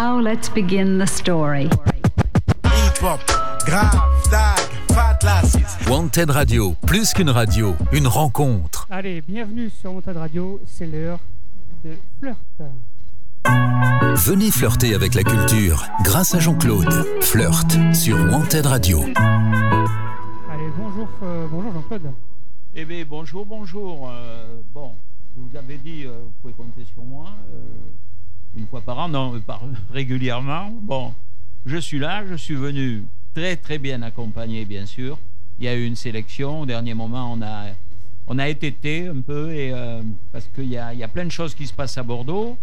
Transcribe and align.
Now 0.00 0.18
let's 0.18 0.48
begin 0.48 0.98
the 0.98 1.06
story. 1.06 1.68
Wanted 5.86 6.30
Radio, 6.30 6.74
plus 6.86 7.12
qu'une 7.12 7.28
radio, 7.28 7.76
une 7.92 8.06
rencontre. 8.06 8.86
Allez, 8.88 9.20
bienvenue 9.20 9.68
sur 9.68 9.92
Wanted 9.92 10.16
Radio, 10.16 10.58
c'est 10.64 10.86
l'heure 10.86 11.18
de 11.84 11.90
flirt. 12.18 12.38
Venez 14.24 14.50
flirter 14.50 14.94
avec 14.94 15.14
la 15.14 15.22
culture 15.22 15.84
grâce 16.02 16.34
à 16.34 16.38
Jean-Claude. 16.38 16.90
Flirt 17.20 17.76
sur 17.92 18.16
Wanted 18.16 18.64
Radio. 18.64 19.02
Allez, 19.02 20.70
bonjour, 20.78 21.08
euh, 21.22 21.46
bonjour 21.50 21.74
Jean-Claude. 21.74 22.10
Eh 22.74 22.86
bien, 22.86 23.04
bonjour, 23.06 23.44
bonjour. 23.44 24.08
Euh, 24.10 24.62
bon, 24.72 24.94
vous 25.36 25.58
avais 25.58 25.76
dit, 25.76 26.04
euh, 26.06 26.20
vous 26.24 26.32
pouvez 26.40 26.54
compter 26.54 26.86
sur 26.90 27.02
moi, 27.02 27.26
euh, 27.52 27.60
une 28.56 28.66
fois 28.66 28.80
par 28.80 28.98
an, 28.98 29.08
non, 29.08 29.40
régulièrement. 29.92 30.70
Bon, 30.82 31.14
je 31.66 31.76
suis 31.76 31.98
là, 31.98 32.24
je 32.26 32.34
suis 32.34 32.54
venu 32.54 33.04
très 33.34 33.56
très 33.56 33.78
bien 33.78 34.02
accompagné, 34.02 34.64
bien 34.64 34.86
sûr. 34.86 35.18
Il 35.58 35.64
y 35.64 35.68
a 35.68 35.74
eu 35.74 35.84
une 35.84 35.96
sélection, 35.96 36.62
au 36.62 36.66
dernier 36.66 36.94
moment, 36.94 37.32
on 37.32 37.42
a, 37.42 37.66
on 38.26 38.38
a 38.38 38.48
été 38.48 39.08
un 39.08 39.20
peu, 39.20 39.52
et, 39.52 39.72
euh, 39.72 40.02
parce 40.32 40.48
qu'il 40.54 40.68
y 40.68 40.78
a, 40.78 40.94
y 40.94 41.02
a 41.02 41.08
plein 41.08 41.24
de 41.24 41.30
choses 41.30 41.54
qui 41.54 41.66
se 41.66 41.72
passent 41.72 41.98
à 41.98 42.02
Bordeaux, 42.02 42.56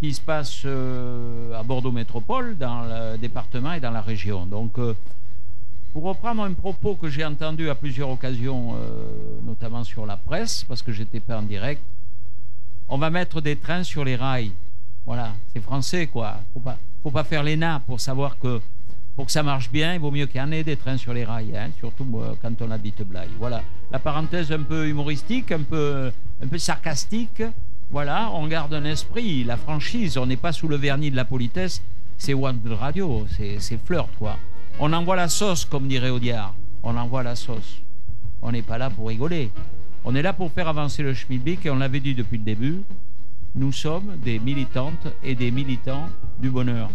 qui 0.00 0.12
se 0.12 0.20
passent 0.20 0.62
euh, 0.66 1.58
à 1.58 1.62
Bordeaux 1.62 1.92
Métropole, 1.92 2.56
dans 2.58 2.82
le 2.82 3.16
département 3.18 3.72
et 3.72 3.80
dans 3.80 3.90
la 3.90 4.02
région. 4.02 4.46
Donc, 4.46 4.78
euh, 4.78 4.94
pour 5.92 6.04
reprendre 6.04 6.42
un 6.42 6.52
propos 6.52 6.94
que 6.94 7.08
j'ai 7.08 7.24
entendu 7.24 7.70
à 7.70 7.74
plusieurs 7.74 8.10
occasions, 8.10 8.74
euh, 8.74 9.08
notamment 9.46 9.82
sur 9.82 10.04
la 10.04 10.18
presse, 10.18 10.62
parce 10.64 10.82
que 10.82 10.92
j'étais 10.92 11.20
pas 11.20 11.38
en 11.38 11.42
direct, 11.42 11.80
on 12.88 12.98
va 12.98 13.08
mettre 13.08 13.40
des 13.40 13.56
trains 13.56 13.82
sur 13.82 14.04
les 14.04 14.14
rails. 14.14 14.52
Voilà, 15.06 15.32
c'est 15.52 15.62
français 15.62 16.08
quoi. 16.08 16.40
Faut 16.52 16.60
pas, 16.60 16.76
faut 17.02 17.12
pas 17.12 17.24
faire 17.24 17.42
l'ENA 17.42 17.80
pour 17.86 18.00
savoir 18.00 18.38
que 18.38 18.60
pour 19.14 19.26
que 19.26 19.32
ça 19.32 19.42
marche 19.42 19.70
bien, 19.70 19.94
il 19.94 20.00
vaut 20.00 20.10
mieux 20.10 20.26
qu'il 20.26 20.40
y 20.40 20.44
en 20.44 20.52
ait 20.52 20.62
des 20.62 20.76
trains 20.76 20.98
sur 20.98 21.14
les 21.14 21.24
rails, 21.24 21.56
hein, 21.56 21.70
surtout 21.78 22.04
quand 22.42 22.60
on 22.60 22.70
habite 22.70 23.02
Blaye. 23.02 23.30
Voilà, 23.38 23.62
la 23.90 23.98
parenthèse 23.98 24.52
un 24.52 24.62
peu 24.62 24.86
humoristique, 24.86 25.52
un 25.52 25.62
peu, 25.62 26.12
un 26.42 26.46
peu 26.46 26.58
sarcastique. 26.58 27.42
Voilà, 27.90 28.30
on 28.34 28.46
garde 28.46 28.74
un 28.74 28.84
esprit, 28.84 29.44
la 29.44 29.56
franchise, 29.56 30.18
on 30.18 30.26
n'est 30.26 30.36
pas 30.36 30.52
sous 30.52 30.68
le 30.68 30.76
vernis 30.76 31.10
de 31.10 31.16
la 31.16 31.24
politesse, 31.24 31.80
c'est 32.18 32.34
One 32.34 32.60
Radio, 32.68 33.26
c'est 33.36 33.58
c'est 33.60 33.78
flirt 33.78 34.10
quoi. 34.18 34.36
On 34.78 34.92
envoie 34.92 35.16
la 35.16 35.28
sauce, 35.28 35.64
comme 35.64 35.88
dirait 35.88 36.10
Audiard. 36.10 36.54
On 36.82 36.96
envoie 36.96 37.22
la 37.22 37.36
sauce. 37.36 37.80
On 38.42 38.52
n'est 38.52 38.62
pas 38.62 38.76
là 38.76 38.90
pour 38.90 39.08
rigoler. 39.08 39.50
On 40.04 40.14
est 40.14 40.22
là 40.22 40.34
pour 40.34 40.52
faire 40.52 40.68
avancer 40.68 41.02
le 41.02 41.14
schmilblick 41.14 41.64
et 41.64 41.70
on 41.70 41.76
l'avait 41.76 42.00
dit 42.00 42.14
depuis 42.14 42.36
le 42.36 42.44
début. 42.44 42.82
Nous 43.56 43.72
sommes 43.72 44.16
des 44.22 44.38
militantes 44.38 45.06
et 45.22 45.34
des 45.34 45.50
militants 45.50 46.08
du 46.40 46.50
bonheur. 46.50 46.90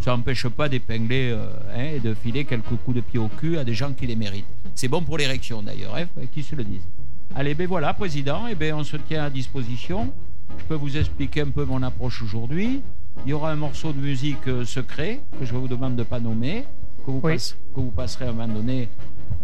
Ça 0.00 0.12
n'empêche 0.16 0.46
pas 0.48 0.68
d'épingler 0.68 1.30
euh, 1.32 1.48
hein, 1.74 1.94
et 1.96 2.00
de 2.00 2.14
filer 2.14 2.44
quelques 2.44 2.76
coups 2.84 2.96
de 2.96 3.00
pied 3.00 3.18
au 3.18 3.26
cul 3.28 3.58
à 3.58 3.64
des 3.64 3.74
gens 3.74 3.92
qui 3.92 4.06
les 4.06 4.14
méritent. 4.14 4.44
C'est 4.76 4.86
bon 4.88 5.02
pour 5.02 5.18
l'érection 5.18 5.60
d'ailleurs, 5.62 5.96
hein, 5.96 6.06
qui 6.32 6.42
se 6.44 6.54
le 6.54 6.62
disent. 6.62 6.86
Allez, 7.34 7.54
ben 7.54 7.66
voilà, 7.66 7.92
Président, 7.94 8.46
et 8.46 8.54
ben 8.54 8.74
on 8.74 8.84
se 8.84 8.96
tient 8.96 9.24
à 9.24 9.30
disposition. 9.30 10.12
Je 10.58 10.64
peux 10.64 10.76
vous 10.76 10.96
expliquer 10.96 11.40
un 11.42 11.50
peu 11.50 11.64
mon 11.64 11.82
approche 11.82 12.22
aujourd'hui. 12.22 12.80
Il 13.26 13.30
y 13.30 13.32
aura 13.32 13.50
un 13.50 13.56
morceau 13.56 13.92
de 13.92 13.98
musique 14.00 14.46
euh, 14.46 14.64
secret 14.64 15.20
que 15.38 15.44
je 15.44 15.52
vous 15.54 15.66
demande 15.66 15.94
de 15.96 16.00
ne 16.02 16.04
pas 16.04 16.20
nommer, 16.20 16.64
que 17.04 17.10
vous, 17.10 17.20
Oui. 17.24 17.32
passe- 17.32 17.56
que 17.74 17.80
vous 17.80 17.90
passerez 17.90 18.26
à 18.26 18.28
un 18.28 18.32
moment 18.32 18.46
donné 18.54 18.88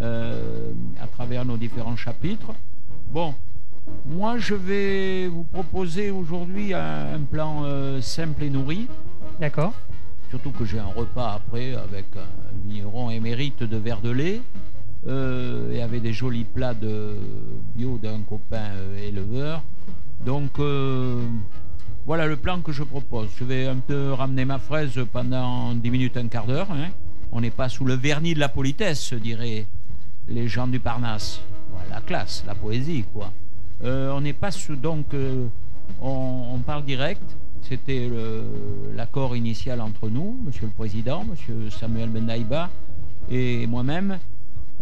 euh, 0.00 0.70
à 1.02 1.08
travers 1.08 1.44
nos 1.44 1.56
différents 1.56 1.96
chapitres. 1.96 2.54
Bon, 3.12 3.34
moi 4.06 4.38
je 4.38 4.54
vais 4.54 5.26
vous 5.28 5.44
proposer 5.44 6.10
aujourd'hui 6.10 6.74
un, 6.74 7.14
un 7.14 7.20
plan 7.20 7.62
euh, 7.64 8.00
simple 8.00 8.44
et 8.44 8.50
nourri, 8.50 8.86
D'accord. 9.40 9.72
surtout 10.30 10.50
que 10.50 10.64
j'ai 10.64 10.78
un 10.78 10.86
repas 10.86 11.34
après 11.34 11.74
avec 11.74 12.06
un 12.16 12.68
vigneron 12.68 13.10
émérite 13.10 13.62
de 13.62 13.76
verre 13.76 14.00
de 14.00 14.10
lait 14.10 14.40
euh, 15.06 15.72
et 15.72 15.82
avec 15.82 16.02
des 16.02 16.12
jolis 16.12 16.44
plats 16.44 16.74
de 16.74 17.16
bio 17.74 17.98
d'un 18.02 18.20
copain 18.20 18.70
euh, 18.76 19.08
éleveur. 19.08 19.62
Donc 20.24 20.58
euh, 20.58 21.22
voilà 22.06 22.26
le 22.26 22.36
plan 22.36 22.60
que 22.60 22.72
je 22.72 22.82
propose. 22.82 23.28
Je 23.38 23.44
vais 23.44 23.66
un 23.66 23.76
peu 23.76 24.12
ramener 24.12 24.44
ma 24.44 24.58
fraise 24.58 24.98
pendant 25.12 25.74
10 25.74 25.90
minutes, 25.90 26.16
un 26.16 26.28
quart 26.28 26.46
d'heure. 26.46 26.70
hein. 26.70 26.88
On 27.32 27.40
n'est 27.40 27.50
pas 27.50 27.68
sous 27.68 27.84
le 27.84 27.94
vernis 27.94 28.34
de 28.34 28.38
la 28.40 28.48
politesse, 28.48 29.12
diraient 29.14 29.66
les 30.28 30.46
gens 30.48 30.66
du 30.68 30.78
Parnasse. 30.80 31.40
Voilà, 31.72 31.96
la 31.96 32.00
classe, 32.00 32.44
la 32.46 32.54
poésie, 32.54 33.04
quoi. 33.12 33.32
Euh, 33.84 34.12
on 34.12 34.20
n'est 34.20 34.32
pas 34.32 34.50
sous. 34.50 34.76
Donc, 34.76 35.12
euh, 35.14 35.46
on, 36.00 36.58
parle 36.64 36.84
direct. 36.84 37.22
C'était 37.62 38.10
l'accord 38.94 39.34
initial 39.34 39.80
entre 39.80 40.10
nous, 40.10 40.38
Monsieur 40.44 40.66
le 40.66 40.72
Président, 40.72 41.24
Monsieur 41.24 41.70
Samuel 41.70 42.10
Bendaïba 42.10 42.68
et 43.30 43.66
moi-même. 43.66 44.18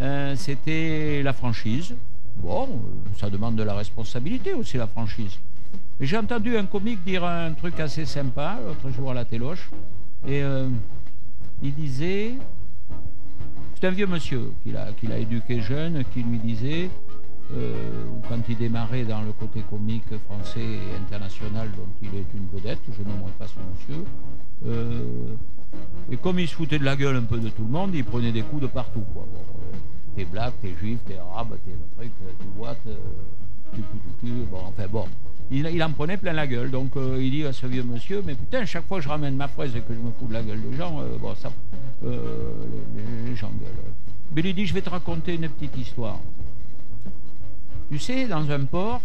Euh, 0.01 0.35
C'était 0.37 1.23
la 1.23 1.33
franchise. 1.33 1.95
Bon, 2.37 2.81
ça 3.21 3.31
demande 3.31 3.55
de 3.55 3.63
la 3.63 3.75
responsabilité 3.75 4.53
aussi, 4.53 4.79
la 4.79 4.89
franchise. 4.89 5.39
J'ai 6.01 6.17
entendu 6.17 6.57
un 6.57 6.65
comique 6.65 7.05
dire 7.05 7.25
un 7.25 7.53
truc 7.53 7.79
assez 7.79 8.05
sympa 8.05 8.59
l'autre 8.67 8.91
jour 8.91 9.13
à 9.13 9.15
la 9.15 9.25
téloche. 9.25 9.71
Et 10.27 10.43
il 11.63 11.75
disait 11.75 12.35
c'est 13.83 13.89
un 13.89 13.91
vieux 13.91 14.07
monsieur 14.07 14.53
qu'il 14.63 14.77
a, 14.77 14.93
qu'il 14.93 15.11
a 15.11 15.19
éduqué 15.19 15.61
jeune, 15.61 16.05
qui 16.15 16.23
lui 16.23 16.39
disait, 16.39 16.89
ou 17.55 18.21
quand 18.29 18.39
il 18.49 18.57
démarrait 18.57 19.05
dans 19.05 19.21
le 19.23 19.33
côté 19.33 19.63
comique 19.69 20.05
français 20.27 20.61
et 20.61 20.97
international 21.01 21.69
dont 21.77 21.87
il 22.03 22.09
est 22.09 22.27
une 22.35 22.47
vedette, 22.53 22.81
je 22.97 23.03
nommerai 23.03 23.31
pas 23.39 23.47
ce 23.47 23.55
monsieur, 23.59 24.05
euh, 24.67 25.35
et 26.11 26.17
comme 26.17 26.39
il 26.39 26.49
se 26.49 26.55
foutait 26.55 26.79
de 26.79 26.85
la 26.85 26.97
gueule 26.97 27.17
un 27.17 27.23
peu 27.23 27.39
de 27.39 27.49
tout 27.49 27.63
le 27.63 27.69
monde, 27.71 27.95
il 27.95 28.05
prenait 28.05 28.33
des 28.33 28.43
coups 28.43 28.63
de 28.63 28.67
partout. 28.67 29.05
Euh, 29.17 29.77
t'es 30.17 30.25
black, 30.25 30.55
t'es 30.61 30.75
juif, 30.79 30.99
t'es 31.07 31.17
arabe, 31.17 31.57
t'es 31.65 31.71
le 31.73 31.97
truc, 31.97 32.13
euh, 32.25 32.31
tu 32.41 32.47
vois, 32.57 32.75
tu 32.85 33.81
tu 33.81 33.81
cul, 34.27 34.33
bon, 34.51 34.59
enfin 34.69 34.87
bon. 34.91 35.07
Il, 35.51 35.83
en 35.83 35.91
prenait 35.91 36.17
plein 36.17 36.33
la 36.33 36.47
gueule, 36.47 36.71
donc 36.71 36.97
euh, 36.97 37.19
il 37.23 37.31
dit 37.31 37.45
à 37.45 37.53
ce 37.53 37.67
vieux 37.67 37.83
monsieur, 37.83 38.23
mais 38.25 38.35
putain, 38.35 38.65
chaque 38.65 38.87
fois 38.87 38.99
que 38.99 39.05
je 39.05 39.09
ramène 39.09 39.37
ma 39.37 39.49
fraise 39.49 39.75
et 39.77 39.81
que 39.81 39.93
je 39.93 39.99
me 39.99 40.11
fous 40.19 40.27
de 40.27 40.33
la 40.33 40.43
gueule 40.43 40.61
des 40.63 40.77
gens, 40.77 41.01
euh, 41.01 41.19
bon, 41.19 41.35
ça, 41.35 41.51
euh, 42.05 42.53
les, 42.97 43.31
les- 43.31 43.37
gens 43.37 43.51
gueulent. 43.51 43.93
Mais 44.35 44.41
il 44.43 44.55
dit, 44.55 44.65
je 44.67 44.73
vais 44.73 44.81
te 44.83 44.89
raconter 44.91 45.35
une 45.35 45.49
petite 45.49 45.77
histoire. 45.77 46.19
Tu 47.93 47.99
sais, 47.99 48.27
dans 48.27 48.51
un 48.51 48.65
port, 48.65 49.03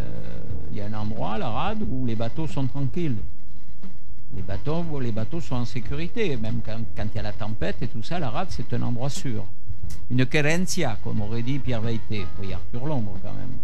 euh, 0.00 0.40
il 0.72 0.76
y 0.76 0.80
a 0.80 0.86
un 0.86 0.92
endroit, 0.94 1.38
la 1.38 1.48
rade, 1.48 1.86
où 1.88 2.04
les 2.04 2.16
bateaux 2.16 2.48
sont 2.48 2.66
tranquilles. 2.66 3.14
Les 4.34 4.42
bateaux, 4.42 4.98
les 4.98 5.12
bateaux 5.12 5.40
sont 5.40 5.54
en 5.54 5.64
sécurité, 5.64 6.36
même 6.36 6.62
quand, 6.66 6.80
il 6.96 7.14
y 7.14 7.18
a 7.20 7.22
la 7.22 7.32
tempête 7.32 7.80
et 7.80 7.86
tout 7.86 8.02
ça, 8.02 8.18
la 8.18 8.28
rade, 8.28 8.48
c'est 8.50 8.74
un 8.74 8.82
endroit 8.82 9.08
sûr. 9.08 9.46
Une 10.10 10.26
querencia, 10.26 10.98
comme 11.04 11.20
aurait 11.20 11.42
dit 11.42 11.60
Pierre 11.60 11.80
Veilleté, 11.80 12.26
pour 12.34 12.44
Arthur 12.52 12.86
Londres 12.86 13.16
quand 13.22 13.34
même. 13.34 13.56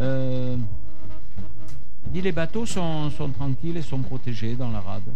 Euh, 0.00 0.58
il 2.08 2.12
dit 2.12 2.20
les 2.20 2.32
bateaux 2.32 2.66
sont, 2.66 3.10
tranquilles 3.38 3.78
et 3.78 3.82
sont 3.82 4.00
protégés 4.00 4.54
dans 4.54 4.70
la 4.70 4.82
rade. 4.82 5.10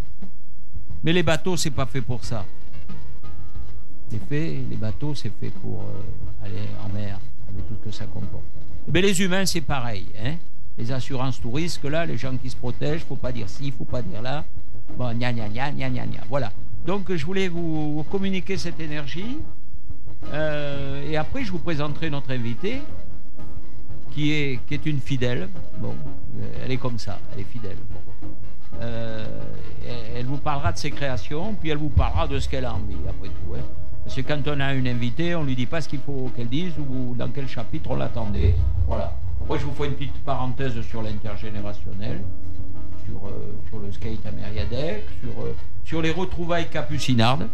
Mais 1.03 1.13
les 1.13 1.21
bateaux, 1.21 1.57
c'est 1.57 1.69
pas 1.69 1.85
fait 1.85 2.01
pour 2.01 2.25
ça. 2.25 2.43
Les 4.31 4.63
bateaux, 4.79 5.13
c'est 5.13 5.31
fait 5.39 5.51
pour 5.51 5.83
euh, 5.83 6.43
aller 6.43 6.67
en 6.83 6.89
mer, 6.91 7.19
avec 7.53 7.67
tout 7.67 7.75
ce 7.81 7.89
que 7.89 7.91
ça 7.95 8.05
comporte. 8.05 8.43
Mais 8.91 9.01
les 9.01 9.21
humains, 9.21 9.45
c'est 9.45 9.61
pareil. 9.61 10.07
Hein 10.23 10.35
les 10.77 10.91
assurances 10.91 11.39
tout 11.39 11.51
risque, 11.51 11.83
là, 11.83 12.05
les 12.05 12.17
gens 12.17 12.35
qui 12.37 12.49
se 12.49 12.55
protègent, 12.55 13.01
faut 13.03 13.15
pas 13.17 13.31
dire 13.31 13.47
ci, 13.49 13.71
faut 13.71 13.83
pas 13.85 14.01
dire 14.01 14.21
là. 14.21 14.45
Bon, 14.97 15.13
gna 15.13 15.31
gna 15.33 15.47
gna 15.49 15.71
gna 15.71 15.89
gna 15.89 16.05
gna. 16.07 16.21
Voilà. 16.29 16.51
Donc, 16.85 17.13
je 17.13 17.25
voulais 17.25 17.49
vous, 17.49 18.03
communiquer 18.09 18.57
cette 18.57 18.79
énergie. 18.79 19.37
Euh, 20.33 21.07
et 21.09 21.17
après, 21.17 21.43
je 21.43 21.51
vous 21.51 21.59
présenterai 21.59 22.09
notre 22.09 22.31
invitée, 22.31 22.81
qui 24.11 24.31
est, 24.31 24.59
qui 24.67 24.73
est 24.73 24.85
une 24.85 24.99
fidèle. 24.99 25.49
Bon, 25.79 25.93
euh, 26.39 26.47
elle 26.63 26.71
est 26.71 26.77
comme 26.77 26.97
ça, 26.97 27.19
elle 27.33 27.41
est 27.41 27.51
fidèle. 27.51 27.77
Euh, 28.81 29.43
elle- 29.87 30.17
elle 30.17 30.25
vous 30.25 30.37
parlera 30.37 30.71
de 30.71 30.77
ses 30.77 30.89
créations, 30.91 31.53
puis 31.59 31.69
elle 31.69 31.77
vous 31.77 31.89
parlera 31.89 32.27
de 32.27 32.39
ce 32.39 32.47
qu'elle 32.49 32.65
a 32.65 32.73
envie, 32.73 32.95
après 33.07 33.27
tout. 33.29 33.55
hein. 33.55 33.63
Parce 34.03 34.15
que 34.15 34.21
quand 34.21 34.41
on 34.47 34.59
a 34.59 34.73
une 34.73 34.87
invitée, 34.87 35.35
on 35.35 35.43
lui 35.43 35.55
dit 35.55 35.65
pas 35.67 35.79
ce 35.81 35.87
qu'il 35.87 35.99
faut 35.99 36.31
qu'elle 36.35 36.49
dise 36.49 36.73
ou 36.79 37.15
dans 37.17 37.29
quel 37.29 37.47
chapitre 37.47 37.91
on 37.91 37.95
l'attendait. 37.95 38.55
Voilà. 38.87 39.15
Après, 39.43 39.59
je 39.59 39.65
vous 39.65 39.73
ferai 39.73 39.89
une 39.89 39.93
petite 39.95 40.23
parenthèse 40.25 40.79
sur 40.89 41.01
l'intergénérationnel, 41.01 42.21
sur, 43.05 43.27
euh, 43.27 43.79
le 43.85 43.91
skate 43.91 44.25
à 44.25 44.31
Mériadec, 44.31 45.05
sur, 45.23 45.43
euh, 45.43 45.55
sur 45.85 46.01
les 46.01 46.11
retrouvailles 46.11 46.69
capucinardes. 46.69 47.47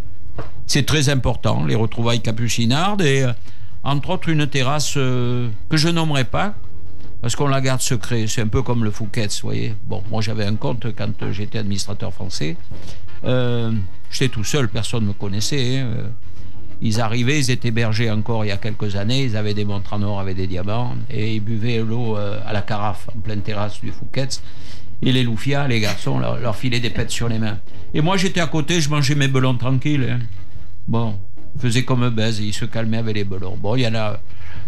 C'est 0.66 0.86
très 0.86 1.10
important, 1.10 1.66
les 1.66 1.76
retrouvailles 1.76 2.22
capucinardes, 2.22 3.02
et 3.02 3.24
euh, 3.24 3.32
entre 3.84 4.12
autres 4.12 4.30
une 4.30 4.48
terrasse 4.48 4.94
que 4.96 5.50
je 5.72 5.90
nommerai 5.90 6.24
pas, 6.26 6.54
parce 7.22 7.36
qu'on 7.36 7.48
la 7.48 7.62
garde 7.62 7.82
secret. 7.82 8.28
C'est 8.28 8.42
un 8.42 8.48
peu 8.48 8.62
comme 8.62 8.84
le 8.84 8.92
Fouquet's, 8.92 9.42
vous 9.42 9.48
voyez. 9.50 9.76
Bon, 9.86 10.04
moi 10.12 10.22
j'avais 10.22 10.46
un 10.46 10.56
compte 10.56 10.94
quand 10.96 11.32
j'étais 11.32 11.58
administrateur 11.60 12.14
français. 12.14 12.56
J'étais 13.24 14.30
tout 14.30 14.44
seul, 14.44 14.70
personne 14.70 15.04
ne 15.04 15.08
me 15.10 15.14
connaissait. 15.14 15.80
hein. 15.80 16.12
Ils 16.82 17.02
arrivaient, 17.02 17.40
ils 17.40 17.50
étaient 17.50 17.72
bergers 17.72 18.12
encore 18.12 18.46
il 18.46 18.50
y 18.50 18.52
a 18.52 18.58
quelques 18.58 18.96
années, 18.96 19.24
ils 19.24 19.36
avaient 19.36 19.56
des 19.56 19.66
montres 19.66 19.94
en 19.94 20.02
or 20.04 20.20
avec 20.20 20.36
des 20.36 20.46
diamants, 20.48 20.96
et 21.10 21.34
ils 21.36 21.40
buvaient 21.40 21.80
l'eau 21.80 22.18
euh, 22.18 22.40
à 22.46 22.54
la 22.54 22.62
carafe, 22.62 23.10
en 23.16 23.20
pleine 23.20 23.42
terrasse 23.42 23.82
du 23.82 23.92
Fouquet's. 23.92 24.44
Et 25.02 25.12
les 25.12 25.24
loufias, 25.24 25.68
les 25.68 25.80
garçons, 25.80 26.20
leur, 26.20 26.56
filaient 26.56 26.80
des 26.80 26.90
pètes 26.90 27.12
sur 27.12 27.30
les 27.30 27.38
mains. 27.40 27.60
Et 27.94 28.02
moi, 28.02 28.18
j'étais 28.18 28.42
à 28.42 28.48
côté, 28.48 28.82
je 28.82 28.90
mangeais 28.90 29.16
mes 29.16 29.28
belons 29.28 29.56
tranquilles. 29.56 30.08
hein. 30.10 30.20
Bon, 30.88 31.20
je 31.56 31.62
faisais 31.62 31.84
comme 31.84 32.10
baise, 32.10 32.40
ils 32.40 32.54
se 32.54 32.66
calmaient 32.66 32.98
avec 32.98 33.16
les 33.16 33.24
belons. 33.24 33.58
Bon, 33.58 33.76
il 33.76 33.82
y 33.82 33.88
en 33.88 33.94
a, 33.96 34.20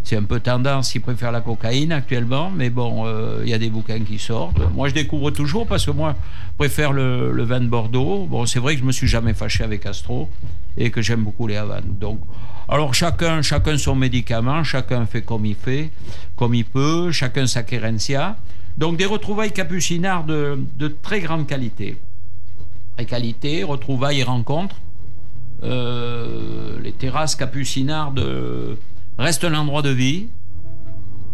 c'est 0.04 0.16
un 0.18 0.24
peu 0.24 0.40
tendance, 0.40 0.94
ils 0.94 1.02
préfèrent 1.02 1.32
la 1.32 1.42
cocaïne 1.42 1.92
actuellement, 1.92 2.52
mais 2.56 2.70
bon, 2.70 3.06
euh, 3.06 3.42
il 3.44 3.50
y 3.50 3.54
a 3.54 3.58
des 3.58 3.70
bouquins 3.70 4.00
qui 4.00 4.20
sortent. 4.20 4.60
Moi, 4.74 4.90
je 4.90 4.94
découvre 4.94 5.32
toujours 5.32 5.66
parce 5.66 5.86
que 5.86 5.92
moi, 5.92 6.16
je 6.52 6.58
préfère 6.58 6.92
le, 6.92 7.32
le 7.32 7.44
vin 7.44 7.60
de 7.60 7.68
Bordeaux. 7.68 8.28
Bon, 8.30 8.46
c'est 8.46 8.60
vrai 8.60 8.76
que 8.76 8.82
je 8.82 8.86
me 8.86 8.92
suis 8.92 9.08
jamais 9.08 9.34
fâché 9.34 9.64
avec 9.64 9.86
Astro 9.86 10.30
et 10.80 10.90
que 10.90 11.02
j'aime 11.02 11.24
beaucoup 11.24 11.46
les 11.46 11.58
Havanes. 11.58 11.98
Donc, 12.00 12.22
alors 12.70 12.94
chacun, 12.94 13.42
chacun 13.42 13.78
son 13.78 13.96
médicament, 13.96 14.64
chacun 14.64 15.06
fait 15.06 15.22
comme 15.22 15.46
il 15.46 15.56
fait, 15.56 15.92
comme 16.36 16.56
il 16.56 16.66
peut, 16.66 17.12
chacun 17.12 17.46
sa 17.46 17.64
querencia. 17.64 18.38
Donc 18.78 18.98
des 18.98 19.06
retrouvailles 19.06 19.52
capucinards 19.52 20.24
de, 20.24 20.58
très 21.02 21.20
grande 21.20 21.46
qualité. 21.46 21.98
Très 22.96 23.06
qualité, 23.06 23.64
retrouvailles 23.64 24.22
et 24.22 24.24
rencontres. 24.24 24.78
Euh, 25.64 26.80
les 26.82 26.94
terrasses 26.94 27.36
capucinardes 27.36 28.20
euh, 28.20 28.76
restent 29.18 29.44
un 29.44 29.54
endroit 29.56 29.82
de 29.82 29.90
vie. 29.90 30.28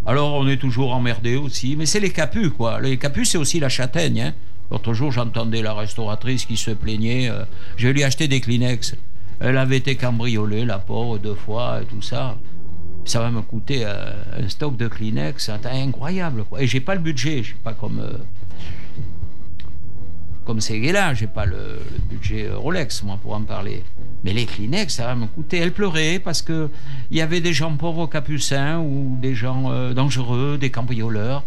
Alors 0.07 0.33
on 0.33 0.47
est 0.47 0.57
toujours 0.57 0.93
emmerdé 0.93 1.35
aussi, 1.35 1.75
mais 1.75 1.85
c'est 1.85 1.99
les 1.99 2.09
capus 2.11 2.49
quoi. 2.49 2.79
Les 2.81 2.97
capus 2.97 3.29
c'est 3.29 3.37
aussi 3.37 3.59
la 3.59 3.69
châtaigne. 3.69 4.21
hein. 4.21 4.33
L'autre 4.71 4.93
jour 4.93 5.11
j'entendais 5.11 5.61
la 5.61 5.73
restauratrice 5.73 6.45
qui 6.45 6.57
se 6.57 6.71
plaignait. 6.71 7.29
euh, 7.29 7.43
je 7.75 7.87
lui 7.89 8.01
ai 8.01 8.03
acheté 8.05 8.27
des 8.27 8.39
Kleenex. 8.41 8.95
Elle 9.39 9.57
avait 9.57 9.77
été 9.77 9.95
cambriolée, 9.95 10.65
la 10.65 10.79
pauvre, 10.79 11.17
deux 11.17 11.35
fois 11.35 11.81
et 11.81 11.85
tout 11.85 12.01
ça. 12.01 12.37
Ça 13.03 13.19
va 13.19 13.29
me 13.29 13.41
coûter 13.41 13.83
euh, 13.85 14.13
un 14.37 14.49
stock 14.49 14.77
de 14.77 14.87
Kleenex, 14.87 15.49
incroyable 15.49 16.43
quoi. 16.45 16.61
Et 16.61 16.67
j'ai 16.67 16.79
pas 16.79 16.95
le 16.95 17.01
budget, 17.01 17.37
je 17.43 17.49
suis 17.49 17.55
pas 17.55 17.73
comme 17.73 17.99
euh, 17.99 18.17
comme 20.45 20.61
ces 20.61 20.79
gars-là, 20.79 21.13
j'ai 21.15 21.27
pas 21.27 21.45
le, 21.45 21.55
le 21.55 22.01
budget 22.07 22.47
euh, 22.47 22.57
Rolex, 22.57 23.03
moi, 23.03 23.17
pour 23.21 23.33
en 23.33 23.41
parler. 23.41 23.83
Mais 24.23 24.31
les 24.31 24.45
Kleenex, 24.45 24.93
ça 24.93 25.05
va 25.05 25.15
me 25.15 25.25
coûter. 25.25 25.57
Elle 25.57 25.71
pleurait 25.71 26.19
parce 26.19 26.41
que 26.41 26.69
il 27.09 27.17
y 27.17 27.21
avait 27.21 27.41
des 27.41 27.51
gens 27.51 27.75
pauvres 27.75 28.05
capucins 28.07 28.79
ou 28.79 29.17
des 29.19 29.33
gens 29.33 29.71
euh, 29.71 29.93
dangereux, 29.93 30.57
des 30.59 30.69
cambrioleurs, 30.69 31.43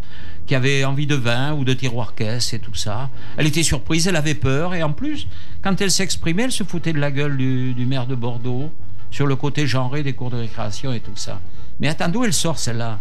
qui 0.49 0.55
avaient 0.55 0.85
envie 0.85 1.07
de 1.07 1.15
vin 1.15 1.53
ou 1.53 1.65
de 1.65 1.75
tiroir 1.75 2.15
caisse 2.15 2.55
et 2.55 2.59
tout 2.59 2.75
ça. 2.75 3.11
Elle 3.37 3.47
était 3.47 3.63
surprise, 3.63 4.09
elle 4.09 4.17
avait 4.17 4.35
peur. 4.35 4.75
Et 4.75 4.83
en 4.83 4.93
plus, 4.93 5.29
quand 5.63 5.81
elle 5.81 5.91
s'exprimait, 5.91 6.45
elle 6.45 6.53
se 6.53 6.65
foutait 6.65 6.95
de 6.95 6.99
la 6.99 7.11
gueule 7.11 7.37
du, 7.37 7.75
du 7.75 7.85
maire 7.85 8.07
de 8.07 8.15
Bordeaux 8.15 8.73
sur 9.11 9.27
le 9.27 9.37
côté 9.37 9.67
genré 9.67 10.03
des 10.03 10.15
cours 10.15 10.31
de 10.31 10.39
récréation 10.39 10.93
et 10.93 11.01
tout 11.01 11.17
ça. 11.17 11.39
Mais 11.81 11.89
attends, 11.89 12.09
d'où 12.09 12.25
elle 12.25 12.33
sort 12.33 12.59
celle-là? 12.59 12.99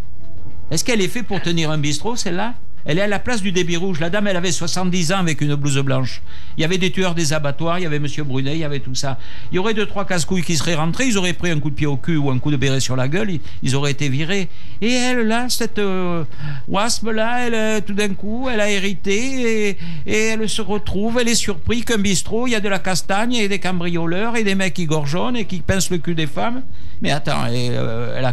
Est-ce 0.69 0.83
qu'elle 0.83 1.01
est 1.01 1.07
faite 1.07 1.25
pour 1.25 1.41
tenir 1.41 1.71
un 1.71 1.77
bistrot, 1.77 2.17
celle-là? 2.17 2.53
Elle 2.87 2.99
est 2.99 3.01
à 3.01 3.07
la 3.07 3.19
place 3.19 3.41
du 3.41 3.51
débit 3.51 3.75
rouge. 3.75 3.99
La 3.99 4.09
dame, 4.09 4.27
elle 4.27 4.37
avait 4.37 4.51
70 4.51 5.11
ans 5.11 5.17
avec 5.17 5.41
une 5.41 5.55
blouse 5.55 5.77
blanche. 5.79 6.21
Il 6.57 6.61
y 6.61 6.63
avait 6.63 6.77
des 6.77 6.89
tueurs 6.89 7.13
des 7.15 7.33
abattoirs, 7.33 7.79
il 7.79 7.83
y 7.83 7.85
avait 7.85 7.99
Monsieur 7.99 8.23
Brunet, 8.23 8.53
il 8.53 8.59
y 8.59 8.63
avait 8.63 8.79
tout 8.79 8.95
ça. 8.95 9.19
Il 9.51 9.55
y 9.55 9.59
aurait 9.59 9.73
deux, 9.73 9.85
trois 9.85 10.05
casse-couilles 10.05 10.41
qui 10.41 10.55
seraient 10.55 10.75
rentrés, 10.75 11.05
ils 11.05 11.17
auraient 11.17 11.33
pris 11.33 11.51
un 11.51 11.59
coup 11.59 11.69
de 11.69 11.75
pied 11.75 11.85
au 11.85 11.97
cul 11.97 12.15
ou 12.15 12.31
un 12.31 12.39
coup 12.39 12.49
de 12.49 12.55
béret 12.55 12.79
sur 12.79 12.95
la 12.95 13.09
gueule, 13.09 13.39
ils, 13.61 13.75
auraient 13.75 13.91
été 13.91 14.07
virés. 14.07 14.47
Et 14.81 14.93
elle, 14.93 15.27
là, 15.27 15.49
cette 15.49 15.79
euh, 15.79 16.23
wasp-là, 16.69 17.49
euh, 17.51 17.81
tout 17.85 17.93
d'un 17.93 18.13
coup, 18.13 18.47
elle 18.51 18.61
a 18.61 18.69
hérité 18.69 19.77
et, 20.05 20.15
elle 20.15 20.47
se 20.47 20.61
retrouve, 20.61 21.19
elle 21.19 21.27
est 21.27 21.35
surprise 21.35 21.83
qu'un 21.83 21.97
bistrot, 21.97 22.47
il 22.47 22.51
y 22.51 22.55
a 22.55 22.61
de 22.61 22.69
la 22.69 22.79
castagne 22.79 23.33
et 23.33 23.49
des 23.49 23.59
cambrioleurs 23.59 24.37
et 24.37 24.43
des 24.43 24.55
mecs 24.55 24.73
qui 24.73 24.85
gorgeonnent 24.85 25.35
et 25.35 25.45
qui 25.45 25.59
pincent 25.59 25.91
le 25.91 25.97
cul 25.97 26.15
des 26.15 26.27
femmes. 26.27 26.61
Mais 27.01 27.11
attends, 27.11 27.45
euh, 27.49 28.15
elle 28.17 28.27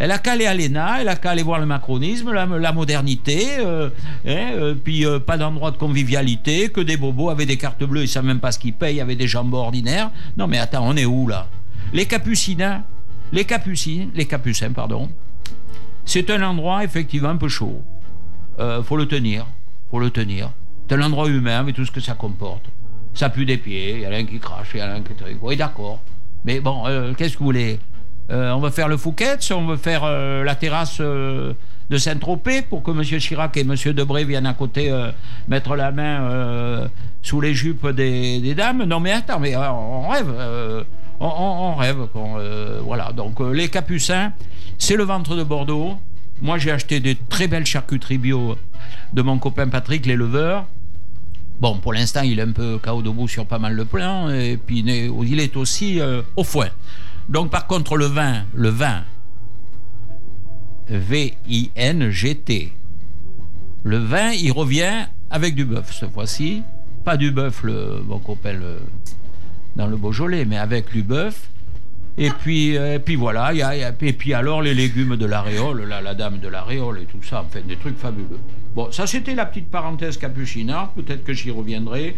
elle 0.00 0.10
a 0.10 0.18
qu'à 0.18 0.32
aller 0.32 0.46
à 0.46 0.54
l'ENA, 0.54 1.02
elle 1.02 1.08
a 1.08 1.16
qu'à 1.16 1.30
aller 1.30 1.42
voir 1.42 1.60
le 1.60 1.66
macronisme, 1.66 2.32
la, 2.32 2.72
modernité, 2.72 3.58
euh, 3.58 3.59
hein, 3.64 3.90
euh, 4.26 4.74
puis 4.74 5.06
euh, 5.06 5.18
pas 5.18 5.36
d'endroit 5.36 5.70
de 5.70 5.76
convivialité, 5.76 6.68
que 6.68 6.80
des 6.80 6.96
bobos 6.96 7.30
avaient 7.30 7.46
des 7.46 7.56
cartes 7.56 7.84
bleues, 7.84 8.02
ils 8.02 8.08
savent 8.08 8.24
même 8.24 8.40
pas 8.40 8.52
ce 8.52 8.58
qu'ils 8.58 8.74
payent, 8.74 9.00
avec 9.00 9.18
des 9.18 9.28
jambes 9.28 9.54
ordinaires. 9.54 10.10
Non 10.36 10.46
mais 10.46 10.58
attends, 10.58 10.86
on 10.86 10.96
est 10.96 11.04
où 11.04 11.28
là? 11.28 11.48
Les 11.92 12.06
capucins, 12.06 12.82
les 13.32 13.44
capucins, 13.44 14.08
les 14.14 14.26
capucins, 14.26 14.72
pardon, 14.72 15.10
c'est 16.04 16.30
un 16.30 16.42
endroit 16.42 16.84
effectivement 16.84 17.30
un 17.30 17.36
peu 17.36 17.48
chaud. 17.48 17.82
Euh, 18.58 18.82
faut 18.82 18.96
le 18.96 19.06
tenir, 19.06 19.46
faut 19.90 20.00
le 20.00 20.10
tenir. 20.10 20.50
C'est 20.88 20.96
un 20.96 21.02
endroit 21.02 21.28
humain 21.28 21.60
avec 21.60 21.76
tout 21.76 21.84
ce 21.84 21.90
que 21.90 22.00
ça 22.00 22.14
comporte. 22.14 22.64
Ça 23.14 23.28
pue 23.28 23.44
des 23.44 23.56
pieds, 23.56 23.94
il 23.94 24.00
y 24.00 24.04
a 24.04 24.10
l'un 24.10 24.24
qui 24.24 24.38
crache, 24.38 24.70
il 24.74 24.78
y 24.78 24.80
a 24.80 24.86
l'un 24.86 25.00
qui 25.02 25.14
truc. 25.14 25.38
Oui, 25.40 25.56
d'accord. 25.56 26.00
Mais 26.44 26.60
bon, 26.60 26.84
euh, 26.86 27.12
qu'est-ce 27.14 27.34
que 27.34 27.38
vous 27.38 27.46
voulez? 27.46 27.78
Euh, 28.30 28.52
On 28.52 28.60
veut 28.60 28.70
faire 28.70 28.88
le 28.88 28.96
Fouquet's, 28.96 29.50
on 29.50 29.66
veut 29.66 29.76
faire 29.76 30.02
euh, 30.04 30.44
la 30.44 30.54
terrasse 30.54 30.98
euh, 31.00 31.52
de 31.90 31.98
Saint-Tropez 31.98 32.62
pour 32.62 32.84
que 32.84 32.92
M. 32.92 33.02
Chirac 33.02 33.56
et 33.56 33.60
M. 33.60 33.74
Debré 33.92 34.24
viennent 34.24 34.46
à 34.46 34.54
côté 34.54 34.90
euh, 34.90 35.10
mettre 35.48 35.74
la 35.74 35.90
main 35.90 36.22
euh, 36.22 36.88
sous 37.20 37.40
les 37.40 37.52
jupes 37.52 37.88
des, 37.88 38.40
des 38.40 38.54
dames. 38.54 38.84
Non 38.84 39.00
mais 39.00 39.10
attends, 39.10 39.40
mais 39.40 39.56
euh, 39.56 39.70
on 39.70 40.08
rêve. 40.08 40.32
on, 41.18 41.74
rêve. 41.74 42.06
voilà, 42.84 43.12
donc 43.12 43.40
les 43.40 43.68
Capucins, 43.68 44.32
c'est 44.78 44.96
le 44.96 45.02
ventre 45.02 45.34
de 45.34 45.42
Bordeaux. 45.42 45.98
Moi, 46.40 46.56
j'ai 46.56 46.70
acheté 46.70 47.00
des 47.00 47.16
très 47.16 47.48
belles 47.48 47.66
charcuteries 47.66 48.16
bio 48.16 48.56
de 49.12 49.20
mon 49.20 49.38
copain 49.38 49.68
Patrick, 49.68 50.06
l'éleveur. 50.06 50.66
Bon, 51.58 51.76
pour 51.76 51.92
l'instant, 51.92 52.22
il 52.22 52.38
est 52.38 52.42
un 52.42 52.52
peu 52.52 52.78
KO 52.78 53.02
debout 53.02 53.28
sur 53.28 53.44
pas 53.44 53.58
mal 53.58 53.76
de 53.76 53.82
plans, 53.82 54.30
et 54.30 54.56
puis 54.56 54.78
il 54.78 55.40
est, 55.40 55.56
aussi 55.58 56.00
au 56.36 56.44
foin. 56.44 56.68
Donc, 57.28 57.50
par 57.50 57.66
contre, 57.66 57.98
le 57.98 58.06
vin, 58.06 58.44
le 58.54 58.70
vin, 58.70 59.02
V-I-N-G-T, 60.90 62.72
le 63.84 63.96
vin, 63.96 64.32
il 64.32 64.52
revient 64.52 65.06
avec 65.30 65.54
du 65.54 65.64
bœuf 65.64 65.96
cette 65.98 66.12
fois-ci. 66.12 66.62
Pas 67.04 67.16
du 67.16 67.30
bœuf, 67.30 67.64
bon, 68.04 68.18
qu'on 68.18 68.34
appelle 68.34 68.62
dans 69.76 69.86
le 69.86 69.96
Beaujolais, 69.96 70.44
mais 70.44 70.58
avec 70.58 70.90
du 70.92 71.02
bœuf. 71.02 71.48
Et 72.18 72.30
puis, 72.30 72.76
euh, 72.76 72.98
puis 72.98 73.16
voilà, 73.16 73.54
et 73.54 74.12
puis 74.12 74.34
alors 74.34 74.60
les 74.60 74.74
légumes 74.74 75.16
de 75.16 75.24
l'aréole, 75.24 75.84
la, 75.84 76.02
la 76.02 76.14
dame 76.14 76.38
de 76.38 76.48
l'aréole 76.48 76.98
et 77.00 77.04
tout 77.06 77.22
ça, 77.22 77.44
enfin 77.46 77.60
des 77.66 77.76
trucs 77.76 77.96
fabuleux. 77.96 78.40
Bon, 78.74 78.90
ça 78.92 79.06
c'était 79.06 79.34
la 79.34 79.46
petite 79.46 79.70
parenthèse 79.70 80.18
capuchinard, 80.18 80.90
peut-être 80.92 81.24
que 81.24 81.32
j'y 81.32 81.50
reviendrai. 81.50 82.16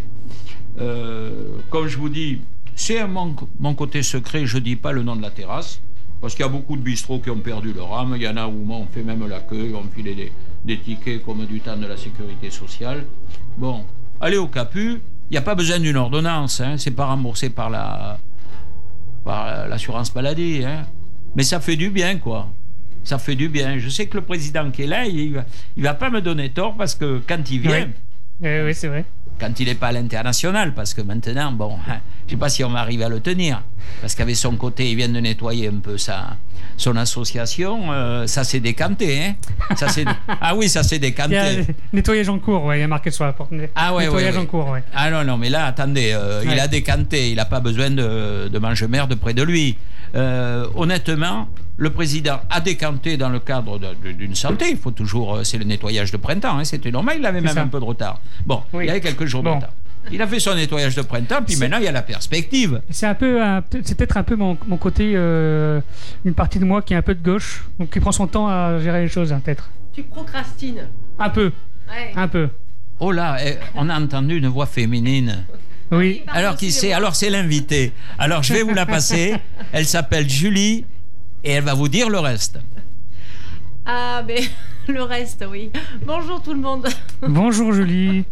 Euh, 0.81 1.59
comme 1.71 1.87
je 1.87 1.99
vous 1.99 2.09
dis, 2.09 2.41
c'est 2.75 3.07
mon, 3.07 3.37
mon 3.61 3.75
côté 3.75 4.03
secret, 4.03 4.47
je 4.47 4.59
dis 4.59 4.77
pas 4.77 4.93
le 4.93 5.03
nom 5.03 5.15
de 5.15 5.23
la 5.23 5.31
terrasse, 5.31 5.81
parce 6.23 6.37
qu'il 6.37 6.45
y 6.45 6.49
a 6.49 6.53
beaucoup 6.53 6.77
de 6.77 6.83
bistrots 6.83 7.19
qui 7.19 7.31
ont 7.31 7.41
perdu 7.41 7.73
leur 7.73 7.93
âme, 7.99 8.15
il 8.17 8.23
y 8.23 8.29
en 8.29 8.37
a 8.37 8.47
où 8.47 8.65
on 8.71 8.87
fait 8.87 9.03
même 9.03 9.27
l'accueil, 9.29 9.75
on 9.75 9.83
filait 9.93 10.31
des, 10.65 10.79
tickets 10.79 11.25
comme 11.25 11.45
du 11.47 11.61
temps 11.61 11.77
de 11.77 11.85
la 11.85 11.97
sécurité 11.97 12.49
sociale. 12.49 13.05
Bon, 13.59 13.85
allez 14.21 14.37
au 14.37 14.47
capu, 14.47 15.03
il 15.29 15.33
n'y 15.33 15.37
a 15.37 15.43
pas 15.43 15.57
besoin 15.57 15.81
d'une 15.81 15.97
ordonnance, 15.97 16.61
hein, 16.61 16.77
c'est 16.79 16.93
pas 16.93 17.07
remboursé 17.07 17.51
par 17.51 17.71
la 17.71 18.21
par 19.25 19.69
l'assurance 19.69 20.15
maladie. 20.15 20.63
Hein. 20.65 20.87
Mais 21.35 21.43
ça 21.43 21.59
fait 21.59 21.77
du 21.77 21.91
bien, 21.91 22.19
quoi. 22.19 22.49
Ça 23.03 23.19
fait 23.19 23.35
du 23.35 23.49
bien. 23.49 23.79
Je 23.79 23.89
sais 23.89 24.07
que 24.07 24.17
le 24.17 24.25
président 24.25 24.71
qui 24.71 24.83
est 24.83 24.87
là, 24.87 25.07
il 25.07 25.35
va, 25.35 25.45
il 25.77 25.83
va 25.83 25.95
pas 25.95 26.09
me 26.09 26.21
donner 26.21 26.51
tort 26.51 26.77
parce 26.77 26.95
que 26.95 27.21
quand 27.27 27.51
il 27.51 27.61
vient, 27.61 27.89
Oui. 28.41 28.49
Eh 28.49 28.63
oui, 28.65 28.75
c'est 28.75 28.89
vrai. 28.89 29.05
Quand 29.39 29.59
il 29.61 29.67
n'est 29.67 29.75
pas 29.75 29.89
à 29.89 29.93
l'international, 29.93 30.75
parce 30.75 30.95
que 30.95 31.03
maintenant, 31.03 31.53
bon, 31.53 31.77
hein, 31.89 31.99
je 32.27 32.33
sais 32.33 32.37
pas 32.37 32.49
si 32.49 32.63
on 32.65 32.71
va 32.71 32.81
arriver 32.81 33.05
à 33.05 33.09
le 33.09 33.21
tenir, 33.21 33.63
parce 34.01 34.15
qu'avec 34.15 34.37
son 34.37 34.57
côté, 34.57 34.91
il 34.91 34.97
vient 34.97 35.09
de 35.09 35.19
nettoyer 35.21 35.69
un 35.69 35.79
peu 35.83 35.99
sa, 35.99 36.37
son 36.77 36.97
association, 36.97 37.93
euh, 37.93 38.27
ça 38.27 38.45
s'est 38.45 38.61
décanté, 38.61 39.23
hein. 39.23 39.35
Ça 39.77 39.87
ah 40.41 40.55
oui, 40.55 40.69
ça 40.69 40.83
s'est 40.83 40.97
Il 40.97 41.03
y 41.03 41.07
a 41.07 41.11
décanté. 41.11 41.67
nettoyage 41.93 42.29
en 42.29 42.39
cours, 42.39 42.65
ouais, 42.65 42.79
il 42.79 42.81
y 42.81 42.85
a 42.85 42.89
marqué 42.89 43.11
sur 43.11 43.25
la 43.25 43.33
porte. 43.33 43.53
Ah 43.75 43.95
ouais, 43.95 44.05
nettoyage 44.05 44.35
ouais, 44.35 44.39
ouais. 44.39 44.45
en 44.45 44.47
cours, 44.47 44.69
ouais. 44.71 44.83
Ah 44.95 45.11
non, 45.11 45.25
non, 45.25 45.37
mais 45.37 45.51
là, 45.51 45.67
attendez, 45.67 46.13
euh, 46.15 46.43
il 46.45 46.59
a 46.59 46.69
décanté, 46.69 47.31
il 47.31 47.37
n'a 47.37 47.45
pas 47.45 47.61
besoin 47.61 47.91
de, 47.91 48.49
de 48.49 48.59
mange-merde 48.59 49.15
près 49.17 49.35
de 49.35 49.43
lui. 49.43 49.77
Euh, 50.15 50.67
honnêtement, 50.75 51.49
le 51.79 51.91
président 51.91 52.41
a 52.51 52.61
décanté 52.61 53.17
dans 53.17 53.31
le 53.31 53.39
cadre 53.41 53.79
d'une 54.05 54.35
santé. 54.35 54.67
Il 54.71 54.77
faut 54.77 54.91
toujours, 54.91 55.37
euh, 55.37 55.45
c'est 55.45 55.57
le 55.59 55.65
nettoyage 55.65 56.11
de 56.13 56.17
printemps, 56.19 56.59
hein, 56.59 56.65
c'était 56.65 56.91
normal, 56.91 57.17
il 57.19 57.27
avait 57.27 57.41
même 57.41 57.55
ça. 57.55 57.63
un 57.63 57.67
peu 57.69 57.81
de 57.81 57.85
retard. 57.85 58.21
Bon, 58.45 58.63
Oui. 58.73 58.85
il 58.85 58.89
y 58.89 58.91
avait 58.91 59.01
quelques 59.01 59.25
jours 59.25 59.43
Bon. 59.43 59.51
de 59.53 59.55
retard. 59.57 59.73
Il 60.11 60.21
a 60.21 60.27
fait 60.27 60.41
son 60.41 60.55
nettoyage 60.57 60.97
de 60.97 61.03
printemps, 61.03 61.43
puis 61.47 61.55
maintenant 61.57 61.79
il 61.79 61.85
y 61.85 61.89
a 61.89 61.93
la 61.93 62.03
perspective. 62.03 62.83
C'est 62.91 63.07
un 63.07 63.15
peu, 63.15 63.41
c'est 63.85 63.97
peut-être 63.97 64.17
un 64.17 64.25
peu 64.25 64.35
mon, 64.35 64.59
mon 64.67 64.77
côté, 64.77 65.13
euh, 65.15 65.81
une 66.25 66.35
partie 66.35 66.59
de 66.59 66.65
moi 66.65 66.83
qui 66.83 66.93
est 66.93 66.97
un 66.97 67.03
peu 67.03 67.15
de 67.15 67.23
gauche, 67.23 67.65
donc 67.79 67.91
qui 67.91 68.01
prend 68.01 68.11
son 68.13 68.27
temps 68.27 68.49
à 68.49 68.81
gérer 68.81 69.03
les 69.03 69.09
choses, 69.09 69.33
hein, 69.33 69.41
peut-être. 69.43 69.71
Tu 69.95 70.03
procrastines. 70.03 70.89
Un 71.21 71.31
peu, 71.31 71.53
Ouais. 71.89 72.13
un 72.17 72.27
peu. 72.27 72.49
Oh 72.99 73.13
là, 73.13 73.37
eh, 73.47 73.59
on 73.77 73.89
a 73.89 73.99
entendu 73.99 74.37
une 74.39 74.49
voix 74.49 74.67
féminine. 74.67 75.45
Oui. 75.93 76.23
Alors 76.29 76.57
qui 76.57 76.73
c'est. 76.73 76.93
Alors 76.93 77.15
c'est 77.15 77.31
l'invité. 77.31 77.93
Alors 78.19 78.43
je 78.43 78.55
vais 78.55 78.63
vous 78.63 78.75
la 78.75 78.87
passer. 78.87 79.35
Elle 79.73 79.87
s'appelle 79.87 80.29
Julie 80.29 80.85
et 81.45 81.51
elle 81.53 81.65
va 81.65 81.75
vous 81.75 81.89
dire 81.89 82.09
le 82.09 82.19
reste. 82.19 82.59
Ah, 83.85 84.23
mais 84.27 84.41
le 84.89 85.03
reste, 85.03 85.45
oui. 85.51 85.71
Bonjour 86.07 86.41
tout 86.43 86.55
le 86.55 86.61
monde. 86.61 86.89
Bonjour 87.21 87.73
Julie. 87.73 88.25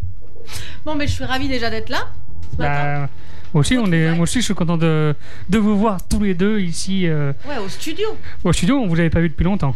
Bon, 0.84 0.94
mais 0.94 1.06
je 1.06 1.12
suis 1.12 1.24
ravie 1.24 1.48
déjà 1.48 1.70
d'être 1.70 1.88
là. 1.90 2.08
Ce 2.52 2.56
matin. 2.56 3.02
Bah, 3.02 3.08
moi 3.52 3.60
aussi, 3.62 3.76
on 3.76 3.90
est, 3.90 4.12
moi 4.14 4.22
aussi, 4.22 4.40
je 4.40 4.44
suis 4.44 4.54
content 4.54 4.76
de, 4.76 5.14
de 5.48 5.58
vous 5.58 5.76
voir 5.76 6.06
tous 6.06 6.22
les 6.22 6.34
deux 6.34 6.60
ici 6.60 7.06
euh, 7.08 7.32
Ouais, 7.48 7.58
au 7.58 7.68
studio. 7.68 8.16
au 8.44 8.52
studio. 8.52 8.76
On 8.78 8.86
vous 8.86 8.98
avait 9.00 9.10
pas 9.10 9.20
vu 9.20 9.28
depuis 9.28 9.44
longtemps. 9.44 9.74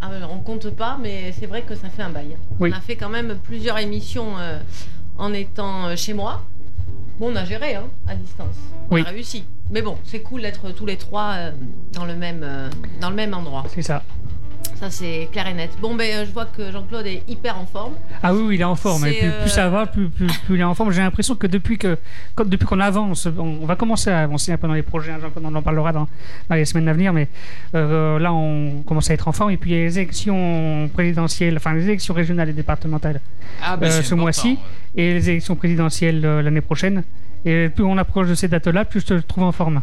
Ah, 0.00 0.10
alors, 0.16 0.32
on 0.32 0.38
compte 0.38 0.70
pas, 0.70 0.96
mais 1.02 1.34
c'est 1.38 1.46
vrai 1.46 1.62
que 1.62 1.74
ça 1.74 1.88
fait 1.90 2.02
un 2.02 2.10
bail. 2.10 2.36
Oui. 2.60 2.70
On 2.72 2.76
a 2.76 2.80
fait 2.80 2.96
quand 2.96 3.08
même 3.08 3.36
plusieurs 3.42 3.78
émissions 3.78 4.38
euh, 4.38 4.60
en 5.18 5.32
étant 5.32 5.86
euh, 5.88 5.96
chez 5.96 6.14
moi. 6.14 6.44
Bon, 7.20 7.30
on 7.30 7.36
a 7.36 7.44
géré 7.44 7.74
hein, 7.74 7.84
à 8.06 8.14
distance. 8.14 8.56
On 8.90 8.94
Oui. 8.94 9.04
a 9.06 9.10
réussi. 9.10 9.44
Mais 9.68 9.82
bon, 9.82 9.98
c'est 10.04 10.22
cool 10.22 10.40
d'être 10.40 10.70
tous 10.70 10.86
les 10.86 10.96
trois 10.96 11.34
euh, 11.36 11.52
dans, 11.92 12.06
le 12.06 12.16
même, 12.16 12.40
euh, 12.42 12.70
dans 13.02 13.10
le 13.10 13.14
même 13.16 13.34
endroit. 13.34 13.64
C'est 13.68 13.82
ça. 13.82 14.02
Ça, 14.74 14.88
c'est 14.90 15.28
clair 15.30 15.46
et 15.46 15.52
net. 15.52 15.70
Bon, 15.82 15.94
ben, 15.94 16.10
euh, 16.10 16.24
je 16.26 16.32
vois 16.32 16.46
que 16.46 16.72
Jean-Claude 16.72 17.06
est 17.06 17.22
hyper 17.28 17.58
en 17.58 17.66
forme. 17.66 17.92
Ah 18.22 18.32
oui, 18.32 18.42
oui, 18.46 18.54
il 18.54 18.60
est 18.62 18.64
en 18.64 18.76
forme. 18.76 19.04
Et 19.06 19.18
plus, 19.18 19.28
euh, 19.28 19.40
plus 19.42 19.50
ça 19.50 19.68
va, 19.68 19.84
plus, 19.86 20.08
plus, 20.08 20.26
plus 20.26 20.54
il 20.54 20.60
est 20.60 20.64
en 20.64 20.74
forme. 20.74 20.90
J'ai 20.90 21.02
l'impression 21.02 21.34
que 21.34 21.46
depuis 21.46 21.76
que, 21.76 21.98
quand- 22.34 22.48
depuis 22.48 22.64
qu'on 22.66 22.80
avance, 22.80 23.28
on, 23.38 23.66
va 23.66 23.76
commencer 23.76 24.08
à 24.10 24.22
avancer 24.22 24.52
un 24.52 24.56
peu 24.56 24.66
dans 24.68 24.72
les 24.72 24.82
projets. 24.82 25.12
hein, 25.12 25.18
Jean-Claude, 25.20 25.44
on 25.46 25.54
en 25.54 25.60
parlera 25.60 25.92
dans, 25.92 26.08
dans 26.48 26.54
les 26.56 26.64
semaines 26.64 26.88
à 26.88 26.94
venir, 26.94 27.12
mais 27.12 27.28
euh, 27.74 28.18
là, 28.18 28.32
on 28.32 28.82
commence 28.86 29.10
à 29.10 29.14
être 29.14 29.28
en 29.28 29.32
forme. 29.32 29.50
Et 29.50 29.58
puis, 29.58 29.70
il 29.72 29.76
y 29.76 29.80
a 29.80 29.84
les 29.84 29.98
élections 29.98 30.88
présidentielles, 30.94 31.56
enfin 31.58 31.74
les 31.74 31.84
élections 31.84 32.14
régionales 32.14 32.48
et 32.48 32.54
départementales 32.54 33.20
Ah, 33.62 33.76
ben, 33.76 33.86
Euh, 33.88 34.02
ce 34.02 34.14
mois-ci. 34.14 34.58
ouais. 34.96 35.02
et 35.02 35.12
les 35.12 35.28
élections 35.28 35.56
présidentielles 35.56 36.24
euh, 36.24 36.40
l'année 36.40 36.62
prochaine. 36.62 37.02
Et 37.44 37.68
plus 37.68 37.84
on 37.84 37.98
approche 37.98 38.28
de 38.28 38.34
ces 38.34 38.48
dates-là, 38.48 38.86
plus 38.86 39.00
je 39.00 39.06
te 39.06 39.14
trouve 39.20 39.44
en 39.44 39.52
forme. 39.52 39.82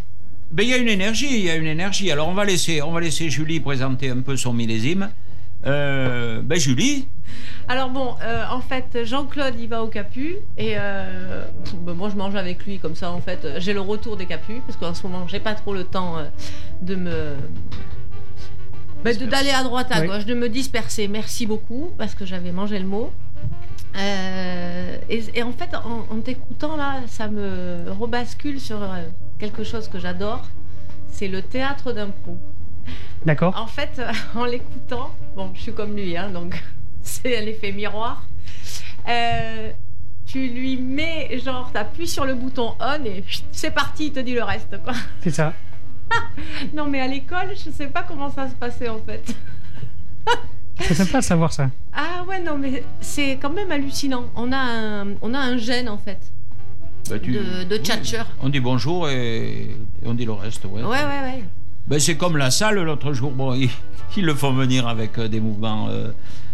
Ben, 0.52 0.64
il 0.64 0.70
y 0.70 0.74
a 0.74 0.78
une 0.78 0.88
énergie, 0.88 1.28
il 1.30 1.46
y 1.46 1.50
a 1.50 1.56
une 1.56 1.68
énergie. 1.68 2.12
Alors 2.12 2.28
on 2.30 2.34
va 2.34 2.46
laisser, 2.46 2.82
on 2.82 2.92
va 2.92 3.02
laisser 3.02 3.30
Julie 3.30 3.60
présenter 3.60 4.10
un 4.10 4.22
peu 4.22 4.38
son 4.38 4.54
millésime. 4.54 5.10
Euh, 5.66 6.42
ben 6.42 6.58
Julie, 6.60 7.08
Alors 7.68 7.90
bon, 7.90 8.16
euh, 8.22 8.44
en 8.50 8.62
fait, 8.62 9.04
Jean-Claude, 9.04 9.56
il 9.60 9.68
va 9.68 9.84
au 9.84 9.88
Capu. 9.88 10.36
Et 10.58 10.74
euh, 10.78 11.44
ben, 11.82 11.94
moi, 11.94 12.10
je 12.10 12.16
mange 12.16 12.36
avec 12.36 12.64
lui 12.66 12.78
comme 12.80 12.96
ça, 12.96 13.12
en 13.12 13.20
fait. 13.20 13.46
J'ai 13.58 13.74
le 13.74 13.82
retour 13.82 14.16
des 14.18 14.26
Capus, 14.28 14.62
parce 14.66 14.78
qu'en 14.78 14.94
ce 14.94 15.04
moment, 15.06 15.28
j'ai 15.28 15.40
pas 15.40 15.56
trop 15.56 15.74
le 15.74 15.84
temps 15.84 16.18
de 16.82 16.96
me... 16.96 17.34
ben, 19.04 19.18
d'aller 19.18 19.50
à 19.50 19.64
droite, 19.64 19.88
à 19.92 20.00
Oui. 20.02 20.08
gauche, 20.08 20.26
de 20.26 20.36
me 20.36 20.48
disperser. 20.48 21.08
Merci 21.08 21.46
beaucoup, 21.48 21.92
parce 21.98 22.14
que 22.16 22.26
j'avais 22.26 22.52
mangé 22.52 22.80
le 22.80 22.86
mot. 22.86 23.12
Euh, 23.98 24.98
et, 25.10 25.24
et 25.34 25.44
en 25.44 25.52
fait, 25.52 25.76
en, 25.76 26.06
en 26.16 26.20
t'écoutant 26.22 26.78
là, 26.78 27.02
ça 27.08 27.28
me 27.28 27.86
rebascule 28.00 28.60
sur 28.62 28.82
euh, 28.82 29.04
quelque 29.40 29.64
chose 29.64 29.88
que 29.88 30.00
j'adore. 30.00 30.44
C'est 31.10 31.28
le 31.28 31.42
théâtre 31.42 31.94
d'impro. 31.94 32.38
D'accord 33.26 33.56
En 33.58 33.68
fait, 33.68 34.02
en 34.36 34.46
l'écoutant, 34.46 35.16
bon, 35.36 35.52
je 35.56 35.62
suis 35.62 35.74
comme 35.74 35.96
lui, 35.96 36.16
hein, 36.18 36.30
donc 36.30 36.62
c'est 37.02 37.38
un 37.38 37.46
effet 37.46 37.72
miroir. 37.72 38.24
Euh, 39.08 39.72
tu 40.26 40.48
lui 40.50 40.78
mets, 40.78 41.40
genre, 41.40 41.72
t'appuies 41.72 42.08
sur 42.08 42.26
le 42.26 42.36
bouton 42.36 42.76
on 42.80 43.06
et 43.06 43.24
c'est 43.52 43.72
parti, 43.72 44.08
il 44.08 44.14
te 44.14 44.20
dit 44.20 44.34
le 44.34 44.44
reste, 44.44 44.82
quoi. 44.84 44.94
C'est 45.22 45.32
ça. 45.32 45.54
Non, 46.74 46.86
mais 46.86 47.02
à 47.02 47.08
l'école, 47.08 47.50
je 47.54 47.70
sais 47.70 47.88
pas 47.88 48.04
comment 48.04 48.30
ça 48.30 48.50
se 48.50 48.56
passait 48.56 48.88
en 48.88 49.00
fait. 49.00 49.36
C'est 50.80 50.94
sympa 50.94 51.20
de 51.20 51.24
savoir 51.24 51.52
ça. 51.52 51.70
Ah 51.94 52.24
ouais, 52.28 52.40
non, 52.40 52.58
mais 52.58 52.84
c'est 53.02 53.38
quand 53.42 53.50
même 53.50 53.72
hallucinant. 53.72 54.26
On 54.36 54.52
a 54.52 54.58
un, 54.58 55.16
on 55.22 55.34
a 55.34 55.40
un 55.40 55.58
gène 55.58 55.90
en 55.90 55.98
fait 55.98 56.32
tu- 57.22 57.32
de, 57.34 57.64
de 57.64 57.76
oui. 57.76 57.82
tchatcheur. 57.84 58.26
On 58.42 58.50
dit 58.50 58.60
bonjour 58.60 59.10
et, 59.10 59.62
et 59.70 60.06
on 60.06 60.14
dit 60.14 60.26
le 60.26 60.34
reste. 60.34 60.66
Ouais. 60.66 60.82
Ouais, 60.84 60.88
ouais, 60.90 61.22
ouais. 61.24 61.44
Ben, 61.88 62.00
c'est 62.00 62.16
comme 62.18 62.38
la 62.38 62.52
salle 62.52 62.82
l'autre 62.82 63.14
jour. 63.14 63.32
Bon, 63.32 63.54
ils, 63.54 63.70
ils 64.18 64.26
le 64.26 64.34
font 64.36 64.52
venir 64.54 64.88
avec 64.88 65.18
euh, 65.18 65.28
des 65.30 65.40
mouvements 65.40 65.88
euh, 65.90 66.12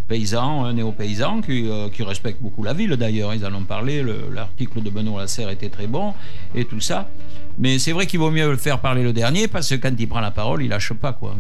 paysans, 0.08 0.66
euh, 0.68 0.74
néo-paysans, 0.74 1.42
qui, 1.42 1.68
euh, 1.68 1.90
qui 1.90 2.04
respectent 2.04 2.42
beaucoup 2.42 2.62
la 2.64 2.74
ville 2.74 2.96
d'ailleurs. 2.98 3.34
Ils 3.34 3.44
en 3.46 3.54
ont 3.56 3.64
parlé. 3.64 4.04
le- 4.04 4.30
L'article 4.34 4.82
de 4.84 4.90
Benoît 4.92 5.22
Lasserre 5.22 5.50
était 5.50 5.70
très 5.70 5.88
bon 5.88 6.14
et 6.54 6.66
tout 6.66 6.80
ça. 6.80 7.10
Mais 7.58 7.80
c'est 7.80 7.92
vrai 7.94 8.06
qu'il 8.06 8.20
vaut 8.20 8.32
mieux 8.32 8.50
le 8.50 8.58
faire 8.58 8.80
parler 8.80 9.04
le 9.04 9.14
dernier 9.14 9.48
parce 9.48 9.70
que 9.70 9.76
quand 9.76 9.92
il 9.98 10.08
prend 10.08 10.20
la 10.22 10.32
parole, 10.32 10.62
il 10.64 10.70
lâche 10.70 10.94
pas 10.94 11.14
quoi. 11.14 11.36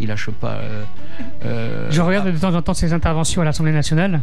Il 0.00 0.08
lâche 0.08 0.30
pas. 0.30 0.52
euh, 0.54 0.84
euh, 1.44 1.86
Je 1.90 2.00
regarde 2.00 2.30
de 2.32 2.38
temps 2.38 2.54
en 2.54 2.62
temps 2.62 2.74
ses 2.74 2.92
interventions 2.92 3.42
à 3.42 3.44
l'Assemblée 3.44 3.72
nationale. 3.72 4.22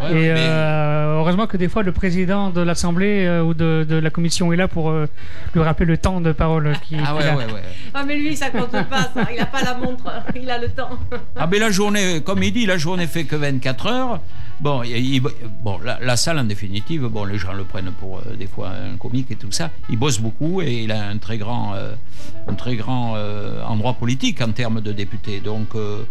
Ouais, 0.00 0.10
et 0.10 0.14
mais- 0.14 0.34
euh, 0.36 1.18
heureusement 1.18 1.46
que 1.46 1.56
des 1.56 1.68
fois, 1.68 1.82
le 1.82 1.92
président 1.92 2.50
de 2.50 2.60
l'Assemblée 2.60 3.24
euh, 3.26 3.42
ou 3.42 3.54
de, 3.54 3.86
de 3.88 3.96
la 3.96 4.10
commission 4.10 4.52
est 4.52 4.56
là 4.56 4.68
pour 4.68 4.90
euh, 4.90 5.06
lui 5.54 5.62
rappeler 5.62 5.86
le 5.86 5.98
temps 5.98 6.20
de 6.20 6.32
parole 6.32 6.72
qui 6.86 6.96
Ah 7.04 7.14
ouais, 7.14 7.24
a. 7.28 7.36
ouais, 7.36 7.44
ouais. 7.46 7.62
Ah, 7.94 8.04
mais 8.06 8.16
lui, 8.16 8.36
ça 8.36 8.50
compte 8.50 8.70
pas, 8.70 9.10
ça. 9.14 9.28
Il 9.34 9.40
a 9.40 9.46
pas 9.46 9.62
la 9.62 9.74
montre, 9.74 10.04
il 10.40 10.50
a 10.50 10.58
le 10.58 10.68
temps. 10.68 10.90
Ah 11.36 11.46
ben 11.46 11.60
la 11.60 11.70
journée, 11.70 12.20
comme 12.22 12.42
il 12.42 12.52
dit, 12.52 12.66
la 12.66 12.78
journée 12.78 13.06
fait 13.06 13.24
que 13.24 13.36
24 13.36 13.86
heures. 13.86 14.20
Bon, 14.60 14.82
il- 14.84 15.14
il- 15.16 15.22
bon 15.62 15.78
la, 15.84 15.98
la 16.00 16.16
salle 16.16 16.38
en 16.38 16.44
définitive, 16.44 17.02
bon, 17.06 17.24
les 17.24 17.36
gens 17.38 17.52
le 17.52 17.64
prennent 17.64 17.90
pour 17.98 18.18
euh, 18.18 18.36
des 18.36 18.46
fois 18.46 18.68
un 18.70 18.96
comique 18.96 19.30
et 19.30 19.36
tout 19.36 19.50
ça. 19.50 19.70
Il 19.90 19.98
bosse 19.98 20.20
beaucoup 20.20 20.62
et 20.62 20.82
il 20.84 20.92
a 20.92 21.02
un 21.08 21.18
très 21.18 21.36
grand, 21.38 21.74
euh, 21.74 21.94
un 22.48 22.54
très 22.54 22.76
grand 22.76 23.14
euh, 23.16 23.62
endroit 23.64 23.94
politique 23.94 24.40
en 24.40 24.52
termes 24.52 24.80
de 24.80 24.92
député. 24.92 25.40
Donc, 25.40 25.74
euh, 25.74 26.04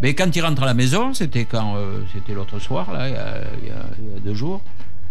mais 0.00 0.14
quand 0.14 0.34
il 0.34 0.40
rentre 0.40 0.62
à 0.62 0.66
la 0.66 0.74
maison, 0.74 1.14
c'était 1.14 1.44
quand, 1.44 1.76
euh, 1.76 2.00
c'était 2.12 2.34
l'autre 2.34 2.58
soir 2.58 2.92
là, 2.92 3.08
il 3.08 3.14
y 3.68 3.70
a, 3.70 4.20
deux 4.24 4.34
jours. 4.34 4.60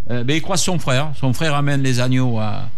euh, 0.10 0.24
ben, 0.24 0.36
il 0.36 0.42
croise 0.42 0.62
son 0.62 0.80
frère. 0.80 1.12
Son 1.16 1.34
frère 1.34 1.56
amène 1.56 1.82
les 1.82 2.00
agneaux 2.00 2.40
à, 2.40 2.70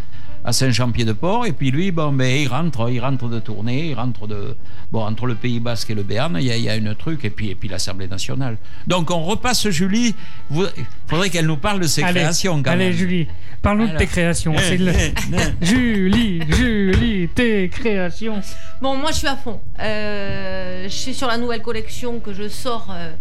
à 0.45 0.51
Saint-Jean-Pied-de-Port 0.51 1.45
et 1.45 1.53
puis 1.53 1.71
lui, 1.71 1.91
bon, 1.91 2.11
ben, 2.11 2.25
il 2.41 2.47
rentre, 2.47 2.89
il 2.89 2.99
rentre 2.99 3.29
de 3.29 3.39
tournée, 3.39 3.89
il 3.89 3.93
rentre 3.95 4.27
de, 4.27 4.55
bon, 4.91 5.03
entre 5.05 5.25
le 5.25 5.35
Pays 5.35 5.59
Basque 5.59 5.89
et 5.91 5.95
le 5.95 6.03
Béarn, 6.03 6.35
il 6.39 6.45
y 6.45 6.51
a, 6.51 6.57
il 6.57 6.63
y 6.63 6.69
a 6.69 6.75
une 6.75 6.93
truc 6.95 7.23
et 7.25 7.29
puis, 7.29 7.49
et 7.49 7.55
puis 7.55 7.69
l'Assemblée 7.69 8.07
nationale. 8.07 8.57
Donc 8.87 9.09
on 9.11 9.23
repasse 9.23 9.69
Julie. 9.69 10.13
Il 10.51 10.67
faudrait 11.07 11.29
qu'elle 11.29 11.45
nous 11.47 11.57
parle 11.57 11.79
de 11.79 11.87
ses 11.87 12.03
Allez, 12.03 12.19
créations 12.21 12.61
quand 12.61 12.71
allez 12.71 12.89
même. 12.89 12.93
Julie, 12.93 13.27
parle-nous 13.61 13.85
de 13.85 13.89
Alors. 13.91 13.99
tes 14.01 14.07
créations. 14.07 14.53
Eh, 14.71 14.77
le- 14.77 14.91
eh, 14.93 15.13
eh. 15.61 15.65
Julie, 15.65 16.41
Julie, 16.49 17.29
tes 17.29 17.69
créations. 17.69 18.41
Bon, 18.81 18.95
moi 18.97 19.11
je 19.11 19.17
suis 19.19 19.27
à 19.27 19.37
fond. 19.37 19.61
Euh, 19.79 20.83
je 20.83 20.93
suis 20.93 21.13
sur 21.13 21.27
la 21.27 21.37
nouvelle 21.37 21.61
collection 21.61 22.19
que 22.19 22.33
je 22.33 22.47
sors 22.49 22.87
euh, 22.91 23.13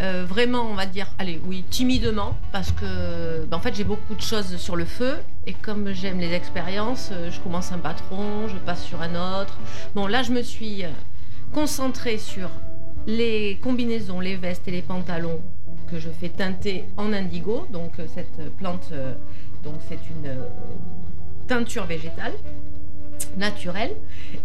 euh, 0.00 0.24
vraiment, 0.28 0.62
on 0.62 0.74
va 0.74 0.86
dire, 0.86 1.06
allez, 1.18 1.40
oui, 1.46 1.64
timidement, 1.70 2.36
parce 2.50 2.72
que 2.72 3.44
ben, 3.44 3.56
en 3.56 3.60
fait 3.60 3.74
j'ai 3.76 3.84
beaucoup 3.84 4.14
de 4.14 4.20
choses 4.20 4.56
sur 4.56 4.74
le 4.74 4.84
feu 4.84 5.18
et 5.46 5.52
comme 5.52 5.92
j'aime 5.92 6.18
les 6.18 6.32
expériences, 6.32 7.10
euh, 7.12 7.30
je 7.30 7.38
commence 7.40 7.70
un 7.70 7.78
patron, 7.78 8.48
je 8.48 8.56
passe 8.56 8.82
sur 8.82 9.00
un 9.02 9.14
autre. 9.40 9.56
Bon, 9.94 10.08
là 10.08 10.24
je 10.24 10.32
me 10.32 10.42
suis 10.42 10.84
euh, 10.84 10.88
concentrée 11.52 12.18
sur 12.18 12.50
les 13.06 13.58
combinaisons, 13.62 14.18
les 14.18 14.34
vestes 14.34 14.66
et 14.66 14.72
les 14.72 14.82
pantalons 14.82 15.40
que 15.88 16.00
je 16.00 16.08
fais 16.10 16.28
teinter 16.28 16.86
en 16.96 17.12
indigo. 17.12 17.68
Donc 17.70 17.92
cette 18.14 18.56
plante, 18.56 18.92
donc 19.62 19.74
c'est 19.88 20.00
une 20.10 20.38
teinture 21.46 21.84
végétale 21.84 22.32
naturelle 23.36 23.94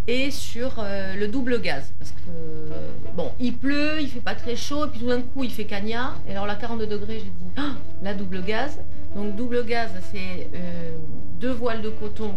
et 0.08 0.32
sur 0.32 0.76
euh, 0.80 1.16
le 1.16 1.28
double 1.28 1.62
gaz 1.62 1.94
parce 2.00 2.12
que 2.12 2.18
euh, 2.30 2.92
bon 3.16 3.32
il 3.40 3.56
pleut 3.56 4.02
il 4.02 4.10
fait 4.10 4.20
pas 4.20 4.36
très 4.36 4.56
chaud 4.56 4.86
et 4.86 4.90
puis 4.90 5.00
tout 5.00 5.08
d'un 5.08 5.22
coup 5.22 5.44
il 5.44 5.52
fait 5.52 5.66
cagnard 5.66 6.18
et 6.28 6.32
alors 6.32 6.46
là 6.46 6.56
42 6.56 6.88
degrés 6.88 7.20
j'ai 7.20 7.26
dit 7.26 7.52
Ah, 7.58 7.76
la 8.02 8.14
double 8.14 8.44
gaz 8.44 8.80
donc 9.16 9.36
double 9.36 9.66
gaz 9.66 9.92
c'est 10.12 10.50
euh, 10.56 10.92
deux 11.40 11.52
voiles 11.52 11.82
de 11.82 11.90
coton 11.90 12.34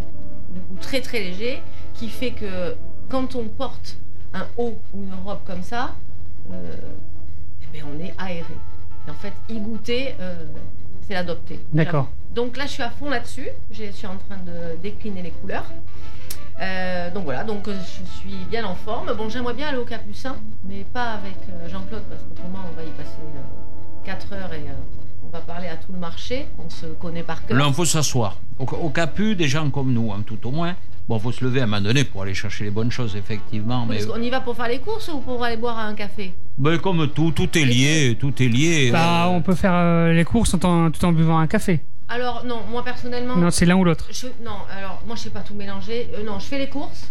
du 0.50 0.60
coup 0.60 0.76
très 0.80 1.00
très 1.00 1.20
léger 1.20 1.60
qui 1.94 2.08
fait 2.08 2.32
que 2.32 2.74
quand 3.08 3.34
on 3.34 3.44
porte 3.44 3.98
un 4.34 4.46
haut 4.56 4.78
ou 4.94 5.02
une 5.02 5.14
robe 5.24 5.40
comme 5.46 5.62
ça 5.62 5.94
euh, 6.50 6.76
eh 7.62 7.78
ben, 7.78 7.86
on 7.94 8.02
est 8.02 8.14
aéré 8.18 8.44
et 9.06 9.10
en 9.10 9.14
fait 9.14 9.32
y 9.48 9.58
goûter 9.58 10.14
c'est 11.06 11.14
l'adopter 11.14 11.60
D'accord. 11.72 12.08
donc 12.34 12.56
là, 12.56 12.66
je 12.66 12.72
suis 12.72 12.82
à 12.82 12.90
fond 12.90 13.10
là-dessus. 13.10 13.48
Je 13.70 13.90
suis 13.90 14.06
en 14.06 14.16
train 14.16 14.36
de 14.36 14.76
décliner 14.82 15.22
les 15.22 15.30
couleurs. 15.30 15.66
Euh, 16.60 17.10
donc 17.10 17.24
voilà, 17.24 17.44
donc 17.44 17.66
euh, 17.68 17.74
je 17.74 18.04
suis 18.20 18.44
bien 18.50 18.64
en 18.64 18.74
forme. 18.74 19.12
Bon, 19.16 19.28
j'aimerais 19.28 19.54
bien 19.54 19.68
aller 19.68 19.78
au 19.78 19.84
Capucin, 19.84 20.36
mais 20.68 20.84
pas 20.92 21.12
avec 21.12 21.36
euh, 21.48 21.68
Jean-Claude, 21.68 22.02
parce 22.08 22.22
qu'autrement, 22.22 22.60
on 22.70 22.76
va 22.76 22.82
y 22.82 22.90
passer 22.90 23.18
4 24.04 24.32
heures 24.34 24.52
et 24.52 24.68
euh, 24.68 25.26
on 25.26 25.30
va 25.30 25.40
parler 25.40 25.68
à 25.68 25.76
tout 25.76 25.92
le 25.92 25.98
marché. 25.98 26.46
On 26.64 26.68
se 26.68 26.86
connaît 26.86 27.22
par 27.22 27.44
cœur. 27.44 27.56
Là, 27.56 27.66
il 27.68 27.74
faut 27.74 27.84
s'asseoir. 27.84 28.36
Au, 28.58 28.64
au 28.64 28.90
capu, 28.90 29.34
des 29.34 29.48
gens 29.48 29.70
comme 29.70 29.92
nous, 29.92 30.12
hein, 30.12 30.22
tout 30.26 30.46
au 30.46 30.50
moins. 30.50 30.76
Bon, 31.08 31.18
faut 31.18 31.32
se 31.32 31.44
lever 31.44 31.60
à 31.60 31.64
un 31.64 31.66
moment 31.66 31.82
donné 31.82 32.04
pour 32.04 32.22
aller 32.22 32.34
chercher 32.34 32.64
les 32.64 32.70
bonnes 32.70 32.90
choses, 32.90 33.16
effectivement. 33.16 33.84
Mais, 33.86 34.04
qu'on 34.04 34.22
y 34.22 34.30
va 34.30 34.40
pour 34.40 34.56
faire 34.56 34.68
les 34.68 34.78
courses 34.78 35.08
ou 35.12 35.18
pour 35.18 35.42
aller 35.42 35.56
boire 35.56 35.78
un 35.78 35.94
café? 35.94 36.32
mais 36.58 36.78
comme 36.78 37.08
tout, 37.08 37.32
tout 37.32 37.58
est 37.58 37.64
lié, 37.64 38.16
tout 38.18 38.32
est 38.40 38.48
lié. 38.48 38.90
Bah, 38.92 39.26
euh, 39.26 39.30
on 39.30 39.42
peut 39.42 39.54
faire 39.54 39.74
euh, 39.74 40.12
les 40.12 40.24
courses 40.24 40.52
tout 40.52 40.64
en, 40.64 40.90
tout 40.90 41.04
en 41.04 41.12
buvant 41.12 41.38
un 41.38 41.46
café. 41.48 41.80
Alors 42.08 42.44
non, 42.44 42.60
moi 42.70 42.84
personnellement, 42.84 43.36
Non, 43.36 43.50
c'est 43.50 43.64
l'un 43.64 43.76
ou 43.76 43.84
l'autre. 43.84 44.06
je, 44.10 44.26
non, 44.44 44.56
alors 44.76 45.02
moi 45.06 45.16
je 45.16 45.22
sais 45.22 45.30
pas 45.30 45.40
tout 45.40 45.54
mélanger. 45.54 46.10
Euh, 46.14 46.22
non, 46.24 46.38
je 46.38 46.44
fais 46.46 46.58
les 46.58 46.68
courses. 46.68 47.10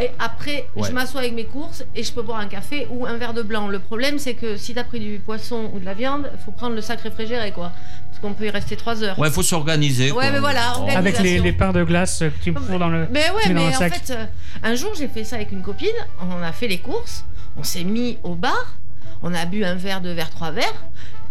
Et 0.00 0.10
après, 0.20 0.68
Ouais. 0.76 0.86
je 0.88 0.92
m'assois 0.92 1.22
avec 1.22 1.32
mes 1.32 1.44
courses 1.46 1.82
et 1.96 2.04
je 2.04 2.12
peux 2.12 2.22
boire 2.22 2.38
un 2.38 2.46
café 2.46 2.86
ou 2.90 3.04
un 3.06 3.16
verre 3.16 3.34
de 3.34 3.42
blanc. 3.42 3.66
Le 3.66 3.80
problème, 3.80 4.20
c'est 4.20 4.34
que 4.34 4.56
si 4.56 4.72
t'as 4.72 4.84
pris 4.84 5.00
du 5.00 5.18
poisson 5.18 5.70
ou 5.74 5.80
de 5.80 5.84
la 5.84 5.94
viande, 5.94 6.30
il 6.32 6.38
faut 6.38 6.52
prendre 6.52 6.76
le 6.76 6.80
sac 6.82 7.00
réfrigéré, 7.00 7.50
quoi. 7.50 7.72
Parce 8.08 8.20
qu'on 8.20 8.32
peut 8.32 8.44
y 8.46 8.50
rester 8.50 8.76
3 8.76 9.02
heures. 9.02 9.18
Ouais, 9.18 9.26
il 9.26 9.34
faut 9.34 9.42
s'organiser. 9.42 10.12
Ouais, 10.12 10.26
quoi. 10.26 10.30
mais 10.30 10.38
voilà, 10.38 10.74
organise- 10.76 10.96
Avec 10.96 11.18
les, 11.18 11.40
les 11.40 11.52
pains 11.52 11.72
de 11.72 11.82
glace 11.82 12.20
que 12.20 12.44
tu 12.44 12.52
fous 12.54 12.78
dans 12.78 12.88
le. 12.90 13.08
Mais 13.10 13.28
ouais, 13.30 13.42
tu 13.42 13.48
mets 13.48 13.54
dans 13.54 13.66
mais 13.70 13.74
en 13.74 13.78
sac. 13.78 13.94
fait, 13.96 14.12
euh, 14.14 14.24
un 14.62 14.74
jour 14.76 14.92
j'ai 14.96 15.08
fait 15.08 15.24
ça 15.24 15.34
avec 15.34 15.50
une 15.50 15.62
copine. 15.62 15.88
On 16.20 16.42
a 16.44 16.52
fait 16.52 16.68
les 16.68 16.78
courses, 16.78 17.24
on 17.56 17.64
s'est 17.64 17.82
mis 17.84 18.18
au 18.22 18.36
bar, 18.36 18.76
on 19.24 19.34
a 19.34 19.46
bu 19.46 19.64
un 19.64 19.74
verre, 19.74 20.00
deux 20.00 20.12
verres, 20.12 20.30
trois 20.30 20.52
verres. 20.52 20.84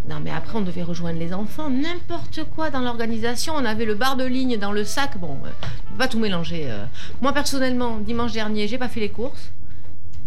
Non, 0.10 0.22
mais 0.24 0.32
après 0.32 0.58
on 0.58 0.62
devait 0.62 0.84
rejoindre 0.84 1.20
les 1.20 1.34
enfants, 1.34 1.70
n'importe 1.70 2.46
quoi 2.56 2.70
dans 2.70 2.80
l'organisation. 2.80 3.54
On 3.56 3.66
avait 3.66 3.84
le 3.86 3.96
bar 3.96 4.16
de 4.16 4.24
ligne 4.24 4.58
dans 4.58 4.72
le 4.72 4.86
sac. 4.86 5.18
Bon, 5.18 5.38
euh, 5.46 5.50
on 5.94 5.98
pas 5.98 6.08
tout 6.08 6.20
mélanger. 6.20 6.68
euh. 6.70 6.86
Moi 7.22 7.34
personnellement, 7.34 7.98
dimanche 7.98 8.32
dernier, 8.32 8.68
j'ai 8.68 8.78
pas 8.78 8.88
fait 8.88 9.02
les 9.02 9.10
courses. 9.10 9.52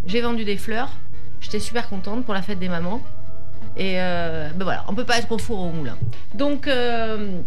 J'ai 0.06 0.20
vendu 0.20 0.44
des 0.44 0.56
fleurs 0.56 0.90
J'étais 1.40 1.60
super 1.60 1.88
contente 1.88 2.24
pour 2.26 2.34
la 2.34 2.42
fête 2.42 2.58
des 2.58 2.68
mamans. 2.68 3.00
Et 3.76 3.94
euh, 4.00 4.50
ben 4.54 4.64
voilà, 4.64 4.84
on 4.88 4.94
peut 4.94 5.04
pas 5.04 5.18
être 5.18 5.32
au 5.32 5.38
four 5.38 5.60
au 5.60 5.70
moulin. 5.72 5.96
Donc, 6.34 6.66
euh, 6.66 7.40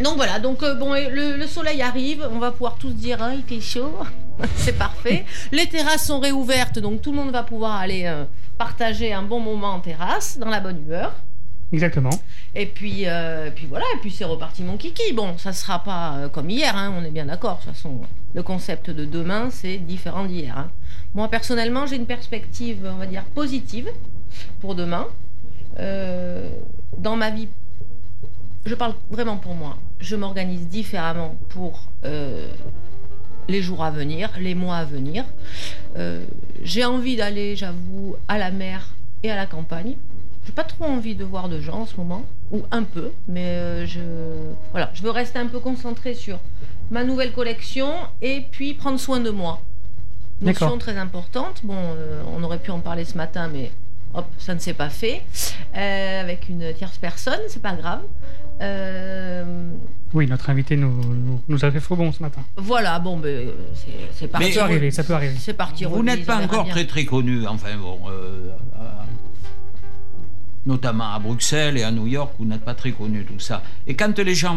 donc 0.00 0.16
voilà, 0.16 0.38
donc 0.38 0.60
bon, 0.78 0.92
le, 0.92 1.36
le 1.36 1.46
soleil 1.48 1.82
arrive, 1.82 2.28
on 2.32 2.38
va 2.38 2.52
pouvoir 2.52 2.76
tous 2.76 2.90
dire 2.92 3.18
ah, 3.20 3.32
il 3.34 3.42
fait 3.42 3.60
chaud, 3.60 3.92
c'est 4.56 4.78
parfait. 4.78 5.24
Les 5.50 5.66
terrasses 5.66 6.06
sont 6.06 6.20
réouvertes, 6.20 6.78
donc 6.78 7.02
tout 7.02 7.10
le 7.10 7.16
monde 7.16 7.32
va 7.32 7.42
pouvoir 7.42 7.76
aller 7.76 8.12
partager 8.58 9.12
un 9.12 9.22
bon 9.22 9.40
moment 9.40 9.72
en 9.74 9.80
terrasse, 9.80 10.38
dans 10.38 10.50
la 10.50 10.60
bonne 10.60 10.78
humeur. 10.78 11.12
Exactement. 11.74 12.10
Et 12.54 12.66
puis, 12.66 13.08
euh, 13.08 13.50
puis 13.50 13.66
voilà, 13.66 13.84
et 13.96 13.98
puis 13.98 14.12
c'est 14.12 14.24
reparti 14.24 14.62
mon 14.62 14.76
kiki. 14.76 15.12
Bon, 15.12 15.36
ça 15.38 15.52
sera 15.52 15.82
pas 15.82 16.14
euh, 16.18 16.28
comme 16.28 16.48
hier, 16.48 16.76
hein, 16.76 16.94
on 16.96 17.04
est 17.04 17.10
bien 17.10 17.26
d'accord. 17.26 17.58
De 17.58 17.64
toute 17.64 17.74
façon, 17.74 18.02
le 18.32 18.42
concept 18.44 18.90
de 18.90 19.04
demain, 19.04 19.50
c'est 19.50 19.78
différent 19.78 20.24
d'hier. 20.24 20.56
hein. 20.56 20.70
Moi, 21.14 21.26
personnellement, 21.26 21.84
j'ai 21.86 21.96
une 21.96 22.06
perspective, 22.06 22.88
on 22.88 22.94
va 22.94 23.06
dire, 23.06 23.24
positive 23.34 23.88
pour 24.60 24.76
demain. 24.76 25.08
Euh, 25.80 26.48
dans 26.96 27.16
ma 27.16 27.30
vie, 27.30 27.48
je 28.64 28.76
parle 28.76 28.94
vraiment 29.10 29.36
pour 29.36 29.56
moi. 29.56 29.76
Je 29.98 30.14
m'organise 30.14 30.68
différemment 30.68 31.34
pour 31.48 31.90
les 33.48 33.62
jours 33.62 33.82
à 33.82 33.90
venir, 33.90 34.30
les 34.38 34.54
mois 34.54 34.76
à 34.76 34.84
venir. 34.84 35.24
J'ai 36.62 36.84
envie 36.84 37.16
d'aller, 37.16 37.56
j'avoue, 37.56 38.16
à 38.28 38.38
la 38.38 38.50
mer 38.50 38.94
et 39.24 39.30
à 39.30 39.36
la 39.36 39.46
campagne. 39.46 39.96
J'ai 40.46 40.52
pas 40.52 40.64
trop 40.64 40.84
envie 40.84 41.14
de 41.14 41.24
voir 41.24 41.48
de 41.48 41.60
gens 41.60 41.80
en 41.80 41.86
ce 41.86 41.96
moment, 41.96 42.22
ou 42.50 42.62
un 42.70 42.82
peu, 42.82 43.10
mais 43.28 43.46
euh, 43.46 43.86
je 43.86 44.00
voilà, 44.72 44.90
je 44.94 45.02
veux 45.02 45.10
rester 45.10 45.38
un 45.38 45.46
peu 45.46 45.58
concentrée 45.58 46.14
sur 46.14 46.38
ma 46.90 47.02
nouvelle 47.04 47.32
collection 47.32 47.88
et 48.20 48.42
puis 48.50 48.74
prendre 48.74 48.98
soin 49.00 49.20
de 49.20 49.30
moi. 49.30 49.60
Notion 50.42 50.76
très 50.78 50.96
importante. 50.98 51.60
Bon, 51.64 51.74
euh, 51.78 52.22
on 52.36 52.42
aurait 52.42 52.58
pu 52.58 52.70
en 52.70 52.80
parler 52.80 53.04
ce 53.06 53.16
matin, 53.16 53.48
mais 53.50 53.70
hop, 54.12 54.26
ça 54.36 54.54
ne 54.54 54.58
s'est 54.58 54.74
pas 54.74 54.90
fait 54.90 55.22
Euh, 55.76 56.20
avec 56.20 56.48
une 56.48 56.72
tierce 56.74 56.98
personne, 56.98 57.40
c'est 57.48 57.62
pas 57.62 57.74
grave. 57.74 58.02
Euh, 58.60 59.44
Oui, 60.12 60.26
notre 60.28 60.50
invité 60.50 60.76
nous, 60.76 61.02
nous, 61.04 61.40
nous 61.48 61.64
a 61.64 61.70
fait 61.72 61.80
faux 61.80 61.96
bon 61.96 62.12
ce 62.12 62.22
matin. 62.22 62.42
voilà, 62.56 62.98
bon, 63.00 63.16
ben, 63.16 63.48
c'est 63.74 63.90
c'est 64.12 64.28
parti. 64.28 64.52
Ça 64.52 64.60
peut 64.60 64.64
arriver, 64.64 64.90
ça 64.90 65.02
peut 65.04 65.14
arriver. 65.14 65.34
C'est 65.38 65.54
parti. 65.54 65.84
Vous 65.84 66.02
n'êtes 66.04 66.26
pas 66.26 66.36
encore 66.36 66.64
bien. 66.64 66.72
très 66.72 66.86
très 66.86 67.04
connu, 67.04 67.46
enfin 67.46 67.76
bon, 67.80 67.98
euh, 68.08 68.50
notamment 70.66 71.12
à 71.12 71.18
Bruxelles 71.18 71.76
et 71.78 71.82
à 71.82 71.90
New 71.90 72.06
York, 72.06 72.32
vous 72.38 72.44
n'êtes 72.46 72.64
pas 72.64 72.74
très 72.74 72.92
connu 72.92 73.24
tout 73.24 73.38
ça. 73.40 73.62
Et 73.86 73.94
quand 73.94 74.18
les 74.18 74.34
gens 74.34 74.56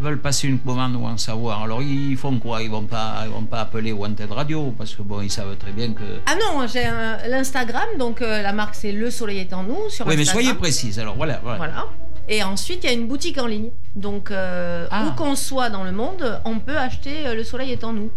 veulent 0.00 0.20
passer 0.20 0.48
une 0.48 0.58
commande 0.58 0.94
ou 0.96 1.04
en 1.06 1.16
savoir, 1.16 1.62
alors 1.62 1.82
ils 1.82 2.16
font 2.16 2.38
quoi? 2.38 2.62
Ils 2.62 2.70
vont 2.70 2.82
pas, 2.84 3.22
ils 3.24 3.30
vont 3.32 3.42
pas 3.44 3.60
appeler 3.60 3.92
Wanted 3.92 4.30
Radio 4.30 4.74
parce 4.76 4.94
que 4.94 5.02
bon, 5.02 5.20
ils 5.22 5.30
savent 5.30 5.56
très 5.56 5.72
bien 5.72 5.92
que. 5.92 6.02
Ah 6.26 6.34
non, 6.34 6.66
j'ai 6.66 6.84
un- 6.84 7.18
l'Instagram, 7.28 7.86
donc 7.98 8.20
euh, 8.22 8.42
la 8.42 8.52
marque 8.52 8.74
c'est 8.74 8.92
Le 8.92 9.10
Soleil 9.10 9.38
est 9.38 9.52
en 9.54 9.62
nous 9.62 9.88
sur 9.88 10.06
oui, 10.06 10.14
mais 10.16 10.22
Instagram. 10.22 10.42
soyez 10.44 10.54
précise. 10.58 10.98
Alors 10.98 11.16
voilà, 11.16 11.40
voilà. 11.42 11.58
Voilà. 11.58 11.86
Et 12.28 12.42
ensuite, 12.42 12.80
il 12.82 12.86
y 12.88 12.90
a 12.90 12.92
une 12.92 13.06
boutique 13.06 13.38
en 13.38 13.46
ligne. 13.46 13.70
Donc, 13.94 14.32
euh, 14.32 14.88
Ah. 14.90 15.06
où 15.06 15.12
qu'on 15.14 15.36
soit 15.36 15.70
dans 15.70 15.84
le 15.84 15.92
monde, 15.92 16.40
on 16.44 16.58
peut 16.58 16.76
acheter 16.76 17.24
euh, 17.24 17.34
Le 17.36 17.44
Soleil 17.44 17.70
est 17.70 17.84
en 17.84 17.92
nous. 17.92 18.10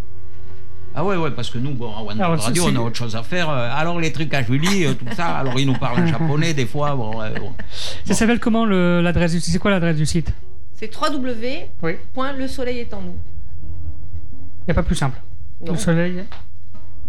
Ah 0.95 1.05
ouais, 1.05 1.15
ouais, 1.15 1.31
parce 1.31 1.49
que 1.49 1.57
nous, 1.59 1.73
bon, 1.75 1.93
à 1.95 2.01
Wanted 2.01 2.21
Alors, 2.21 2.39
Radio, 2.41 2.63
on 2.67 2.75
a 2.75 2.79
autre 2.79 2.95
chose 2.95 3.15
à 3.15 3.23
faire. 3.23 3.49
Euh, 3.49 3.69
Alors 3.71 3.99
les 3.99 4.11
trucs 4.11 4.33
à 4.33 4.41
Julie, 4.43 4.85
euh, 4.85 4.93
tout 4.93 5.05
ça. 5.15 5.27
Alors 5.37 5.57
ils 5.59 5.65
nous 5.67 5.77
parlent 5.77 6.01
en 6.01 6.07
japonais 6.19 6.53
des 6.53 6.65
fois. 6.65 6.95
Bon, 6.95 7.17
ouais, 7.19 7.31
bon. 7.39 7.53
Ça 8.05 8.13
s'appelle 8.15 8.39
comment 8.39 8.65
le- 8.65 9.01
l'adresse 9.01 9.31
du 9.33 9.39
site? 9.39 9.53
C'est 9.53 9.59
quoi 9.59 9.71
l'adresse 9.71 9.97
du 9.97 10.05
site? 10.05 10.33
C'est 10.73 10.89
Oui. 11.83 11.93
www.lesoleilestant-nous. 12.15 13.15
Il 14.61 14.65
n'y 14.67 14.71
a 14.71 14.73
pas 14.73 14.83
plus 14.83 14.95
simple. 14.95 15.19
Non. 15.65 15.73
Le 15.73 15.77
soleil 15.77 16.23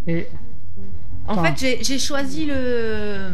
et. 0.06 0.26
En 1.28 1.34
Enfin. 1.34 1.44
fait, 1.54 1.58
j'ai- 1.78 1.84
j'ai 1.84 1.98
choisi 1.98 2.46
le, 2.46 3.28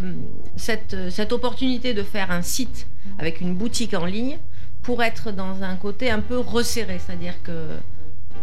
cette, 0.57 0.97
cette 1.11 1.33
opportunité 1.33 1.95
de 1.95 2.03
faire 2.03 2.31
un 2.31 2.43
site 2.43 2.87
avec 3.19 3.41
une 3.41 3.55
boutique 3.55 3.95
en 3.95 4.05
ligne 4.05 4.37
pour 4.83 5.03
être 5.03 5.31
dans 5.33 5.63
un 5.63 5.77
côté 5.77 6.11
un 6.11 6.21
peu 6.21 6.39
resserré. 6.39 6.99
C'est-à-dire 7.05 7.35
que, 7.43 7.53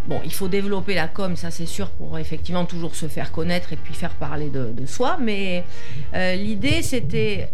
bon, 0.07 0.21
il 0.23 0.33
faut 0.33 0.47
développer 0.47 0.95
la 0.95 1.07
com, 1.07 1.35
ça 1.35 1.51
c'est 1.51 1.65
sûr, 1.65 1.89
pour 1.89 2.17
effectivement 2.17 2.65
toujours 2.65 2.95
se 2.95 3.07
faire 3.07 3.31
connaître 3.31 3.73
et 3.73 3.75
puis 3.75 3.93
faire 3.93 4.13
parler 4.13 4.49
de, 4.49 4.85
soi. 4.85 5.17
Mais 5.19 5.63
euh, 6.13 6.35
l'idée, 6.35 6.81
c'était 6.81 7.49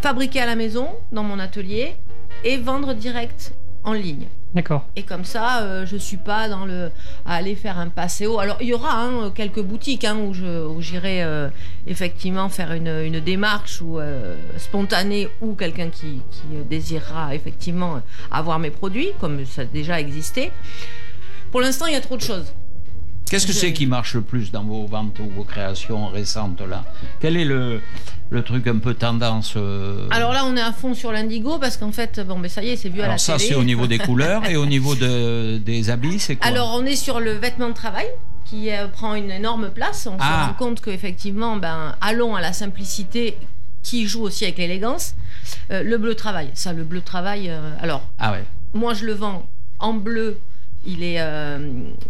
fabriquer 0.00 0.40
à 0.40 0.46
la 0.46 0.56
maison, 0.56 0.88
dans 1.12 1.22
mon 1.22 1.38
atelier, 1.38 1.94
et 2.44 2.56
vendre 2.56 2.94
direct 2.94 3.54
en 3.84 3.92
ligne. 3.92 4.26
D'accord. 4.54 4.86
Et 4.96 5.02
comme 5.02 5.24
ça, 5.24 5.62
euh, 5.62 5.86
je 5.86 5.96
suis 5.96 6.18
pas 6.18 6.48
dans 6.48 6.66
le 6.66 6.90
à 7.24 7.36
aller 7.36 7.54
faire 7.54 7.78
un 7.78 7.88
passéo. 7.88 8.38
Alors 8.38 8.58
il 8.60 8.68
y 8.68 8.74
aura 8.74 9.02
hein, 9.02 9.32
quelques 9.34 9.62
boutiques 9.62 10.04
hein, 10.04 10.16
où 10.16 10.80
j'irai 10.82 11.22
euh, 11.22 11.48
effectivement 11.86 12.48
faire 12.50 12.72
une, 12.72 13.20
démarche 13.20 13.82
euh, 13.82 14.36
spontanée 14.58 15.28
ou 15.40 15.54
quelqu'un 15.54 15.88
qui, 15.88 16.20
qui 16.30 16.56
euh, 16.56 16.64
désirera 16.68 17.34
effectivement 17.34 18.02
avoir 18.30 18.58
mes 18.58 18.70
produits 18.70 19.08
comme 19.20 19.44
ça 19.46 19.62
a 19.62 19.64
déjà 19.64 20.00
existé. 20.00 20.50
Pour 21.50 21.60
l'instant, 21.60 21.86
il 21.86 21.92
y 21.92 21.96
a 21.96 22.00
trop 22.00 22.16
de 22.16 22.22
choses. 22.22 22.52
Qu'est-ce 23.32 23.46
que 23.46 23.54
c'est 23.54 23.72
qui 23.72 23.86
marche 23.86 24.12
le 24.14 24.20
plus 24.20 24.52
dans 24.52 24.62
vos 24.62 24.84
ventes 24.86 25.18
ou 25.18 25.26
vos 25.34 25.42
créations 25.44 26.08
récentes 26.08 26.60
là? 26.60 26.84
Quel 27.18 27.38
est 27.38 27.46
le, 27.46 27.80
le 28.28 28.42
truc 28.42 28.66
un 28.66 28.76
peu 28.76 28.92
tendance 28.92 29.54
euh, 29.56 30.06
Alors 30.10 30.34
là, 30.34 30.44
on 30.44 30.54
est 30.54 30.60
à 30.60 30.70
fond 30.70 30.92
sur 30.92 31.12
l'indigo 31.12 31.58
parce 31.58 31.78
qu'en 31.78 31.92
fait, 31.92 32.20
bon, 32.20 32.36
mais 32.38 32.50
ça 32.50 32.62
y 32.62 32.68
est, 32.68 32.76
c'est 32.76 32.90
vu 32.90 32.98
à 33.00 33.04
la 33.04 33.08
alors 33.08 33.20
ça 33.20 33.38
télé. 33.38 33.48
c'est 33.48 33.54
au 33.54 33.64
niveau 33.64 33.86
des 33.86 33.96
couleurs 34.08 34.44
et 34.44 34.56
au 34.56 34.66
niveau 34.66 34.94
de, 34.94 35.56
des 35.56 35.88
habits 35.88 36.18
c'est 36.18 36.36
quoi? 36.36 36.46
Alors, 36.46 36.76
on 36.78 36.84
est 36.84 36.94
sur 36.94 37.20
le 37.20 37.32
vêtement 37.32 37.70
de 37.70 37.74
travail 37.74 38.04
qui 38.44 38.70
euh, 38.70 38.86
prend 38.88 39.14
une 39.14 39.30
énorme 39.30 39.70
place. 39.70 40.06
On 40.06 40.16
Ah. 40.20 40.42
se 40.44 40.48
rend 40.48 40.66
compte 40.68 40.82
qu'effectivement, 40.82 41.56
ben, 41.56 41.94
allons 42.02 42.36
à 42.36 42.42
la 42.42 42.52
simplicité 42.52 43.38
qui 43.82 44.06
joue 44.06 44.24
aussi 44.24 44.44
avec 44.44 44.58
l'élégance. 44.58 45.14
Euh, 45.70 45.82
le 45.82 45.96
bleu 45.96 46.14
travail, 46.14 46.50
ça, 46.52 46.74
le 46.74 46.84
bleu 46.84 47.00
travail. 47.00 47.50
alors, 47.80 48.06
Ah 48.18 48.32
ouais. 48.32 48.44
moi, 48.74 48.92
je 48.92 49.06
le 49.06 49.14
vends 49.14 49.46
en 49.78 49.94
bleu. 49.94 50.38
Il 50.84 51.04
est, 51.04 51.20
euh, 51.20 51.58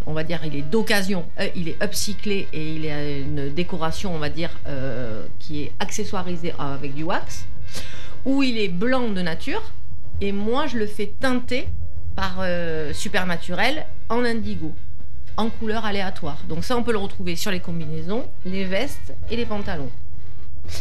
on 0.07 0.15
va 0.15 0.25
dire, 0.25 0.41
il 0.45 0.57
est 0.57 0.63
d'occasion. 0.63 1.27
Euh, 1.39 1.49
il 1.55 1.69
est 1.69 1.83
upcyclé 1.83 2.49
et 2.53 2.75
il 2.75 2.89
a 2.89 3.19
une 3.19 3.51
décoration, 3.51 4.15
on 4.15 4.19
va 4.19 4.31
dire, 4.31 4.51
euh, 4.67 5.27
qui 5.39 5.63
est 5.63 5.73
accessoirisée 5.79 6.55
avec 6.59 6.95
du 6.95 7.03
wax. 7.03 7.47
Ou 8.25 8.43
il 8.43 8.59
est 8.59 8.69
blanc 8.69 9.11
de 9.11 9.21
nature. 9.21 9.63
Et 10.21 10.33
moi, 10.33 10.67
je 10.67 10.79
le 10.79 10.87
fais 10.87 11.13
teinter 11.21 11.69
par 12.15 12.37
euh, 12.41 12.93
Supernaturel 12.93 13.87
en 14.09 14.25
indigo, 14.25 14.73
en 15.37 15.49
couleur 15.49 15.85
aléatoire. 15.85 16.39
Donc 16.49 16.65
ça, 16.65 16.77
on 16.77 16.83
peut 16.83 16.93
le 16.93 16.99
retrouver 16.99 17.37
sur 17.37 17.51
les 17.51 17.61
combinaisons, 17.61 18.27
les 18.45 18.65
vestes 18.65 19.15
et 19.31 19.37
les 19.37 19.47
pantalons. 19.47 19.91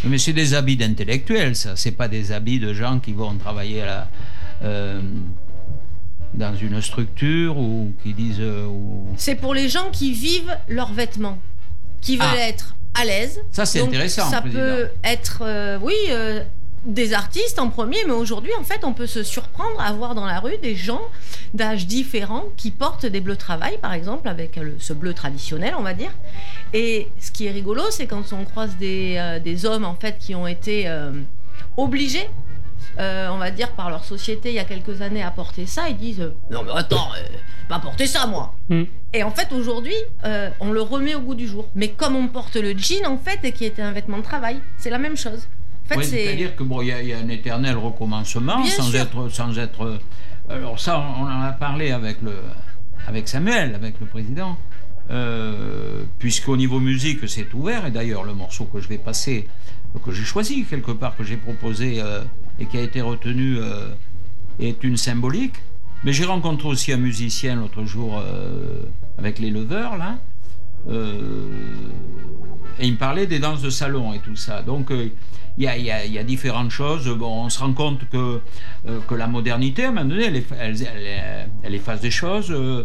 Mais 0.04 0.17
c'est 0.17 0.34
des 0.34 0.54
habits 0.54 0.77
d'intellectuels 0.77 1.56
ça. 1.56 1.75
C'est 1.75 1.91
pas 1.91 2.08
des 2.08 2.32
habits 2.32 2.60
de 2.60 2.73
gens 2.73 2.99
qui 2.99 3.13
vont 3.13 3.36
travailler 3.36 3.82
à 3.82 3.86
la, 3.86 4.08
euh, 4.63 5.01
dans 6.34 6.56
une 6.56 6.82
structure 6.82 7.58
ou 7.58 7.91
qui 8.04 8.13
disent 8.13 8.38
euh, 8.39 8.65
ou- 8.65 9.08
C'est 9.17 9.36
pour 9.36 9.54
les 9.54 9.67
gens 9.70 9.89
qui 9.91 10.13
vivent 10.13 10.56
leurs 10.67 10.94
vêtements, 10.94 11.38
qui 12.02 12.17
veulent 12.17 12.28
Ah. 12.34 12.48
être 12.48 12.76
à 12.94 13.06
l'aise. 13.06 13.39
Ça 13.52 13.65
c'est 13.65 13.82
intéressant. 13.82 14.30
Ça 14.30 14.41
peut 14.41 14.89
être, 15.04 15.39
euh, 15.46 15.78
oui, 15.82 15.94
euh, 16.10 16.44
des 16.86 17.13
artistes 17.13 17.60
en 17.60 17.70
premier, 17.70 18.00
mais 18.08 18.13
aujourd'hui, 18.13 18.52
en 18.60 18.63
fait, 18.63 18.84
on 18.84 18.94
peut 18.94 19.06
se 19.06 19.22
surprendre 19.24 19.80
à 19.80 19.91
voir 19.94 20.15
dans 20.15 20.26
la 20.26 20.39
rue 20.39 20.58
des 20.63 20.76
gens 20.76 21.02
d'âges 21.54 21.86
différents 21.86 22.46
qui 22.58 22.72
portent 22.72 23.06
des 23.06 23.22
bleus 23.22 23.36
travail, 23.36 23.78
par 23.80 23.94
exemple, 23.94 24.28
avec 24.28 24.56
le- 24.56 24.78
ce 24.80 24.94
bleu 24.94 25.13
traditionnel, 25.13 25.76
on 25.78 25.84
va 25.84 25.94
dire. 25.94 26.10
Et 26.74 27.10
ce 27.20 27.30
qui 27.30 27.46
est 27.46 27.52
rigolo, 27.52 27.84
c'est 27.91 28.08
quand 28.08 28.24
on 28.34 28.46
croise 28.46 28.76
des, 28.78 29.39
des 29.44 29.65
hommes, 29.65 29.86
en 29.86 29.94
fait, 29.96 30.17
qui 30.20 30.34
ont 30.34 30.48
été 30.48 30.89
obligés. 31.78 32.28
Euh, 32.99 33.30
on 33.30 33.38
va 33.38 33.51
dire 33.51 33.71
par 33.71 33.89
leur 33.89 34.04
société 34.04 34.49
il 34.49 34.56
y 34.56 34.60
a 34.60 34.65
quelques 34.65 35.01
années 35.01 35.23
à 35.23 35.32
porter 35.32 35.65
ça, 35.65 35.89
ils 35.89 35.97
disent 35.97 36.21
euh, 36.21 36.34
non 36.51 36.63
mais 36.63 36.71
attends, 36.75 37.10
euh, 37.17 37.23
pas 37.69 37.80
porter 37.80 38.06
ça 38.08 38.27
moi. 38.27 38.54
Mm. 38.69 38.84
Et 39.13 39.23
en 39.23 39.32
fait, 39.32 39.51
aujourd'hui, 39.54 39.93
euh, 40.25 40.49
on 40.62 40.71
le 40.71 40.82
remet 40.82 41.15
au 41.15 41.19
goût 41.21 41.36
du 41.36 41.47
jour. 41.47 41.67
Mais 41.75 41.89
comme 41.89 42.15
on 42.15 42.27
porte 42.30 42.56
le 42.56 42.77
jean, 42.77 43.06
en 43.08 43.17
fait, 43.17 43.39
et 43.43 43.51
qui 43.51 43.65
était 43.65 43.82
un 43.82 43.91
vêtement 43.91 44.17
de 44.17 44.23
travail, 44.23 44.62
c'est 44.77 44.89
la 44.89 44.97
même 44.97 45.17
chose. 45.17 45.47
En 45.86 45.89
fait, 45.89 45.97
Oui, 45.97 46.06
c'est. 46.06 46.23
C'est-à-dire 46.25 46.56
que 46.56 46.63
bon, 46.63 46.82
il 46.82 46.88
y, 46.88 46.91
a- 46.93 47.01
il 47.01 47.10
y 47.10 47.13
a 47.13 47.17
un 47.17 47.27
éternel 47.27 47.75
recommencement 47.75 48.62
Bien 48.62 48.71
sans 48.71 48.84
sûr. 48.84 49.01
être, 49.01 49.30
sans 49.30 49.58
être. 49.60 49.99
Alors 50.49 50.80
ça, 50.80 50.97
on 50.99 51.23
en 51.23 51.41
a 51.41 51.51
parlé 51.51 51.91
avec 51.91 52.21
le, 52.21 52.34
avec 53.08 53.27
Samuel, 53.27 53.75
avec 53.75 53.99
le 53.99 54.06
président, 54.06 54.58
euh, 55.10 56.04
puisqu'au 56.19 56.56
niveau 56.58 56.80
musique 56.80 57.27
c'est 57.27 57.54
ouvert. 57.54 57.86
Et 57.86 57.91
d'ailleurs, 57.91 58.23
le 58.23 58.34
morceau 58.34 58.65
que 58.65 58.80
je 58.80 58.88
vais 58.88 58.97
passer, 58.97 59.47
que 60.06 60.12
j'ai 60.12 60.23
choisi 60.23 60.63
quelque 60.65 60.91
part, 60.91 61.15
que 61.17 61.23
j'ai 61.23 61.38
proposé 61.38 62.01
euh, 62.01 62.21
et 62.62 62.65
qui 62.67 62.78
a 62.78 62.82
été 62.82 63.02
retenu, 63.02 63.58
euh, 63.58 63.89
est 64.60 64.84
une 64.84 64.95
symbolique. 64.97 65.56
Mais 66.04 66.13
j'ai 66.13 66.26
rencontré 66.26 66.67
aussi 66.67 66.91
un 66.93 66.97
musicien 66.97 67.56
l'autre 67.56 67.84
jour 67.86 68.17
euh, 68.19 68.84
avec 69.17 69.39
les 69.39 69.50
leveurs 69.50 69.97
là. 69.97 70.17
Euh, 70.89 71.47
et 72.80 72.88
il 72.88 72.93
me 72.93 72.97
parlait 72.97 73.28
des 73.28 73.39
danses 73.39 73.62
de 73.62 73.69
salon 73.69 74.13
et 74.13 74.19
tout 74.19 74.36
ça. 74.36 74.62
Donc 74.62 74.91
euh, 74.91 75.10
il 75.58 75.63
y, 75.63 75.67
a, 75.67 75.78
il 75.78 75.86
y 75.86 75.91
a- 75.91 76.06
il 76.06 76.13
y 76.13 76.17
a 76.17 76.24
différentes 76.24 76.71
choses. 76.71 77.08
Bon, 77.10 77.45
on 77.45 77.50
se 77.50 77.60
rend 77.60 77.74
compte 77.74 78.08
que, 78.10 78.39
euh, 78.88 79.00
que 79.08 79.13
la 79.15 79.28
modernité, 79.28 79.86
à 79.86 79.89
un 79.89 79.91
moment 79.91 80.06
donné, 80.10 80.26
elle, 80.26 80.43
elle, 80.60 80.76
elle- 80.82 81.50
elle 81.63 81.76
efface 81.76 82.02
des 82.02 82.12
choses. 82.12 82.47
euh, 82.52 82.84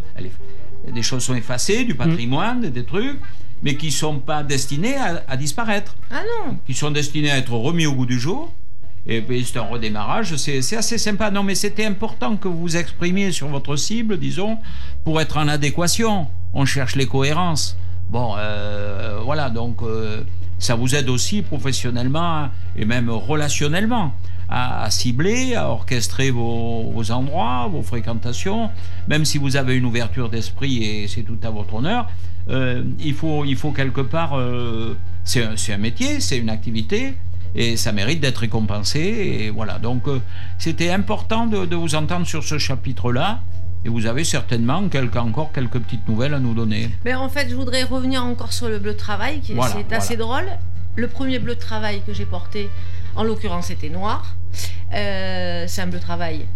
des 0.92 1.02
choses 1.02 1.24
sont 1.24 1.34
effacées, 1.34 1.84
du 1.84 1.94
patrimoine, 1.94 2.60
des 2.70 2.84
trucs. 2.84 3.18
mais 3.62 3.76
qui 3.76 3.86
ne 3.86 3.90
sont 3.92 4.18
pas 4.18 4.42
destinés 4.42 4.96
à, 4.96 5.24
à 5.26 5.36
disparaître, 5.38 5.96
Ah 6.10 6.22
non 6.44 6.58
qui 6.66 6.74
sont 6.74 6.90
destinés 6.90 7.30
à 7.30 7.38
être 7.38 7.52
remis 7.54 7.86
au 7.86 7.94
goût 7.94 8.04
du 8.04 8.20
jour. 8.20 8.52
Et 9.08 9.22
puis 9.22 9.44
c'est 9.44 9.58
un 9.58 9.62
redémarrage, 9.62 10.34
c'est 10.36 10.76
assez 10.76 10.98
sympa. 10.98 11.30
Non, 11.30 11.42
mais 11.42 11.54
c'était 11.54 11.84
important 11.84 12.36
que 12.36 12.48
vous 12.48 12.60
vous 12.60 12.76
exprimiez 12.76 13.30
sur 13.30 13.48
votre 13.48 13.76
cible, 13.76 14.18
disons, 14.18 14.58
pour 15.04 15.20
être 15.20 15.36
en 15.36 15.46
adéquation. 15.48 16.26
On 16.52 16.64
cherche 16.64 16.96
les 16.96 17.06
cohérences. 17.06 17.76
Bon, 18.10 18.34
euh, 18.36 19.20
voilà, 19.24 19.50
donc 19.50 19.82
euh, 19.82 20.22
ça 20.58 20.74
vous 20.74 20.94
aide 20.94 21.08
aussi 21.08 21.42
professionnellement 21.42 22.48
et 22.76 22.84
même 22.84 23.10
relationnellement 23.10 24.12
à, 24.48 24.88
cibler, 24.90 25.56
à 25.56 25.70
orchestrer 25.70 26.30
vos, 26.30 27.10
endroits, 27.10 27.68
vos 27.70 27.82
fréquentations. 27.82 28.70
Même 29.08 29.24
si 29.24 29.38
vous 29.38 29.56
avez 29.56 29.76
une 29.76 29.84
ouverture 29.84 30.28
d'esprit 30.28 30.84
et 30.84 31.08
c'est 31.08 31.22
tout 31.22 31.38
à 31.42 31.50
votre 31.50 31.74
honneur, 31.74 32.08
euh, 32.48 32.82
il, 33.00 33.14
faut, 33.14 33.44
il 33.44 33.56
faut 33.56 33.72
quelque 33.72 34.00
part. 34.00 34.40
c'est 35.24 35.72
un 35.72 35.78
métier, 35.78 36.20
c'est 36.20 36.38
une 36.38 36.50
activité 36.50 37.14
et 37.56 37.76
ça 37.76 37.90
mérite 37.90 38.20
d'être 38.20 38.38
récompensé. 38.38 39.00
Et 39.00 39.50
voilà, 39.50 39.78
donc 39.78 40.06
euh, 40.06 40.20
c'était 40.58 40.90
important 40.90 41.46
de, 41.46 41.64
de 41.64 41.74
vous 41.74 41.94
entendre 41.94 42.26
sur 42.26 42.44
ce 42.44 42.58
chapitre-là. 42.58 43.40
Et 43.84 43.88
vous 43.88 44.06
avez 44.06 44.24
certainement 44.24 44.88
quelques, 44.88 45.16
encore 45.16 45.52
quelques 45.52 45.78
petites 45.78 46.06
nouvelles 46.08 46.34
à 46.34 46.40
nous 46.40 46.54
donner. 46.54 46.90
Mais 47.04 47.14
en 47.14 47.28
fait, 47.28 47.48
je 47.48 47.54
voudrais 47.54 47.84
revenir 47.84 48.24
encore 48.24 48.52
sur 48.52 48.68
le 48.68 48.78
bleu 48.78 48.92
de 48.92 48.98
travail, 48.98 49.40
qui 49.40 49.54
Voilà, 49.54 49.74
c'est 49.74 49.94
assez 49.94 50.16
drôle. 50.16 50.46
Le 50.96 51.08
premier 51.08 51.38
bleu 51.38 51.54
de 51.54 51.60
travail 51.60 52.02
que 52.04 52.12
j'ai 52.12 52.26
porté, 52.26 52.68
en 53.14 53.22
l'occurrence, 53.22 53.70
était 53.70 53.88
noir. 53.88 54.34
Euh, 54.92 55.64
c'est 55.68 55.82
un 55.82 55.86
bleu 55.86 55.98
de 55.98 56.04
travail 56.04 56.46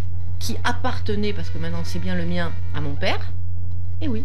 qui 0.40 0.56
appartenait, 0.64 1.32
parce 1.32 1.50
que 1.50 1.58
maintenant 1.58 1.82
c'est 1.84 1.98
bien 2.00 2.16
le 2.16 2.26
mien, 2.26 2.50
à 2.74 2.80
mon 2.80 2.94
père. 2.94 3.30
Et 4.00 4.08
oui, 4.08 4.24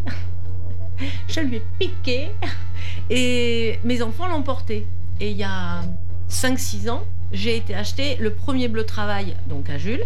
je 1.27 1.41
lui 1.41 1.57
ai 1.57 1.63
piqué. 1.77 2.31
Et 3.09 3.79
mes 3.83 4.01
enfants 4.01 4.27
l'ont 4.27 4.41
porté. 4.41 4.87
Et 5.19 5.29
il 5.29 5.37
y 5.37 5.43
a 5.43 5.81
5-6 6.45 6.89
ans, 6.89 7.03
j'ai 7.31 7.55
été 7.55 7.73
acheter 7.73 8.17
le 8.19 8.31
premier 8.31 8.67
bleu 8.67 8.81
de 8.83 8.87
travail, 8.87 9.35
donc 9.47 9.69
à 9.69 9.77
Jules. 9.77 10.03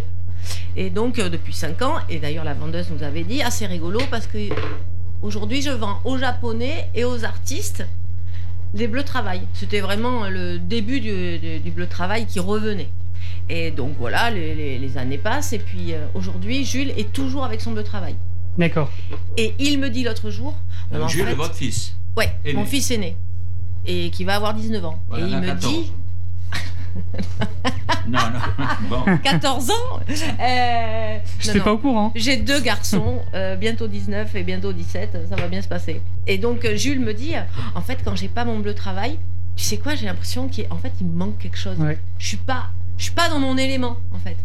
Et 0.76 0.88
donc 0.90 1.18
euh, 1.18 1.28
depuis 1.28 1.52
5 1.52 1.82
ans, 1.82 1.94
et 2.08 2.18
d'ailleurs 2.18 2.44
la 2.44 2.54
vendeuse 2.54 2.88
nous 2.90 3.02
avait 3.02 3.24
dit, 3.24 3.42
assez 3.42 3.66
rigolo 3.66 4.00
parce 4.10 4.26
que 4.26 4.38
aujourd'hui 5.22 5.60
je 5.60 5.70
vends 5.70 6.00
aux 6.04 6.16
japonais 6.18 6.88
et 6.94 7.04
aux 7.04 7.24
artistes 7.24 7.84
des 8.72 8.86
bleus 8.86 9.02
travail. 9.02 9.42
C'était 9.52 9.80
vraiment 9.80 10.28
le 10.28 10.58
début 10.58 11.00
du, 11.00 11.38
du- 11.38 11.58
du 11.58 11.70
bleu 11.72 11.86
travail 11.88 12.26
qui 12.26 12.38
revenait. 12.38 12.88
Et 13.48 13.70
donc 13.72 13.96
voilà, 13.98 14.30
les, 14.30 14.54
les- 14.54 14.78
les 14.78 14.96
années 14.98 15.18
passent 15.18 15.52
et 15.52 15.58
puis 15.58 15.92
euh, 15.92 16.06
aujourd'hui 16.14 16.64
Jules 16.64 16.90
est 16.96 17.12
toujours 17.12 17.44
avec 17.44 17.60
son 17.60 17.72
bleu 17.72 17.82
travail. 17.82 18.14
D'accord. 18.56 18.90
Et 19.36 19.54
il 19.58 19.78
me 19.80 19.90
dit 19.90 20.04
l'autre 20.04 20.30
jour, 20.30 20.54
Euh, 20.94 21.06
Jules, 21.08 21.26
fait- 21.26 21.34
votre 21.34 21.54
fils. 21.54 21.94
ouais, 22.16 22.32
mon 22.54 22.64
fils 22.64 22.90
aîné, 22.92 23.16
et 23.86 24.10
qui 24.10 24.24
va 24.24 24.36
avoir 24.36 24.54
19 24.54 24.84
ans. 24.84 25.02
Voilà, 25.08 25.26
et 25.26 25.30
il 25.30 25.36
me 25.36 25.46
14. 25.46 25.72
dit, 25.74 25.92
non, 28.08 28.18
non, 28.18 28.66
bon. 28.88 29.18
14 29.22 29.70
ans 29.70 29.74
euh, 30.18 31.18
Je 31.38 31.46
n'étais 31.46 31.60
pas 31.60 31.72
au 31.72 31.78
courant. 31.78 32.12
J'ai 32.14 32.36
deux 32.36 32.60
garçons, 32.60 33.22
euh, 33.34 33.56
bientôt 33.56 33.86
19 33.86 34.34
et 34.34 34.42
bientôt 34.42 34.72
17, 34.72 35.18
ça 35.28 35.36
va 35.36 35.48
bien 35.48 35.62
se 35.62 35.68
passer. 35.68 36.00
Et 36.26 36.38
donc 36.38 36.64
euh, 36.64 36.76
Jules 36.76 37.00
me 37.00 37.14
dit, 37.14 37.34
en 37.74 37.80
fait, 37.80 37.98
quand 38.04 38.16
j'ai 38.16 38.28
pas 38.28 38.44
mon 38.44 38.58
bleu 38.58 38.74
travail, 38.74 39.18
tu 39.56 39.64
sais 39.64 39.78
quoi, 39.78 39.94
j'ai 39.94 40.06
l'impression 40.06 40.48
qu'il 40.48 40.66
en 40.70 40.76
fait, 40.76 40.92
il 41.00 41.06
me 41.06 41.16
manque 41.16 41.38
quelque 41.38 41.58
chose. 41.58 41.78
Ouais. 41.78 41.98
Je 42.18 42.28
suis 42.28 42.36
pas, 42.36 42.70
je 42.98 43.04
suis 43.04 43.12
pas 43.12 43.28
dans 43.28 43.38
mon 43.38 43.56
élément, 43.56 43.98
en 44.12 44.18
fait. 44.18 44.36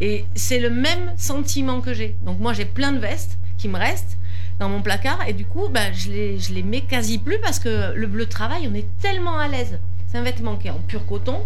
Et 0.00 0.24
c'est 0.34 0.58
le 0.58 0.70
même 0.70 1.12
sentiment 1.16 1.80
que 1.80 1.94
j'ai. 1.94 2.16
Donc 2.22 2.40
moi, 2.40 2.52
j'ai 2.52 2.64
plein 2.64 2.92
de 2.92 2.98
vestes 2.98 3.38
qui 3.58 3.68
me 3.68 3.78
restent 3.78 4.16
dans 4.58 4.68
mon 4.68 4.82
placard 4.82 5.18
et 5.26 5.32
du 5.32 5.44
coup, 5.44 5.68
bah, 5.68 5.92
je 5.92 6.10
les, 6.10 6.38
je 6.38 6.52
les 6.52 6.62
mets 6.62 6.82
quasi 6.82 7.18
plus 7.18 7.38
parce 7.40 7.58
que 7.58 7.92
le 7.94 8.06
bleu 8.06 8.26
travail, 8.26 8.68
on 8.70 8.74
est 8.74 8.86
tellement 9.00 9.38
à 9.38 9.48
l'aise. 9.48 9.78
C'est 10.14 10.20
un 10.20 10.22
vêtement 10.22 10.54
qui 10.54 10.68
est 10.68 10.70
en 10.70 10.78
pur 10.78 11.04
coton, 11.06 11.40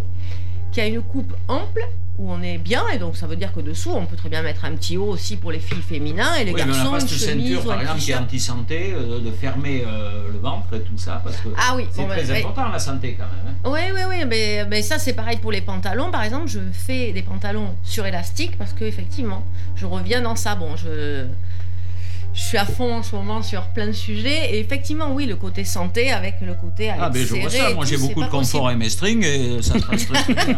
qui 0.71 0.79
a 0.79 0.85
une 0.85 1.01
coupe 1.01 1.33
ample 1.47 1.81
où 2.19 2.31
on 2.31 2.39
est 2.43 2.59
bien 2.59 2.83
et 2.93 2.99
donc 2.99 3.17
ça 3.17 3.25
veut 3.25 3.35
dire 3.35 3.51
que 3.51 3.61
dessous 3.61 3.89
on 3.95 4.05
peut 4.05 4.15
très 4.15 4.29
bien 4.29 4.43
mettre 4.43 4.63
un 4.63 4.75
petit 4.75 4.95
haut 4.95 5.07
aussi 5.07 5.37
pour 5.37 5.51
les 5.51 5.57
filles 5.59 5.81
féminins 5.81 6.35
et 6.35 6.43
les 6.43 6.51
Oui, 6.53 6.61
mais 6.63 6.71
on 6.73 6.75
garçons 6.75 6.91
pas 6.91 6.99
une 6.99 7.07
chemise 7.07 7.23
ceinture, 7.23 7.65
ou 7.65 7.67
par 7.67 7.81
exemple, 7.81 7.97
qui 7.99 8.03
est 8.03 8.13
t-shirt. 8.13 8.23
anti-santé, 8.25 8.93
euh, 8.93 9.19
de 9.21 9.31
fermer 9.31 9.83
euh, 9.87 10.31
le 10.31 10.37
ventre 10.37 10.71
et 10.75 10.81
tout 10.81 10.97
ça, 10.97 11.19
parce 11.23 11.37
que 11.37 11.47
Ah 11.57 11.73
oui, 11.77 11.87
c'est 11.89 12.03
bon, 12.03 12.09
très 12.09 12.29
important 12.39 12.67
la 12.69 12.77
santé 12.77 13.17
quand 13.17 13.23
même. 13.23 13.55
hein. 13.55 13.69
Oui, 13.71 13.79
oui, 13.95 14.01
oui, 14.07 14.25
mais, 14.27 14.63
mais 14.69 14.83
ça 14.83 14.99
c'est 14.99 15.13
pareil 15.13 15.37
pour 15.37 15.51
les 15.51 15.61
pantalons. 15.61 16.11
Par 16.11 16.21
exemple, 16.21 16.47
je 16.47 16.59
fais 16.71 17.11
des 17.11 17.23
pantalons 17.23 17.75
sur 17.81 18.05
élastique 18.05 18.55
parce 18.55 18.73
que 18.73 18.83
effectivement, 18.83 19.43
je 19.75 19.87
reviens 19.87 20.21
dans 20.21 20.35
ça. 20.35 20.53
Bon, 20.53 20.75
je, 20.75 21.25
je 22.39 22.45
suis 22.45 22.57
à 22.57 22.65
fond 22.65 22.95
en 22.95 23.03
ce 23.03 23.15
moment 23.15 23.43
sur 23.43 23.63
plein 23.67 23.87
de 23.87 23.91
sujets 23.91 24.53
et 24.55 24.59
effectivement, 24.59 25.11
oui, 25.13 25.25
le 25.25 25.35
côté 25.35 25.63
santé 25.65 26.09
avec 26.11 26.35
le 26.41 26.53
côté 26.53 26.89
Ah, 26.89 27.09
ben 27.09 27.25
je 27.25 27.35
vois 27.35 27.49
ça, 27.49 27.73
moi 27.73 27.85
j'ai 27.85 27.97
beaucoup 27.97 28.23
de 28.23 28.29
confort 28.29 28.61
possible. 28.63 28.71
et 28.71 28.75
mes 28.85 28.89
strings 28.89 29.23
et 29.23 29.61
ça 29.61 29.77
se 29.79 29.85
passe 29.85 30.07
très 30.07 30.33
bien. 30.33 30.57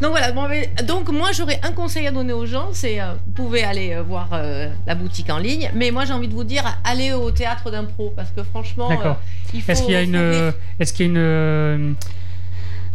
Donc 0.00 0.10
voilà, 0.10 0.30
bon, 0.32 0.46
mais- 0.48 0.70
donc 0.84 1.08
moi 1.10 1.32
j'aurais 1.32 1.58
un 1.62 1.72
conseil 1.72 2.06
à 2.06 2.10
donner 2.12 2.32
aux 2.32 2.46
gens, 2.46 2.68
c'est 2.72 3.00
euh, 3.00 3.14
vous 3.26 3.32
pouvez 3.32 3.64
aller 3.64 3.92
euh, 3.94 4.02
voir 4.02 4.28
euh, 4.32 4.68
la 4.86 4.94
boutique 4.94 5.30
en 5.30 5.38
ligne, 5.38 5.70
mais 5.74 5.90
moi 5.90 6.04
j'ai 6.04 6.12
envie 6.12 6.28
de 6.28 6.34
vous 6.34 6.44
dire 6.44 6.64
allez 6.84 7.12
au 7.12 7.30
théâtre 7.30 7.70
d'impro 7.70 8.12
parce 8.14 8.30
que 8.30 8.42
franchement, 8.42 8.88
D'accord. 8.88 9.16
euh, 9.16 9.50
il 9.54 9.62
faut. 9.62 9.72
Est-ce 9.72 9.82
qu'il 9.82 9.92
y 9.92 9.96
a 9.96 10.02
une, 10.02 10.52
est-ce 10.78 10.92
qu'il 10.92 11.06
y 11.06 11.08
a 11.08 11.12
une, 11.12 11.16
euh, 11.18 11.92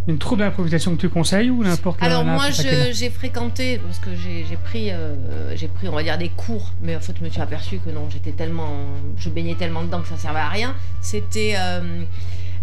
une 0.07 0.17
troupe 0.17 0.39
d'improvisation 0.39 0.95
que 0.95 1.01
tu 1.01 1.09
conseilles 1.09 1.49
ou 1.51 1.63
n'importe 1.63 2.01
Alors 2.01 2.25
moi 2.25 2.45
j'ai 2.91 3.09
fréquenté 3.11 3.77
parce 3.77 3.99
que 3.99 4.09
j'ai 4.15 4.43
pris 4.63 4.89
euh, 4.91 5.55
j'ai 5.55 5.67
pris 5.67 5.87
on 5.89 5.91
va 5.95 6.01
dire 6.03 6.17
des 6.17 6.29
cours 6.29 6.71
mais 6.81 6.95
en 6.95 6.99
fait 6.99 7.13
je 7.19 7.23
me 7.23 7.29
suis 7.29 7.39
aperçu 7.41 7.77
que 7.79 7.89
non 7.91 8.09
j'étais 8.09 8.31
tellement 8.31 8.69
je 9.17 9.29
baignais 9.29 9.55
tellement 9.55 9.83
dedans 9.83 10.01
que 10.01 10.07
ça 10.07 10.17
servait 10.17 10.39
à 10.39 10.49
rien. 10.49 10.73
C'était 11.01 11.53
euh, 11.57 12.03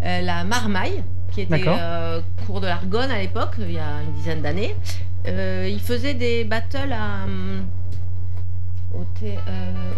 euh, 0.04 0.20
la 0.22 0.42
marmaille 0.44 1.02
qui 1.32 1.42
était 1.42 1.60
cours 2.46 2.60
de 2.60 2.66
l'Argonne 2.66 3.10
à 3.10 3.18
l'époque 3.18 3.54
il 3.60 3.72
y 3.72 3.78
a 3.78 4.02
une 4.04 4.12
dizaine 4.14 4.42
d'années. 4.42 4.74
Euh, 5.26 5.68
il 5.70 5.78
faisait 5.80 6.14
des 6.14 6.42
battles 6.44 6.92
à, 6.92 7.24
hum, 7.24 7.64
au, 8.94 9.04
thé- 9.20 9.38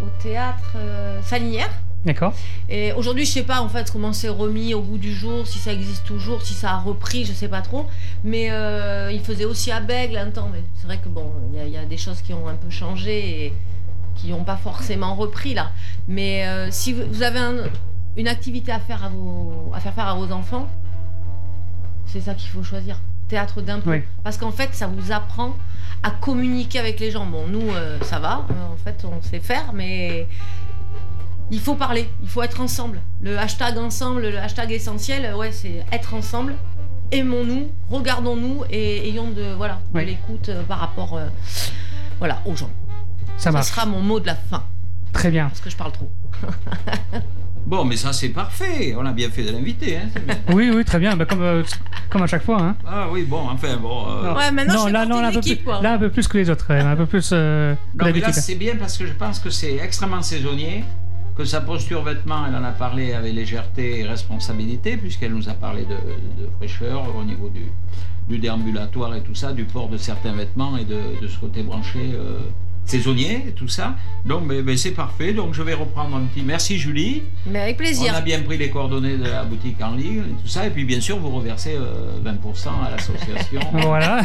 au 0.03 0.23
théâtre 0.23 0.77
Salinière 1.23 1.71
D'accord. 2.05 2.33
et 2.71 2.93
aujourd'hui, 2.95 3.27
je 3.27 3.31
sais 3.31 3.43
pas 3.43 3.61
en 3.61 3.69
fait 3.69 3.91
comment 3.91 4.15
c'est 4.15 4.31
remis 4.31 4.73
au 4.73 4.81
bout 4.81 4.97
du 4.97 5.13
jour, 5.15 5.47
si 5.47 5.59
ça 5.59 5.71
existe 5.73 6.05
toujours, 6.07 6.41
si 6.43 6.55
ça 6.55 6.71
a 6.73 6.79
repris, 6.79 7.27
je 7.27 7.33
sais 7.35 7.49
pas 7.49 7.61
trop. 7.61 7.87
Mais 8.25 8.51
euh, 8.51 9.11
il 9.13 9.21
faisait 9.21 9.45
aussi 9.45 9.71
à 9.71 9.81
Bègle 9.81 10.17
un 10.17 10.31
temps. 10.31 10.49
Mais 10.53 10.63
c'est 10.77 10.87
vrai 10.87 10.97
que 10.99 11.09
bon, 11.11 11.31
il 11.53 11.59
y 11.59 11.61
a- 11.63 11.67
il 11.67 11.73
y, 11.73 11.77
a 11.77 11.85
des 11.85 11.99
choses 11.99 12.23
qui 12.23 12.33
ont 12.33 12.49
un 12.49 12.55
peu 12.55 12.71
changé 12.71 13.45
et 13.47 13.55
qui 14.17 14.29
n'ont 14.31 14.45
pas 14.45 14.57
forcément 14.57 15.15
repris 15.15 15.53
là. 15.53 15.73
Mais 16.09 16.47
euh, 16.47 16.69
si 16.71 16.93
vous 16.95 17.03
vous 17.11 17.23
avez 17.23 17.39
un- 17.39 17.65
une 18.17 18.29
activité 18.29 18.73
à 18.73 18.81
faire 18.81 19.05
à 19.05 19.09
vos, 19.11 19.71
à 19.75 19.81
faire 19.81 19.93
faire 19.95 20.09
à 20.09 20.15
vos 20.15 20.33
enfants, 20.33 20.69
c'est 22.07 22.21
ça 22.21 22.35
qu'il 22.35 22.49
faut 22.51 22.63
choisir. 22.63 22.99
Théâtre 23.29 23.61
d'impro. 23.61 23.91
Oui. 23.91 24.03
Parce 24.25 24.37
qu'en 24.39 24.51
fait, 24.51 24.71
ça 24.73 24.89
vous 24.89 25.13
apprend 25.13 25.55
à 26.03 26.11
communiquer 26.11 26.81
avec 26.81 26.99
les 26.99 27.11
gens. 27.13 27.27
Bon, 27.27 27.47
nous, 27.47 27.71
euh, 27.71 27.99
ça 28.03 28.19
va. 28.19 28.45
en 28.73 28.77
fait, 28.83 29.05
on 29.05 29.23
sait 29.23 29.39
faire, 29.39 29.73
mais 29.73 30.27
il 31.51 31.61
faut 31.61 31.75
parler, 31.75 32.09
il 32.23 32.29
faut 32.29 32.43
être 32.43 32.61
ensemble. 32.61 33.01
Le 33.23 33.39
hashtag 33.39 33.77
ensemble, 33.79 34.23
le 34.23 34.39
hashtag 34.39 34.71
essentiel, 34.73 35.35
ouais, 35.35 35.53
c'est 35.53 35.85
être 35.93 36.15
ensemble. 36.15 36.55
Aimons-nous, 37.13 37.73
regardons-nous 37.91 38.63
et 38.71 39.09
ayons 39.09 39.31
de 39.31 39.53
voilà 39.57 39.81
de 39.93 39.99
l'écoute 40.01 40.49
euh, 40.49 40.63
par 40.63 40.79
rapport 40.79 41.17
euh, 41.17 41.27
voilà 42.19 42.41
aux 42.47 42.55
gens. 42.55 42.71
Ça 43.37 43.51
Ça 43.51 43.63
sera 43.63 43.85
mon 43.87 44.01
mot 44.01 44.21
de 44.21 44.27
la 44.27 44.37
fin 44.37 44.65
Très 45.13 45.31
bien. 45.31 45.49
parce 45.49 45.61
que 45.61 45.71
je 45.71 45.77
parle 45.77 45.93
trop. 45.93 46.11
Bon, 47.67 47.85
mais 47.85 47.97
ça 47.97 48.13
c'est 48.13 48.31
parfait, 48.31 48.95
on 48.99 49.05
a 49.05 49.13
bien 49.13 49.29
fait 49.31 49.43
de 49.45 49.53
l'inviter. 49.53 49.99
Hein. 49.99 50.09
Oui, 50.53 50.71
oui, 50.75 50.83
très 50.85 50.99
bien. 50.99 51.15
Bah, 51.15 51.27
comme, 51.27 51.43
euh, 51.43 51.63
comme 52.09 52.23
à 52.23 52.27
chaque 52.27 52.43
fois. 52.43 52.61
Hein. 52.61 52.77
ah 52.87 53.07
oui, 53.11 53.23
bon, 53.25 53.49
enfin, 53.49 53.77
bon. 53.77 54.07
euh, 54.09 54.23
Non. 54.31 54.35
Ouais, 54.37 54.51
maintenant, 54.51 54.73
je 54.73 54.79
non, 54.79 54.87
fais 54.87 54.93
là, 54.93 55.07
non, 55.07 55.21
là, 55.21 55.29
un 55.29 55.33
peu 55.33 55.41
plus, 55.41 55.57
quoi. 55.59 55.81
là, 55.83 55.93
un 55.93 55.99
peu 55.99 56.11
plus 56.11 56.27
que 56.27 56.39
les 56.39 56.49
autres, 56.51 56.71
un 56.73 56.97
peu 56.97 57.07
plus 57.07 57.31
euh, 57.33 57.75
Non, 57.95 58.07
mais 58.13 58.19
là 58.21 58.33
c'est 58.33 58.55
bien 58.55 58.77
parce 58.77 58.97
que 58.97 59.07
je 59.07 59.13
pense 59.13 59.39
que 59.39 59.51
c'est 59.51 59.77
extrêmement 59.77 60.23
saisonnier, 60.23 60.85
sa 61.45 61.61
posture 61.61 62.03
vêtement, 62.03 62.47
elle 62.47 62.55
en 62.55 62.65
a 62.65 62.73
parlé 62.73 63.13
avec 63.13 63.35
légèreté 63.35 64.01
et 64.01 64.05
responsabilité, 64.05 64.97
puisqu'elle 64.97 65.33
nous 65.35 65.49
a 65.49 65.55
parlé 65.55 65.85
de, 65.85 66.47
fraîcheur 66.57 67.15
au 67.17 67.25
niveau 67.25 67.49
du, 67.49 68.39
déambulatoire 68.39 69.15
et 69.17 69.23
tout 69.23 69.35
ça, 69.35 69.53
du 69.53 69.65
port 69.65 69.89
de 69.89 69.97
certains 69.97 70.33
vêtements 70.33 70.77
et 70.77 70.85
de, 70.85 71.21
de 71.21 71.27
ce 71.27 71.39
côté 71.39 71.63
branché 71.63 72.13
euh, 72.15 72.39
saisonnier 72.91 73.45
et 73.49 73.53
tout 73.53 73.69
ça. 73.69 73.95
Donc 74.25 74.47
ben, 74.49 74.63
ben, 74.63 74.77
c'est 74.77 74.91
parfait, 74.91 75.33
donc 75.33 75.55
je 75.55 75.63
vais 75.63 75.75
reprendre 75.75 76.17
un 76.17 76.21
petit... 76.27 76.43
Merci 76.43 76.79
Julie. 76.79 77.23
Mais 77.47 77.61
avec 77.61 77.77
plaisir. 77.77 78.13
On 78.15 78.19
a 78.19 78.21
bien 78.21 78.41
pris 78.43 78.59
les 78.59 78.71
coordonnées 78.71 79.17
de 79.17 79.25
la 79.25 79.45
boutique 79.45 79.77
en 79.83 79.93
ligne 79.95 80.19
et 80.19 80.43
tout 80.43 80.49
ça, 80.49 80.67
et 80.67 80.71
puis 80.71 80.85
bien 80.85 81.01
sûr 81.01 81.19
vous 81.19 81.31
reversez 81.31 81.77
euh, 81.77 82.19
20% 82.25 82.69
à 82.87 82.91
l'association. 82.91 83.61
Voilà. 83.73 84.23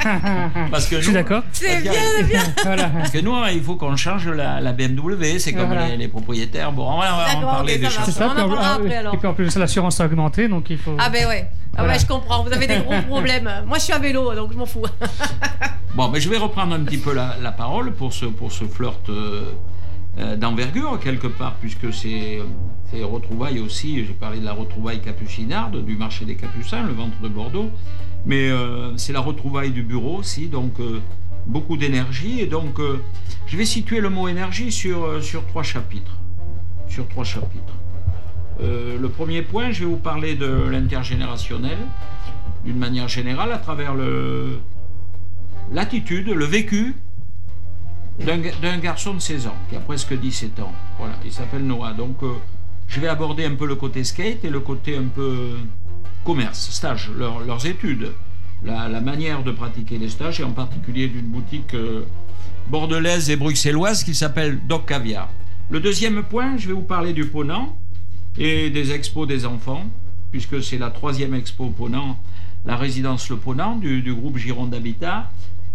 Parce 0.71 0.87
que 0.87 0.97
Je 0.97 1.05
suis 1.05 1.13
d'accord. 1.13 1.43
C'est 1.51 1.81
bien, 1.81 1.91
c'est 2.17 2.23
bien. 2.23 2.41
voilà. 2.63 2.89
parce 2.89 3.11
que 3.11 3.19
nous, 3.19 3.33
il 3.53 3.61
faut 3.61 3.75
qu'on 3.75 3.95
change 3.95 4.27
la, 4.27 4.59
la 4.61 4.73
BMW, 4.73 5.37
c'est 5.39 5.53
comme 5.53 5.67
Voilà. 5.67 5.89
les, 5.89 5.97
les 5.97 6.07
propriétaires. 6.07 6.71
Bon, 6.71 6.89
on 6.91 6.99
va, 6.99 7.35
en 7.35 7.41
parler 7.41 7.77
des 7.77 7.85
choses. 7.85 8.05
C'est 8.05 8.11
ça. 8.11 8.27
On 8.27 8.31
en 8.31 8.33
puis 8.33 8.43
en- 8.43 8.47
parlera 8.49 8.73
après, 8.75 8.95
alors. 8.95 9.13
Et 9.13 9.17
puis 9.17 9.27
en 9.27 9.33
plus, 9.33 9.55
l'assurance 9.57 9.99
a 10.01 10.05
augmenté, 10.05 10.47
donc 10.47 10.69
il 10.69 10.77
faut. 10.77 10.95
Ah 10.97 11.09
ben 11.09 11.27
ouais. 11.27 11.47
Ah 11.75 11.79
Voilà. 11.79 11.93
ouais, 11.93 11.99
je 11.99 12.05
comprends. 12.05 12.43
Vous 12.43 12.53
avez 12.53 12.67
des 12.67 12.77
gros 12.79 13.01
problèmes. 13.07 13.49
Moi, 13.65 13.77
je 13.77 13.83
suis 13.83 13.93
à 13.93 13.99
vélo, 13.99 14.33
donc 14.33 14.51
je 14.53 14.57
m'en 14.57 14.65
fous. 14.65 14.83
Bon, 15.95 16.09
mais 16.09 16.19
je 16.19 16.27
vais 16.29 16.37
reprendre 16.37 16.75
un 16.75 16.83
petit 16.83 16.97
peu 16.97 17.13
la, 17.13 17.37
la 17.41 17.53
parole 17.53 17.93
pour 17.93 18.11
ce, 18.11 18.25
pour 18.25 18.51
ce 18.51 18.65
flirt 18.65 19.07
euh, 19.07 19.45
euh, 20.19 20.35
d'envergure 20.35 20.99
quelque 20.99 21.27
part, 21.27 21.53
puisque 21.61 21.93
c'est 21.93 22.41
c'est 22.91 23.01
retrouvailles 23.01 23.59
aussi, 23.61 24.05
j'ai 24.05 24.11
parlé 24.11 24.41
de 24.41 24.45
la 24.45 24.51
retrouvaille 24.51 24.99
capucinarde, 25.01 25.85
du 25.85 25.95
marché 25.95 26.25
des 26.25 26.35
Capucins, 26.35 26.83
le 26.83 26.91
ventre 26.91 27.17
de 27.21 27.29
Bordeaux, 27.29 27.71
mais 28.25 28.49
euh, 28.49 28.95
c'est 28.97 29.13
la 29.13 29.21
retrouvaille 29.21 29.71
du 29.71 29.83
bureau 29.83 30.17
aussi, 30.17 30.47
donc 30.47 30.81
euh, 30.81 31.01
beaucoup 31.45 31.77
d'énergie. 31.77 32.41
Et 32.41 32.45
donc, 32.47 32.77
je 33.47 33.55
vais 33.57 33.63
situer 33.65 34.01
le 34.01 34.09
mot 34.09 34.27
énergie 34.27 34.73
sur, 34.73 35.23
sur 35.23 35.47
trois 35.47 35.63
chapitres. 35.63 36.17
Sur 36.89 37.07
trois 37.07 37.23
chapitres. 37.23 37.73
Euh, 38.61 38.97
le 38.99 39.09
premier 39.09 39.41
point, 39.41 39.71
je 39.71 39.81
vais 39.81 39.85
vous 39.85 39.97
parler 39.97 40.35
de 40.35 40.45
l'intergénérationnel, 40.69 41.77
d'une 42.63 42.77
manière 42.77 43.07
générale, 43.07 43.51
à 43.51 43.57
travers 43.57 43.93
l'attitude, 45.71 46.29
le 46.29 46.45
vécu 46.45 46.95
d'un 48.25 48.37
ga- 48.37 48.51
d'un 48.61 48.77
garçon 48.77 49.13
de 49.13 49.19
16 49.19 49.47
ans, 49.47 49.55
qui 49.69 49.75
a 49.75 49.79
presque 49.79 50.13
17 50.17 50.59
ans. 50.61 50.71
Voilà, 50.99 51.15
il 51.25 51.31
s'appelle 51.31 51.65
Noah. 51.65 51.93
Donc, 51.93 52.23
euh, 52.23 52.33
je 52.87 52.99
vais 52.99 53.07
aborder 53.07 53.45
un 53.45 53.55
peu 53.55 53.65
le 53.67 53.75
côté 53.75 54.03
skate 54.03 54.45
et 54.45 54.49
le 54.49 54.59
côté 54.61 54.95
un 54.95 55.07
peu 55.13 55.57
commerce, 56.23 56.69
stage, 56.71 57.11
leur- 57.17 57.41
leurs 57.41 57.65
études, 57.65 58.11
la, 58.63 58.87
la 58.87 59.01
manière 59.01 59.43
de 59.43 59.51
pratiquer 59.51 59.97
les 59.97 60.09
stages, 60.09 60.39
et 60.39 60.43
en 60.43 60.51
particulier 60.51 61.07
d'une 61.07 61.25
boutique 61.27 61.73
euh, 61.73 62.05
bordelaise 62.69 63.29
et 63.29 63.35
bruxelloise 63.35 64.03
qui 64.03 64.15
s'appelle 64.15 64.59
Doc 64.65 64.85
Caviar. 64.87 65.29
Le 65.69 65.79
deuxième 65.79 66.23
point, 66.23 66.57
je 66.57 66.67
vais 66.67 66.73
vous 66.73 66.81
parler 66.83 67.11
du 67.13 67.25
Ponant 67.25 67.75
et 68.37 68.69
des 68.69 68.91
expos 68.91 69.27
des 69.27 69.45
enfants, 69.45 69.83
puisque 70.31 70.61
c'est 70.61 70.77
la 70.77 70.89
troisième 70.89 71.33
expo 71.33 71.69
Ponant, 71.69 72.17
la 72.65 72.75
résidence 72.75 73.29
Le 73.29 73.37
Ponant 73.37 73.75
du, 73.77 74.13
groupe 74.13 74.37
Gironde 74.37 74.73
Habitat. 74.73 75.31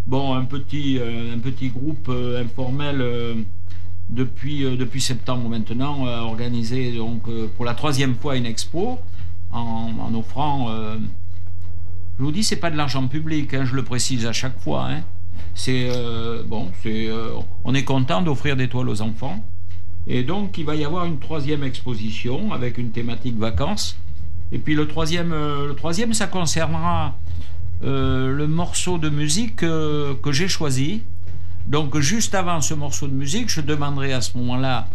Bon, 0.06 0.34
un 0.34 0.44
petit, 0.44 0.98
euh, 0.98 1.34
un 1.34 1.38
petit 1.38 1.68
groupe 1.68 2.08
euh, 2.08 2.42
informel 2.42 3.00
euh, 3.00 3.34
depuis, 4.08 4.62
depuis 4.76 5.00
septembre 5.00 5.48
maintenant, 5.48 6.04
organisé 6.04 6.96
donc, 6.96 7.22
pour 7.56 7.64
la 7.64 7.74
troisième 7.74 8.16
fois 8.16 8.36
une 8.36 8.46
expo 8.46 8.98
en, 9.52 10.12
offrant. 10.14 10.68
je 12.18 12.24
vous 12.24 12.32
dis, 12.32 12.42
c'est 12.42 12.56
pas 12.56 12.72
de 12.72 12.76
l'argent 12.76 13.06
public, 13.06 13.54
hein, 13.54 13.64
je 13.64 13.76
le 13.76 13.84
précise 13.84 14.26
à 14.26 14.32
chaque 14.32 14.58
fois. 14.58 14.88
hein. 14.90 15.02
C'est 15.54 15.88
bon, 16.44 16.72
c'est 16.82 17.08
on 17.62 17.72
est 17.72 17.84
content 17.84 18.20
d'offrir 18.20 18.56
des 18.56 18.66
toiles 18.66 18.88
aux 18.88 19.00
enfants. 19.00 19.44
Et 20.12 20.24
donc, 20.24 20.58
il 20.58 20.64
va 20.64 20.74
y 20.74 20.84
avoir 20.84 21.04
une 21.04 21.20
troisième 21.20 21.62
exposition 21.62 22.52
avec 22.52 22.78
une 22.78 22.90
thématique 22.90 23.38
vacances. 23.38 23.96
Et 24.50 24.58
puis 24.58 24.74
le 24.74 24.88
troisième, 24.88 25.32
euh, 25.32 25.68
le 25.68 25.76
troisième 25.76 26.14
ça 26.14 26.26
concernera 26.26 27.16
euh, 27.84 28.34
le 28.34 28.48
morceau 28.48 28.98
de 28.98 29.08
musique 29.08 29.62
euh, 29.62 30.14
que 30.20 30.32
j'ai 30.32 30.48
choisi. 30.48 31.02
Donc, 31.68 31.96
juste 32.00 32.34
avant 32.34 32.60
ce 32.60 32.74
morceau 32.74 33.06
de 33.06 33.12
musique, 33.12 33.48
je 33.48 33.60
demanderai 33.60 34.12
à 34.12 34.20
ce 34.20 34.36
moment-là 34.38 34.88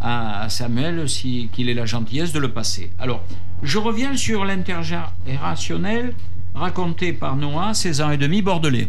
à, 0.00 0.48
Samuel 0.48 1.10
si, 1.10 1.50
qu'il 1.52 1.68
ait 1.68 1.74
la 1.74 1.84
gentillesse 1.84 2.32
de 2.32 2.38
le 2.38 2.50
passer. 2.50 2.90
Alors, 2.98 3.22
je 3.62 3.76
reviens 3.76 4.16
sur 4.16 4.46
l'intergénérationnel 4.46 6.14
raconté 6.54 7.12
par 7.12 7.36
Noah, 7.36 7.74
16 7.74 8.00
ans 8.00 8.10
et 8.12 8.16
demi, 8.16 8.40
bordelais. 8.40 8.88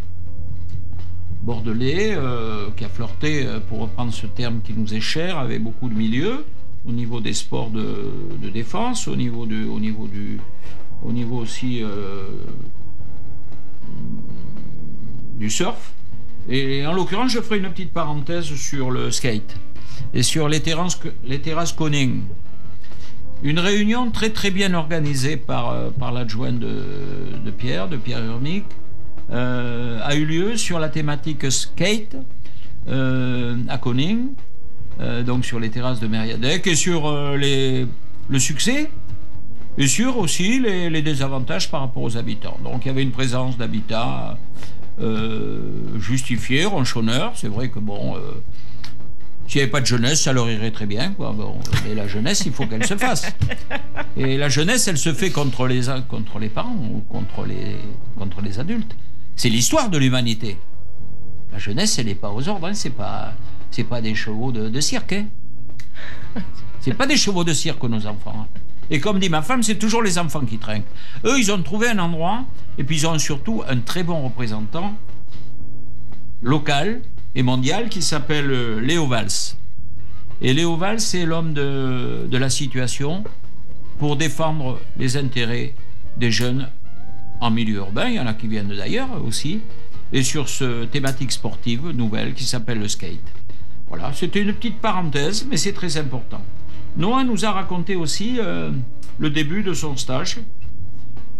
Bordelais, 1.45 2.15
euh, 2.15 2.69
qui 2.75 2.85
a 2.85 2.89
flirté, 2.89 3.45
euh, 3.45 3.59
pour 3.59 3.79
reprendre 3.79 4.11
ce 4.11 4.25
terme 4.25 4.61
qui 4.63 4.73
nous 4.73 4.95
est 4.95 4.99
cher, 4.99 5.37
avec 5.37 5.61
beaucoup 5.61 5.89
de 5.89 5.93
milieux, 5.93 6.43
au 6.87 6.91
niveau 6.91 7.19
des 7.19 7.33
sports 7.33 7.69
de, 7.69 8.49
défense, 8.51 9.07
au 9.07 9.15
niveau, 9.15 9.45
du, 9.45 9.63
au 9.65 9.79
niveau, 9.79 10.07
du, 10.07 10.39
au 11.03 11.11
niveau 11.11 11.37
aussi 11.37 11.83
euh, 11.83 12.23
du 15.35 15.51
surf. 15.51 15.93
Et 16.49 16.85
en 16.87 16.93
l'occurrence, 16.93 17.31
je 17.31 17.41
ferai 17.41 17.59
une 17.59 17.69
petite 17.69 17.93
parenthèse 17.93 18.45
sur 18.45 18.89
le 18.89 19.11
skate 19.11 19.55
et 20.15 20.23
sur 20.23 20.49
les 20.49 20.61
terrasses, 20.61 20.99
les 21.23 21.41
terrasses. 21.41 21.75
Une 23.43 23.59
réunion 23.59 24.09
très 24.09 24.31
très 24.31 24.49
bien 24.49 24.73
organisée 24.73 25.37
par, 25.37 25.91
par 25.99 26.11
l'adjoint 26.11 26.53
de, 26.53 26.81
de 27.43 27.51
Pierre, 27.51 27.87
de 27.87 27.97
Pierre 27.97 28.23
Urmic, 28.23 28.65
euh, 29.31 29.99
a 30.03 30.15
eu 30.15 30.25
lieu 30.25 30.57
sur 30.57 30.79
la 30.79 30.89
thématique 30.89 31.51
skate 31.51 32.15
euh, 32.87 33.57
à 33.67 33.77
Koning, 33.77 34.27
euh, 34.99 35.23
donc 35.23 35.45
sur 35.45 35.59
les 35.59 35.69
terrasses 35.69 35.99
de 35.99 36.07
Mériadec, 36.07 36.67
et 36.67 36.75
sur 36.75 37.35
les, 37.35 37.87
le 38.29 38.39
succès, 38.39 38.91
et 39.77 39.87
sur 39.87 40.17
aussi 40.17 40.59
les, 40.59 41.01
désavantages 41.01 41.71
par 41.71 41.81
rapport 41.81 42.03
aux 42.03 42.17
habitants. 42.17 42.57
Donc 42.63 42.85
il 42.85 42.89
y 42.89 42.91
avait 42.91 43.03
une 43.03 43.11
présence 43.11 43.57
d'habitats 43.57 44.37
euh, 45.01 45.99
justifiée, 45.99 46.65
ronchonneur. 46.65 47.33
C'est 47.35 47.49
vrai 47.49 47.69
que 47.69 47.79
bon, 47.79 48.15
s'il 49.47 49.57
n'y 49.57 49.63
avait 49.63 49.71
pas 49.71 49.81
de 49.81 49.87
jeunesse, 49.87 50.21
ça 50.21 50.31
leur 50.31 50.49
irait 50.49 50.71
très 50.71 50.85
bien. 50.85 51.11
Quoi. 51.13 51.35
Mais 51.85 51.95
la 51.95 52.07
jeunesse, 52.07 52.43
il 52.45 52.53
faut 52.53 52.67
qu'elle 52.67 52.85
se 52.85 52.95
fasse. 52.95 53.35
Et 54.15 54.37
la 54.37 54.47
jeunesse, 54.47 54.87
elle 54.87 54.97
se 54.97 55.11
fait 55.11 55.31
contre 55.31 55.67
les, 55.67 55.81
parents 56.49 56.77
ou 56.93 56.99
contre 57.09 57.45
les 57.45 58.59
adultes. 58.59 58.95
C'est 59.35 59.49
l'histoire 59.49 59.89
de 59.89 59.97
l'humanité. 59.97 60.57
La 61.51 61.59
jeunesse, 61.59 61.99
elle 61.99 62.05
n'est 62.07 62.15
pas 62.15 62.31
aux 62.31 62.47
ordres. 62.47 62.67
Hein. 62.67 62.73
C'est 62.73 62.89
pas, 62.89 63.33
c'est 63.71 63.83
pas 63.83 64.01
des 64.01 64.15
chevaux 64.15 64.51
de, 64.51 64.69
de 64.69 64.79
cirque. 64.81 65.13
Hein. 65.13 65.25
C'est 66.81 66.93
pas 66.93 67.07
des 67.07 67.17
chevaux 67.17 67.43
de 67.43 67.53
cirque, 67.53 67.83
nos 67.85 68.05
enfants. 68.05 68.35
hein. 68.41 68.47
Et 68.91 68.99
comme 68.99 69.17
dit 69.17 69.29
ma 69.29 69.41
femme, 69.41 69.63
c'est 69.63 69.79
toujours 69.79 70.03
les 70.03 70.19
enfants 70.19 70.45
qui 70.45 70.59
trinquent. 70.59 70.85
Eux, 71.23 71.39
ils 71.39 71.51
ont 71.51 71.59
trouvé 71.63 71.87
un 71.89 71.97
endroit, 71.97 72.43
et 72.77 72.83
puis 72.83 72.97
ils 72.97 73.07
ont 73.07 73.17
surtout 73.17 73.63
un 73.67 73.77
très 73.79 74.03
bon 74.03 74.21
représentant 74.23 74.93
local 76.43 77.01
et 77.33 77.41
mondial 77.41 77.89
qui 77.89 78.03
s'appelle 78.03 78.51
euh, 78.51 78.79
Léo 78.79 79.07
Valls. 79.07 79.55
Et 80.41 80.53
Léo 80.53 80.75
Valls, 80.77 80.99
c'est 80.99 81.25
l'homme 81.25 81.53
de, 81.53 82.27
de 82.29 82.37
la 82.37 82.51
situation 82.51 83.23
pour 83.97 84.15
défendre 84.17 84.79
les 84.97 85.17
intérêts 85.17 85.73
des 86.17 86.29
jeunes 86.29 86.69
en 87.39 87.51
milieu 87.51 87.77
urbain. 87.77 88.07
Il 88.07 88.15
y 88.15 88.19
en 88.19 88.27
a 88.27 88.33
qui 88.33 88.47
viennent 88.47 88.73
d'ailleurs 88.75 89.23
aussi. 89.23 89.61
Et 90.13 90.23
sur 90.23 90.47
ce 90.49 90.85
thématique 90.85 91.31
sportive 91.31 91.89
nouvelle 91.89 92.33
qui 92.33 92.43
s'appelle 92.43 92.79
le 92.79 92.87
skate. 92.87 93.19
Voilà, 93.87 94.13
c'était 94.13 94.41
une 94.41 94.53
petite 94.53 94.79
parenthèse, 94.79 95.45
mais 95.49 95.57
c'est 95.57 95.73
très 95.73 95.97
important. 95.97 96.41
Noah 96.97 97.23
nous 97.23 97.45
a 97.45 97.51
raconté 97.51 97.95
aussi 97.95 98.37
euh, 98.39 98.71
le 99.19 99.29
début 99.29 99.63
de 99.63 99.73
son 99.73 99.97
stage, 99.97 100.37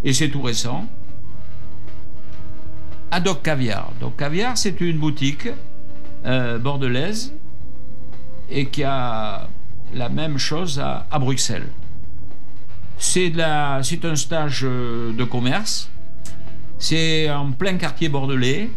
et 0.04 0.12
c'est 0.12 0.28
tout 0.28 0.42
récent, 0.42 0.86
à 3.10 3.20
Doc 3.20 3.42
Caviar. 3.42 3.92
Doc 4.00 4.16
Caviar, 4.16 4.58
c'est 4.58 4.80
une 4.80 4.98
boutique 4.98 5.48
euh, 6.24 6.58
bordelaise 6.58 7.32
et 8.50 8.66
qui 8.66 8.84
a 8.84 9.48
la 9.94 10.08
même 10.08 10.38
chose 10.38 10.78
à, 10.78 11.06
à 11.10 11.18
Bruxelles. 11.18 11.68
C'est 12.98 13.32
un 13.40 14.16
stage 14.16 14.62
euh, 14.64 15.12
de 15.12 15.24
commerce, 15.24 15.90
c'est 16.78 17.30
en 17.30 17.52
plein 17.52 17.76
quartier 17.76 18.08
bordelais. 18.08 18.70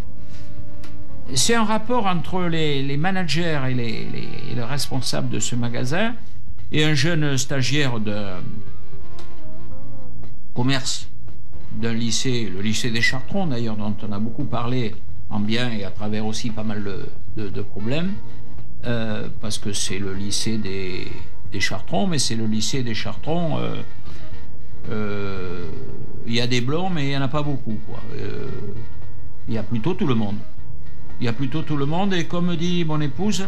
C'est 1.35 1.53
un 1.55 1.63
rapport 1.63 2.05
entre 2.07 2.43
les, 2.43 2.97
managers 2.97 3.59
et 3.69 3.73
les, 3.75 4.05
les- 4.11 4.51
et 4.51 4.55
les 4.55 4.63
responsables 4.63 5.29
de 5.29 5.39
ce 5.39 5.55
magasin 5.55 6.15
et 6.71 6.83
un 6.83 6.95
jeune 6.95 7.37
stagiaire 7.37 7.99
de 7.99 8.15
commerce 10.55 11.07
d'un 11.73 11.93
lycée, 11.93 12.49
le 12.51 12.61
lycée 12.61 12.89
des 12.89 13.01
Chartrons 13.01 13.45
d'ailleurs, 13.47 13.75
dont 13.77 13.95
on 14.07 14.11
a 14.11 14.19
beaucoup 14.19 14.45
parlé 14.45 14.95
en 15.29 15.39
bien 15.39 15.69
et 15.71 15.83
à 15.83 15.91
travers 15.91 16.25
aussi 16.25 16.49
pas 16.49 16.63
mal 16.63 16.83
de 17.37 17.61
problèmes, 17.61 18.13
euh, 18.85 19.27
parce 19.41 19.59
que 19.59 19.71
c'est 19.71 19.99
le 19.99 20.13
lycée 20.15 20.57
des, 20.57 21.07
des 21.51 21.59
Chartrons, 21.59 22.07
mais 22.07 22.19
c'est 22.19 22.35
le 22.35 22.45
lycée 22.45 22.83
des 22.83 22.93
Chartrons. 22.93 23.57
euh, 23.59 23.75
euh, 24.91 25.69
Il 26.27 26.33
y 26.33 26.41
a 26.41 26.47
des 26.47 26.61
blancs, 26.61 26.91
mais 26.93 27.05
il 27.05 27.09
n'y 27.09 27.17
en 27.17 27.21
a 27.21 27.27
pas 27.27 27.41
beaucoup. 27.41 27.77
Euh, 28.15 28.47
Il 29.47 29.53
y 29.53 29.57
a 29.57 29.63
plutôt 29.63 29.93
tout 29.93 30.07
le 30.07 30.15
monde. 30.15 30.37
Il 31.19 31.25
y 31.25 31.27
a 31.27 31.33
plutôt 31.33 31.63
tout 31.63 31.75
le 31.75 31.85
monde, 31.85 32.13
et 32.13 32.25
comme 32.25 32.55
dit 32.55 32.85
mon 32.85 33.01
épouse, 33.01 33.47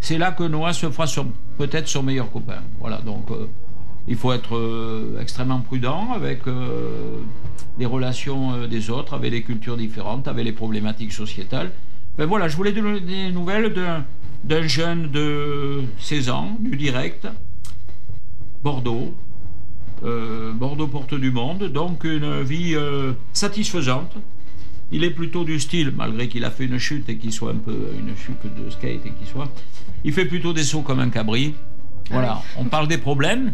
c'est 0.00 0.18
là 0.18 0.30
que 0.32 0.44
Noah 0.44 0.72
se 0.72 0.88
fera 0.90 1.06
peut-être 1.58 1.88
son 1.88 2.02
meilleur 2.02 2.30
copain. 2.30 2.62
Voilà, 2.78 2.98
donc 2.98 3.26
il 4.06 4.16
faut 4.16 4.32
être 4.32 5.16
extrêmement 5.20 5.60
prudent 5.60 6.12
avec 6.12 6.42
les 7.78 7.86
relations 7.86 8.68
des 8.68 8.90
autres, 8.90 9.14
avec 9.14 9.32
les 9.32 9.42
cultures 9.42 9.76
différentes, 9.76 10.28
avec 10.28 10.44
les 10.44 10.52
problématiques 10.52 11.12
sociétales. 11.12 11.72
Ben 12.16 12.26
voilà, 12.26 12.46
je 12.46 12.56
voulais 12.56 12.72
donner 12.72 13.00
des 13.00 13.32
nouvelles 13.32 13.72
d'un, 13.72 14.04
d'un 14.44 14.66
jeune 14.66 15.10
de 15.10 15.82
16 15.98 16.30
ans, 16.30 16.56
du 16.60 16.76
direct, 16.76 17.26
Bordeaux, 18.62 19.14
euh, 20.04 20.52
Bordeaux 20.52 20.86
porte 20.86 21.14
du 21.14 21.30
monde, 21.30 21.64
donc 21.64 22.04
une 22.04 22.42
vie 22.42 22.74
euh, 22.74 23.12
satisfaisante. 23.32 24.12
Il 24.92 25.04
est 25.04 25.10
plutôt 25.10 25.44
du 25.44 25.60
style, 25.60 25.92
malgré 25.94 26.28
qu'il 26.28 26.44
a 26.44 26.50
fait 26.50 26.64
une 26.64 26.78
chute 26.78 27.08
et 27.08 27.16
qu'il 27.16 27.32
soit 27.32 27.52
un 27.52 27.56
peu 27.56 27.76
une 27.98 28.16
chute 28.16 28.42
de 28.56 28.70
skate 28.70 29.06
et 29.06 29.10
qu'il 29.10 29.26
soit, 29.26 29.48
il 30.02 30.12
fait 30.12 30.24
plutôt 30.24 30.52
des 30.52 30.64
sauts 30.64 30.82
comme 30.82 31.00
un 31.00 31.10
cabri. 31.10 31.54
Voilà, 32.10 32.42
on 32.56 32.64
parle 32.64 32.88
des 32.88 32.98
problèmes. 32.98 33.52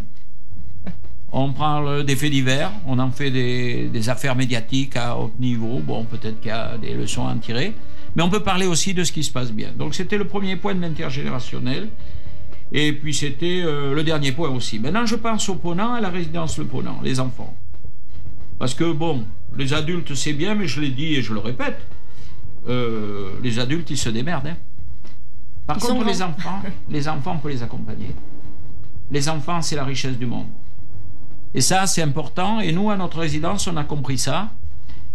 On 1.33 1.53
parle 1.53 2.05
des 2.05 2.16
faits 2.16 2.31
divers, 2.31 2.70
on 2.87 2.99
en 2.99 3.11
fait 3.11 3.31
des, 3.31 3.88
des 3.88 4.09
affaires 4.09 4.37
médiatiques 4.37 4.96
à 4.96 5.18
haut 5.18 5.33
niveau. 5.38 5.81
Bon, 5.81 6.05
peut-être 6.05 6.40
qu'il 6.40 6.49
y 6.49 6.55
a 6.55 6.79
des 6.79 6.94
leçons 6.94 7.27
à 7.27 7.33
en 7.33 7.38
tirer. 7.38 7.75
Mais 8.16 8.22
on 8.22 8.31
peut 8.31 8.42
parler 8.42 8.66
aussi 8.66 8.94
de 8.94 9.05
ce 9.05 9.12
qui 9.12 9.22
se 9.22 9.31
passe 9.31 9.52
bien. 9.52 9.72
Donc 9.79 9.94
c'était 9.94 10.16
le 10.18 10.26
premier 10.26 10.57
point 10.57 10.74
de 10.74 10.81
l'intergénérationnel. 10.81 11.88
Et 12.72 12.92
puis 12.92 13.14
c'était 13.14 13.62
euh, 13.64 13.94
le 13.94 14.02
dernier 14.02 14.33
point 14.33 14.48
aussi. 14.48 14.79
Maintenant, 14.81 15.07
je 15.07 15.14
pense 15.14 15.48
aux 15.48 15.55
Ponant, 15.55 15.94
à 15.94 16.00
la 16.00 16.09
résidence 16.09 16.59
Le 16.59 16.64
Ponant, 16.64 16.98
les 17.05 17.20
enfants. 17.20 17.55
Parce 18.59 18.74
que 18.74 18.90
bon, 18.90 19.24
les 19.57 19.72
adultes 19.74 20.14
c'est 20.14 20.33
bien, 20.33 20.55
mais 20.55 20.66
je 20.66 20.81
l'ai 20.81 20.88
dit 20.90 21.14
et 21.14 21.22
je 21.22 21.33
le 21.35 21.40
répète, 21.40 21.79
euh, 22.68 23.31
les 23.42 23.59
adultes 23.59 23.90
ils 23.90 23.98
se 23.98 24.09
démerdent. 24.09 24.48
hein. 24.48 24.57
Par 25.66 25.76
Ils 25.76 25.83
contre, 25.83 26.07
les 26.07 26.22
enfants, 26.22 26.62
les 26.90 27.09
enfants, 27.09 27.35
on 27.37 27.38
peut 27.38 27.50
les 27.50 27.62
accompagner. 27.62 28.14
Les 29.11 29.29
enfants, 29.29 29.61
c'est 29.62 29.76
la 29.76 29.85
richesse 29.85 30.16
du 30.16 30.26
monde. 30.26 30.46
Et 31.55 31.61
ça, 31.61 31.87
c'est 31.87 32.02
important. 32.02 32.61
Et 32.61 32.72
nous, 32.72 32.90
à 32.90 32.96
notre 32.96 33.18
résidence, 33.20 33.66
on 33.66 33.76
a 33.76 33.85
compris 33.85 34.18
ça. 34.18 34.50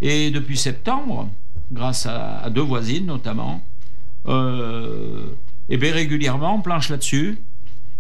Et 0.02 0.32
depuis 0.32 0.58
septembre, 0.58 1.30
grâce 1.72 2.06
à, 2.06 2.50
deux 2.50 2.62
voisines 2.62 3.06
notamment, 3.06 3.62
euh, 4.28 5.26
et 5.70 5.78
bien 5.78 5.94
régulièrement, 5.94 6.56
on 6.56 6.62
planche 6.62 6.90
là-dessus. 6.90 7.38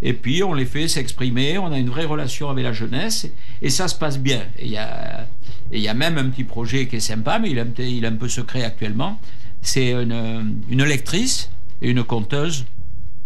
Et 0.03 0.13
puis, 0.13 0.41
on 0.43 0.53
les 0.53 0.65
fait 0.65 0.87
s'exprimer. 0.87 1.59
On 1.59 1.71
a 1.71 1.77
une 1.77 1.89
vraie 1.89 2.05
relation 2.05 2.49
avec 2.49 2.63
la 2.63 2.73
jeunesse. 2.73 3.27
Et 3.61 3.69
ça 3.69 3.87
se 3.87 3.95
passe 3.95 4.17
bien. 4.17 4.41
Et 4.57 4.65
il 4.65 4.71
y 4.71 5.79
y 5.79 5.87
a 5.87 5.93
même 5.93 6.17
un 6.17 6.29
petit 6.29 6.43
projet 6.43 6.87
qui 6.87 6.95
est 6.95 6.99
sympa, 7.01 7.37
mais 7.37 7.51
il 7.51 7.57
est 7.59 7.61
un, 7.61 7.67
petit- 7.67 7.97
il 7.97 8.03
est 8.03 8.07
un 8.07 8.15
peu 8.15 8.27
secret 8.27 8.63
actuellement. 8.63 9.19
C'est 9.61 9.91
une, 9.91 10.55
une 10.69 10.83
lectrice 10.83 11.51
et 11.83 11.91
une 11.91 12.03
conteuse 12.03 12.65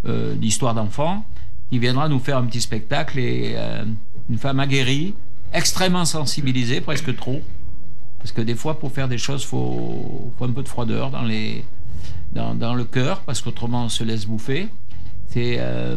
euh, 0.06 0.36
d'histoire 0.36 0.74
d'enfants 0.76 1.26
qui 1.70 1.80
viendra 1.80 2.10
nous 2.10 2.20
faire 2.20 2.38
un 2.38 2.46
petit 2.46 2.62
spectacle 2.62 3.20
et 3.20 3.54
euh, 3.56 3.86
une 4.30 4.38
femme 4.38 4.60
aguerrie, 4.60 5.16
extrêmement 5.54 6.06
sensibilisée, 6.06 6.82
presque 6.82 7.16
trop. 7.16 7.42
Parce 8.26 8.34
que 8.34 8.42
des 8.42 8.56
fois, 8.56 8.80
pour 8.80 8.92
faire 8.92 9.08
des 9.08 9.20
choses, 9.20 9.44
il 9.44 9.48
faut, 9.50 10.34
un 10.42 10.52
peu 10.52 10.64
de 10.64 10.68
froideur 10.68 11.12
dans 11.12 11.22
le 12.74 12.84
cœur, 12.86 13.20
parce 13.20 13.40
qu'autrement, 13.44 13.84
on 13.84 13.90
se 13.90 14.04
laisse 14.04 14.26
bouffer. 14.26 14.68
C'est 15.28 15.58
euh, 15.60 15.96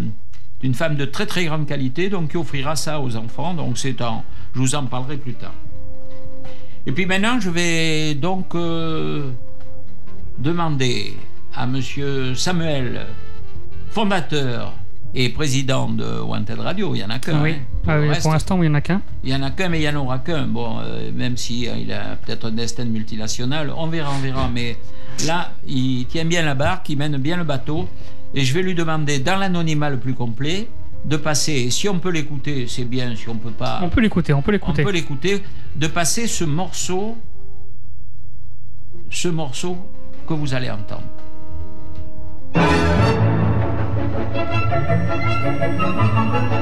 une 0.62 0.74
femme 0.74 0.96
de 0.96 1.06
très 1.06 1.24
très 1.24 1.46
grande 1.46 1.66
qualité, 1.66 2.10
donc 2.10 2.32
qui 2.32 2.36
offrira 2.36 2.76
ça 2.76 3.00
aux 3.00 3.16
enfants. 3.16 3.54
Donc 3.54 3.78
c'est 3.78 4.02
en, 4.02 4.24
je 4.54 4.58
vous 4.58 4.74
en 4.74 4.84
parlerai 4.84 5.16
plus 5.16 5.32
tard. 5.32 5.54
Et 6.84 6.92
puis 6.92 7.06
maintenant, 7.06 7.40
je 7.40 7.48
vais 7.48 8.14
donc 8.14 8.54
euh, 8.54 9.30
demander 10.36 11.16
à 11.56 11.66
Monsieur 11.66 12.34
Samuel, 12.34 13.06
fondateur 13.88 14.74
et 15.14 15.30
président 15.30 15.88
de 15.88 16.04
Wanted 16.20 16.58
Radio, 16.60 16.94
il 16.94 16.98
y 16.98 17.04
en 17.04 17.10
a 17.10 17.18
qu'un. 17.18 17.42
oui. 17.42 17.52
hein. 17.52 17.64
Ah 17.86 17.94
reste, 17.98 18.22
pour 18.22 18.32
l'instant, 18.32 18.56
il 18.62 18.68
n'y 18.68 18.68
en 18.68 18.74
a 18.74 18.80
qu'un. 18.82 19.00
il 19.24 19.30
y 19.30 19.34
en 19.34 19.42
a 19.42 19.50
qu'un, 19.50 19.68
mais 19.70 19.80
il 19.80 19.84
y 19.84 19.88
en 19.88 19.96
aura 19.96 20.18
qu'un. 20.18 20.46
Bon, 20.46 20.78
euh, 20.80 21.10
même 21.14 21.36
si 21.38 21.66
euh, 21.68 21.72
il 21.78 21.90
a 21.92 22.16
peut-être 22.16 22.48
un 22.48 22.52
destin 22.52 22.84
multinational, 22.84 23.72
on 23.76 23.86
verra, 23.86 24.10
on 24.14 24.20
verra. 24.20 24.48
Mais 24.52 24.76
là, 25.26 25.52
il 25.66 26.04
tient 26.06 26.26
bien 26.26 26.42
la 26.42 26.54
barque, 26.54 26.88
il 26.90 26.98
mène 26.98 27.16
bien 27.16 27.36
le 27.38 27.44
bateau. 27.44 27.88
Et 28.34 28.44
je 28.44 28.52
vais 28.52 28.62
lui 28.62 28.74
demander, 28.74 29.18
dans 29.20 29.38
l'anonymat 29.38 29.88
le 29.88 29.96
plus 29.98 30.12
complet, 30.12 30.68
de 31.06 31.16
passer. 31.16 31.52
Et 31.52 31.70
si 31.70 31.88
on 31.88 31.98
peut 31.98 32.10
l'écouter, 32.10 32.66
c'est 32.68 32.84
bien. 32.84 33.16
Si 33.16 33.26
on 33.30 33.36
peut 33.36 33.50
pas, 33.52 33.80
On 33.82 33.88
peut 33.88 34.02
l'écouter, 34.02 34.34
on 34.34 34.42
peut 34.42 34.50
on 34.50 34.52
l'écouter. 34.52 34.82
peut 34.84 34.90
l'écouter. 34.92 35.42
De 35.74 35.86
passer 35.86 36.26
ce 36.26 36.44
morceau, 36.44 37.16
ce 39.10 39.28
morceau 39.28 39.78
que 40.26 40.34
vous 40.34 40.52
allez 40.52 40.70
entendre. 40.70 41.04
Thank 45.48 46.52
you. 46.52 46.57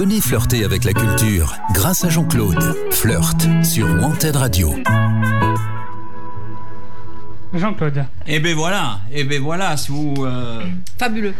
Venez 0.00 0.20
flirter 0.22 0.64
avec 0.64 0.84
la 0.84 0.92
culture 0.92 1.54
grâce 1.74 2.04
à 2.04 2.08
Jean-Claude. 2.08 2.74
Flirt 2.90 3.46
sur 3.62 3.86
Wanted 4.00 4.36
Radio. 4.36 4.74
Jean-Claude. 7.54 8.04
Et 8.26 8.38
ben 8.40 8.54
voilà, 8.54 9.00
et 9.12 9.24
ben 9.24 9.40
voilà, 9.42 9.76
si 9.76 9.90
vous, 9.90 10.14
euh, 10.24 10.62
Fabuleux. 10.98 11.34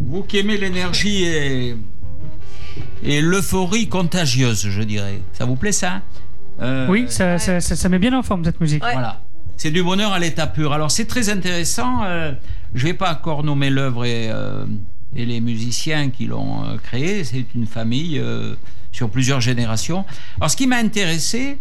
vous 0.00 0.22
qui 0.22 0.38
aimez 0.38 0.58
l'énergie 0.58 1.24
et, 1.24 1.76
et 3.02 3.20
l'euphorie 3.20 3.88
contagieuse, 3.88 4.68
je 4.68 4.82
dirais. 4.82 5.20
Ça 5.32 5.44
vous 5.44 5.56
plaît 5.56 5.72
ça? 5.72 6.02
Euh, 6.60 6.86
Oui, 6.88 7.06
ça, 7.08 7.38
ça, 7.38 7.60
ça- 7.60 7.76
ça 7.76 7.88
met 7.88 7.98
bien 7.98 8.12
en 8.18 8.22
forme 8.22 8.44
cette 8.44 8.60
musique. 8.60 8.82
Ouais. 8.84 8.92
Voilà. 8.92 9.22
C'est 9.56 9.70
du 9.70 9.82
bonheur 9.82 10.12
à 10.12 10.18
l'état 10.18 10.46
pur. 10.46 10.72
Alors 10.74 10.90
c'est 10.90 11.06
très 11.06 11.30
intéressant. 11.30 12.04
euh, 12.04 12.32
je 12.74 12.84
vais 12.86 12.94
pas 12.94 13.12
encore 13.12 13.42
nommer 13.42 13.70
l'œuvre 13.70 14.04
et, 14.04 14.28
euh, 14.30 14.66
et 15.14 15.24
les 15.24 15.40
musiciens 15.40 16.10
qui 16.10 16.26
l'ont 16.26 16.64
euh, 16.64 16.76
créé, 16.82 17.24
c'est 17.24 17.46
une 17.54 17.66
famille 17.66 18.18
euh, 18.18 18.54
sur 18.92 19.08
plusieurs 19.08 19.40
générations. 19.40 20.04
Alors 20.38 20.50
ce 20.50 20.56
qui 20.56 20.66
m'a 20.66 20.76
intéressé, 20.76 21.56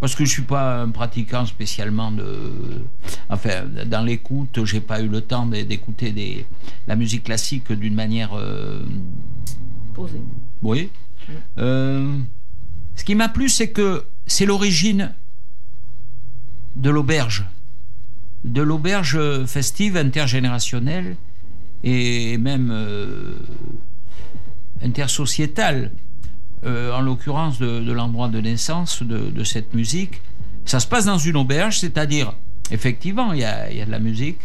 parce 0.00 0.14
que 0.14 0.24
je 0.24 0.30
suis 0.30 0.42
pas 0.42 0.82
un 0.82 0.90
pratiquant 0.90 1.44
spécialement 1.46 2.10
de, 2.10 2.26
enfin, 3.28 3.64
dans 3.86 4.02
l'écoute, 4.04 4.64
j'ai 4.64 4.80
pas 4.80 5.00
eu 5.02 5.08
le 5.08 5.20
temps 5.20 5.46
d'é- 5.46 5.64
d'écouter 5.64 6.10
des, 6.12 6.46
la 6.86 6.96
musique 6.96 7.24
classique 7.24 7.70
d'une 7.72 7.94
manière, 7.94 8.30
euh, 8.34 8.82
Posé. 9.94 10.20
oui. 10.62 10.90
Euh, 11.58 12.16
ce 12.96 13.04
qui 13.04 13.14
m'a 13.14 13.28
plu, 13.28 13.48
c'est 13.48 13.70
que 13.70 14.04
c'est 14.26 14.46
l'origine 14.46 15.14
de 16.76 16.90
l'auberge, 16.90 17.44
de 18.44 18.62
l'auberge 18.62 19.18
festive 19.46 19.96
intergénérationnelle 19.96 21.16
et 21.84 22.36
même 22.38 22.70
euh, 22.72 23.34
intersociétale, 24.82 25.92
euh, 26.64 26.92
en 26.92 27.00
l'occurrence 27.00 27.58
de, 27.58 27.90
l'endroit 27.90 28.28
de 28.28 28.40
naissance 28.40 29.02
de, 29.02 29.44
cette 29.44 29.74
musique. 29.74 30.20
Ça 30.66 30.78
se 30.78 30.86
passe 30.86 31.06
dans 31.06 31.18
une 31.18 31.36
auberge, 31.36 31.78
c'est-à-dire, 31.78 32.34
effectivement, 32.70 33.32
il 33.32 33.40
y 33.40 33.44
a, 33.44 33.86
de 33.86 33.90
la 33.90 33.98
musique, 33.98 34.38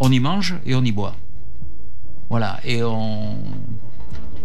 on 0.00 0.12
y 0.12 0.20
mange 0.20 0.56
et 0.66 0.74
on 0.74 0.84
y 0.84 0.92
boit. 0.92 1.16
Voilà, 2.28 2.60
et 2.64 2.82
on, 2.82 3.38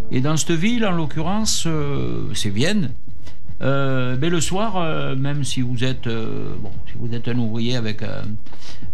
et 0.10 0.22
dans 0.22 0.38
cette 0.38 0.52
ville, 0.52 0.86
en 0.86 0.92
l'occurrence, 0.92 1.66
euh, 1.68 2.34
c'est 2.34 2.50
Vienne. 2.50 2.92
Euh, 3.62 4.16
mais 4.20 4.30
le 4.30 4.40
soir, 4.42 5.16
même 5.16 5.44
si 5.44 5.62
vous 5.62 5.84
êtes 5.84 6.08
bon, 6.08 6.72
si 6.88 6.94
vous 6.98 7.14
êtes 7.14 7.28
un 7.28 7.38
ouvrier 7.38 7.76
avec 7.76 8.02
un, 8.02 8.24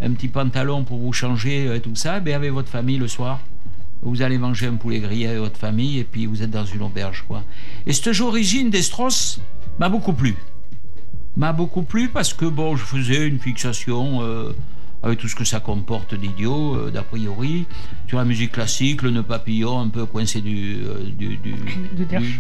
un 0.01 0.11
petit 0.11 0.27
pantalon 0.27 0.83
pour 0.83 0.97
vous 0.97 1.13
changer 1.13 1.73
et 1.73 1.79
tout 1.79 1.95
ça, 1.95 2.19
mais 2.19 2.33
avec 2.33 2.51
votre 2.51 2.67
famille 2.67 2.97
le 2.97 3.07
soir, 3.07 3.39
vous 4.01 4.21
allez 4.21 4.37
manger 4.37 4.67
un 4.67 4.75
poulet 4.75 4.99
grillé 4.99 5.27
avec 5.27 5.39
votre 5.39 5.59
famille 5.59 5.99
et 5.99 6.03
puis 6.03 6.25
vous 6.25 6.41
êtes 6.43 6.51
dans 6.51 6.65
une 6.65 6.81
auberge, 6.81 7.23
quoi. 7.27 7.43
Et 7.85 7.93
cette 7.93 8.19
origine 8.21 8.69
des 8.69 8.81
Strauss 8.81 9.39
m'a 9.79 9.89
beaucoup 9.89 10.13
plu. 10.13 10.35
M'a 11.35 11.53
beaucoup 11.53 11.83
plu 11.83 12.09
parce 12.09 12.33
que 12.33 12.45
bon, 12.45 12.75
je 12.75 12.83
faisais 12.83 13.27
une 13.27 13.39
fixation. 13.39 14.19
euh, 14.21 14.53
avec 15.03 15.19
tout 15.19 15.27
ce 15.27 15.35
que 15.35 15.43
ça 15.45 15.59
comporte 15.59 16.15
d'idiot, 16.15 16.75
euh, 16.75 16.89
d'a 16.91 17.03
priori, 17.03 17.67
sur 18.07 18.17
la 18.17 18.25
musique 18.25 18.53
classique, 18.53 19.03
le 19.03 19.11
nœud 19.11 19.21
papillon 19.21 19.79
un 19.79 19.89
peu 19.89 20.07
coincé 20.07 20.41
du, 20.41 20.79
euh, 20.83 21.03
du, 21.15 21.37
du, 21.37 21.51
Du 21.53 22.05
du- 22.17 22.39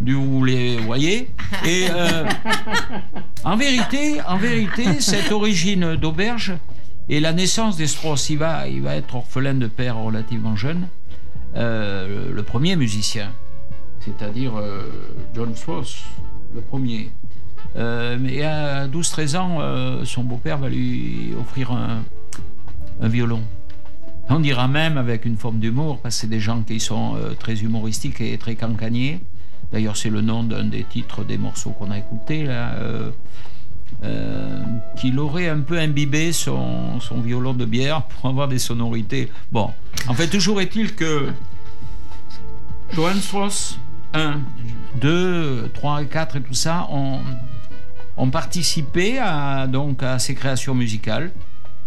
du- 0.00 0.14
vous 0.14 0.44
les 0.44 0.76
voyez. 0.78 1.30
Et 1.64 1.86
euh, 1.88 2.24
en 3.44 3.56
vérité, 3.56 4.20
en 4.26 4.36
vérité, 4.38 5.00
cette 5.00 5.30
origine 5.30 5.94
d'auberge 5.94 6.54
et 7.08 7.20
la 7.20 7.32
naissance 7.32 7.76
des 7.76 7.86
Strauss, 7.86 8.28
il 8.28 8.38
va, 8.38 8.68
il 8.68 8.82
va 8.82 8.94
être 8.96 9.14
orphelin 9.14 9.54
de 9.54 9.66
père 9.66 9.96
relativement 9.96 10.56
jeune, 10.56 10.88
euh, 11.56 12.30
le, 12.32 12.42
premier 12.42 12.76
musicien, 12.76 13.32
c'est-à-dire 14.00 14.56
euh, 14.56 14.82
John 15.34 15.54
Strauss, 15.56 16.04
le 16.54 16.60
premier. 16.60 17.10
Euh, 17.76 18.18
mais 18.20 18.42
à 18.42 18.86
12-13 18.88 19.36
ans, 19.36 19.58
euh, 19.60 20.04
son 20.04 20.22
beau-père 20.22 20.58
va 20.58 20.68
lui 20.68 21.34
offrir 21.40 21.72
un, 21.72 22.02
violon. 23.00 23.42
On 24.28 24.40
dira 24.40 24.68
même 24.68 24.98
avec 24.98 25.24
une 25.24 25.36
forme 25.36 25.60
d'humour, 25.60 26.00
parce 26.02 26.16
que 26.16 26.20
c'est 26.22 26.26
des 26.26 26.40
gens 26.40 26.60
qui 26.62 26.80
sont 26.80 27.16
très 27.38 27.62
humoristiques 27.62 28.20
et 28.20 28.36
très 28.36 28.54
cancaniers. 28.56 29.20
D'ailleurs, 29.72 29.96
c'est 29.96 30.10
le 30.10 30.20
nom 30.20 30.42
d'un 30.42 30.64
des 30.64 30.84
titres 30.84 31.24
des 31.24 31.38
morceaux 31.38 31.70
qu'on 31.70 31.90
a 31.90 31.98
écoutés. 31.98 32.46
Euh, 34.04 34.62
qu'il 34.96 35.18
aurait 35.18 35.48
un 35.48 35.60
peu 35.60 35.78
imbibé 35.78 36.32
son, 36.32 37.00
son 37.00 37.20
violon 37.20 37.52
de 37.54 37.64
bière 37.64 38.02
pour 38.02 38.30
avoir 38.30 38.48
des 38.48 38.58
sonorités. 38.58 39.30
Bon, 39.50 39.70
en 40.08 40.14
fait, 40.14 40.28
toujours 40.28 40.60
est-il 40.60 40.94
que 40.94 41.28
Johann 42.94 43.20
Strauss 43.20 43.78
1, 44.14 44.40
2, 45.00 45.70
3 45.74 46.02
et 46.02 46.06
4 46.06 46.36
et 46.36 46.40
tout 46.40 46.54
ça 46.54 46.86
ont, 46.90 47.18
ont 48.16 48.30
participé 48.30 49.18
à, 49.18 49.66
donc, 49.66 50.02
à 50.02 50.18
ces 50.18 50.34
créations 50.34 50.74
musicales. 50.74 51.30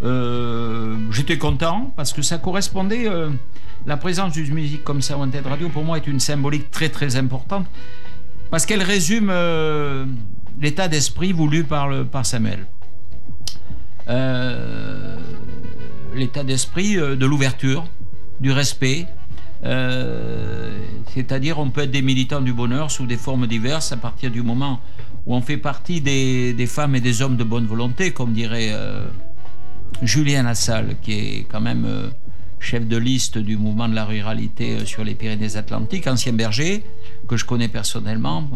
Euh, 0.04 0.98
J'étais 1.12 1.38
content 1.38 1.94
parce 1.96 2.14
que 2.14 2.22
ça 2.22 2.38
correspondait. 2.38 3.08
euh, 3.08 3.30
la 3.88 3.98
présence 3.98 4.34
d'une 4.34 4.54
musique 4.54 4.84
comme 4.84 5.02
ça 5.02 5.18
Wanted 5.18 5.46
Radio, 5.48 5.70
pour 5.70 5.84
moi, 5.84 5.98
est 5.98 6.06
une 6.06 6.20
symbolique 6.20 6.70
très 6.70 6.90
très 6.90 7.16
importante 7.16 7.66
parce 8.52 8.66
qu'elle 8.68 8.84
résume 8.84 9.32
l'état 10.60 10.88
d'esprit 10.88 11.32
voulu 11.32 11.64
par, 11.64 12.26
Samuel. 12.26 12.66
Euh, 14.10 15.16
l'état 16.16 16.44
d'esprit 16.44 16.98
euh, 16.98 17.16
de 17.16 17.26
l'ouverture, 17.26 17.86
du 18.40 18.52
respect. 18.52 19.08
euh, 19.64 20.78
C'est-à-dire, 21.14 21.60
on 21.60 21.70
peut 21.70 21.82
être 21.82 21.92
des 21.92 22.02
militants 22.02 22.42
du 22.42 22.54
bonheur 22.54 22.92
sous 22.92 23.06
des 23.06 23.18
formes 23.18 23.48
diverses 23.48 23.92
à 23.92 23.98
partir 23.98 24.32
du 24.32 24.42
moment 24.42 24.80
où 25.26 25.36
on 25.36 25.42
fait 25.42 25.58
partie 25.58 26.02
des, 26.02 26.66
femmes 26.68 26.96
et 26.96 27.02
des 27.02 27.22
hommes 27.22 27.38
de 27.38 27.44
bonne 27.44 27.68
volonté, 27.68 28.12
comme 28.12 28.34
dirait 28.34 28.74
Julien 30.02 30.44
Lassalle, 30.44 30.96
qui 31.04 31.12
est 31.12 31.48
quand 31.48 31.62
même 31.62 31.86
chef 32.60 32.88
de 32.88 32.98
liste 32.98 33.38
du 33.38 33.56
mouvement 33.56 33.88
de 33.88 33.94
la 33.94 34.06
ruralité 34.06 34.84
sur 34.86 35.04
les 35.04 35.14
Pyrénées-Atlantiques, 35.14 36.08
ancien 36.08 36.34
berger, 36.34 36.84
que 37.28 37.38
je 37.38 37.46
connais 37.46 37.68
personnellement. 37.68 38.50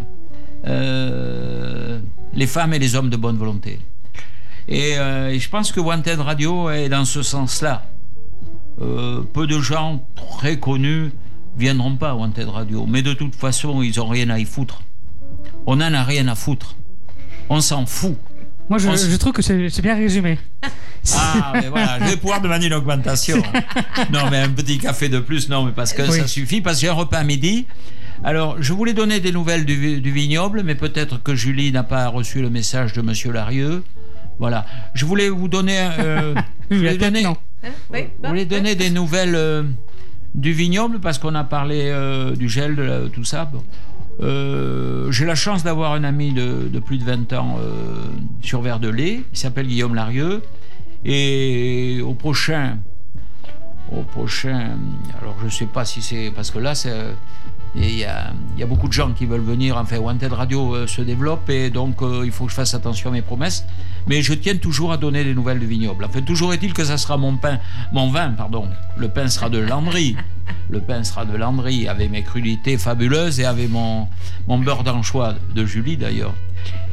Euh, 0.66 1.99
les 2.34 2.47
femmes 2.47 2.74
et 2.74 2.80
les 2.80 2.95
hommes 2.95 3.10
de 3.10 3.18
bonne 3.18 3.38
volonté. 3.38 3.80
Et, 4.68 4.97
euh, 4.97 5.30
et 5.30 5.39
je 5.39 5.49
pense 5.49 5.72
que 5.72 5.80
Wanted 5.80 6.20
Radio 6.20 6.70
est 6.70 6.89
dans 6.89 7.06
ce 7.06 7.22
sens-là. 7.22 7.86
Euh, 8.82 9.22
peu 9.22 9.47
de 9.47 9.60
gens 9.60 10.06
très 10.16 10.60
connus 10.60 11.12
viendront 11.58 11.95
pas 11.95 12.10
à 12.10 12.16
Wanted 12.16 12.49
Radio, 12.49 12.86
mais 12.88 13.01
de 13.01 13.14
toute 13.14 13.36
façon, 13.36 13.82
ils 13.82 14.01
ont 14.01 14.08
rien 14.08 14.30
à 14.30 14.39
y 14.39 14.45
foutre. 14.45 14.82
On 15.66 15.78
n'en 15.78 15.93
a 15.93 16.03
rien 16.03 16.28
à 16.28 16.36
foutre. 16.36 16.76
On 17.49 17.62
s'en 17.62 17.86
fout. 17.86 18.18
Moi, 18.68 18.80
je, 18.80 19.16
trouve 19.18 19.32
que 19.32 19.43
c'est 19.43 19.82
bien 19.82 19.95
résumé. 19.95 20.39
Ah, 21.16 21.53
mais 21.53 21.70
voilà, 21.70 21.99
je 21.99 22.06
vais 22.06 22.18
pouvoir 22.18 22.41
demander 22.41 22.68
une 22.68 22.74
augmentation. 22.74 23.41
Non, 24.12 24.30
mais 24.32 24.39
un 24.39 24.49
petit 24.49 24.78
café 24.80 25.08
de 25.08 25.20
plus, 25.20 25.49
non, 25.49 25.64
mais 25.66 25.72
parce 25.72 25.93
que 25.93 26.01
Oui. 26.01 26.20
ça 26.20 26.28
suffit, 26.28 26.62
parce 26.62 26.78
que 26.78 26.82
j'ai 26.82 26.89
un 26.89 26.93
repas 26.93 27.20
à 27.20 27.24
midi. 27.24 27.68
Alors, 28.24 28.55
je 28.61 28.74
voulais 28.74 28.93
donner 28.93 29.20
des 29.20 29.32
nouvelles 29.32 29.66
du, 29.66 29.76
vi- 29.76 30.01
du 30.01 30.11
vignoble, 30.11 30.63
mais 30.63 30.76
peut-être 30.76 31.22
que 31.22 31.36
Julie 31.36 31.72
n'a 31.72 31.84
pas 31.84 32.07
reçu 32.07 32.41
le 32.41 32.49
message 32.49 32.93
de 32.93 33.01
Monsieur 33.01 33.32
Larieux. 33.32 33.84
Voilà. 34.39 34.66
Je 34.93 35.05
voulais 35.05 35.30
vous 35.30 35.47
donner. 35.47 35.78
euh, 35.99 36.34
je 36.72 36.78
voulais 36.78 36.97
donner. 36.97 37.26
Hein? 37.26 37.36
Oui, 37.91 38.05
je 38.24 38.28
voulais 38.30 38.45
donner 38.45 38.76
des 38.76 38.89
nouvelles 38.89 39.36
euh, 39.36 39.63
du 40.34 40.53
vignoble, 40.53 40.99
parce 40.99 41.18
qu'on 41.20 41.36
a 41.36 41.43
parlé 41.43 41.82
euh, 41.86 42.36
du 42.36 42.47
gel, 42.49 42.76
de 42.76 42.84
la- 42.84 43.09
tout 43.09 43.24
ça. 43.24 43.45
Bon. 43.45 43.63
Euh, 44.22 45.11
j'ai 45.11 45.26
la 45.26 45.36
chance 45.36 45.63
d'avoir 45.63 45.91
un 45.93 46.03
ami 46.05 46.32
de, 46.32 46.70
de 46.72 46.80
plus 46.80 46.97
de 46.97 47.03
20 47.03 47.34
ans 47.34 47.57
euh, 47.59 48.03
sur 48.41 48.61
Verdelais, 48.61 49.24
qui 49.34 49.39
s'appelle 49.39 49.68
Guillaume 49.68 49.93
Larieux. 49.95 50.41
Et 51.03 51.99
au 52.03 52.13
prochain, 52.13 52.78
au 53.91 54.01
prochain, 54.03 54.78
alors 55.22 55.36
je 55.43 55.49
sais 55.49 55.66
pas 55.68 55.86
si 55.86 56.01
c'est 56.01 56.32
parce 56.36 56.49
que 56.49 56.57
là 56.59 56.74
c'est 56.74 56.93
il 57.78 57.95
y, 57.97 58.05
a, 58.05 58.32
il 58.55 58.59
y 58.59 58.63
a 58.63 58.65
beaucoup 58.65 58.88
de 58.88 58.93
gens 58.93 59.11
qui 59.11 59.26
veulent 59.26 59.41
venir. 59.41 59.78
Enfin, 59.78 59.97
Wanted 59.97 60.32
Radio 60.32 60.76
euh, 60.76 60.88
se 60.88 61.01
développe 61.01 61.49
et 61.49 61.69
donc 61.69 62.01
euh, 62.01 62.23
il 62.26 62.32
faut 62.32 62.45
que 62.45 62.51
je 62.51 62.55
fasse 62.55 62.73
attention 62.73 63.09
à 63.09 63.13
mes 63.13 63.21
promesses. 63.21 63.65
Mais 64.07 64.21
je 64.21 64.34
tiens 64.34 64.55
toujours 64.55 64.91
à 64.91 64.97
donner 64.97 65.23
des 65.23 65.34
nouvelles 65.34 65.59
du 65.59 65.65
vignoble. 65.65 66.05
Enfin, 66.05 66.21
toujours 66.21 66.53
est-il 66.53 66.73
que 66.73 66.84
ça 66.84 66.97
sera 66.97 67.17
mon 67.17 67.36
pain, 67.38 67.59
mon 67.91 68.09
vin, 68.09 68.30
pardon. 68.30 68.69
Le 68.97 69.09
pain 69.09 69.28
sera 69.28 69.49
de 69.49 69.57
Landry. 69.57 70.15
Le 70.69 70.80
pain 70.80 71.03
sera 71.03 71.26
de 71.26 71.36
Landry 71.36 71.88
avec 71.88 72.09
mes 72.11 72.23
crudités 72.23 72.78
fabuleuses 72.78 73.39
et 73.39 73.45
avec 73.45 73.69
mon, 73.69 74.07
mon 74.47 74.59
beurre 74.59 74.84
d'anchois 74.84 75.36
de 75.53 75.65
Julie 75.65 75.97
d'ailleurs. 75.97 76.34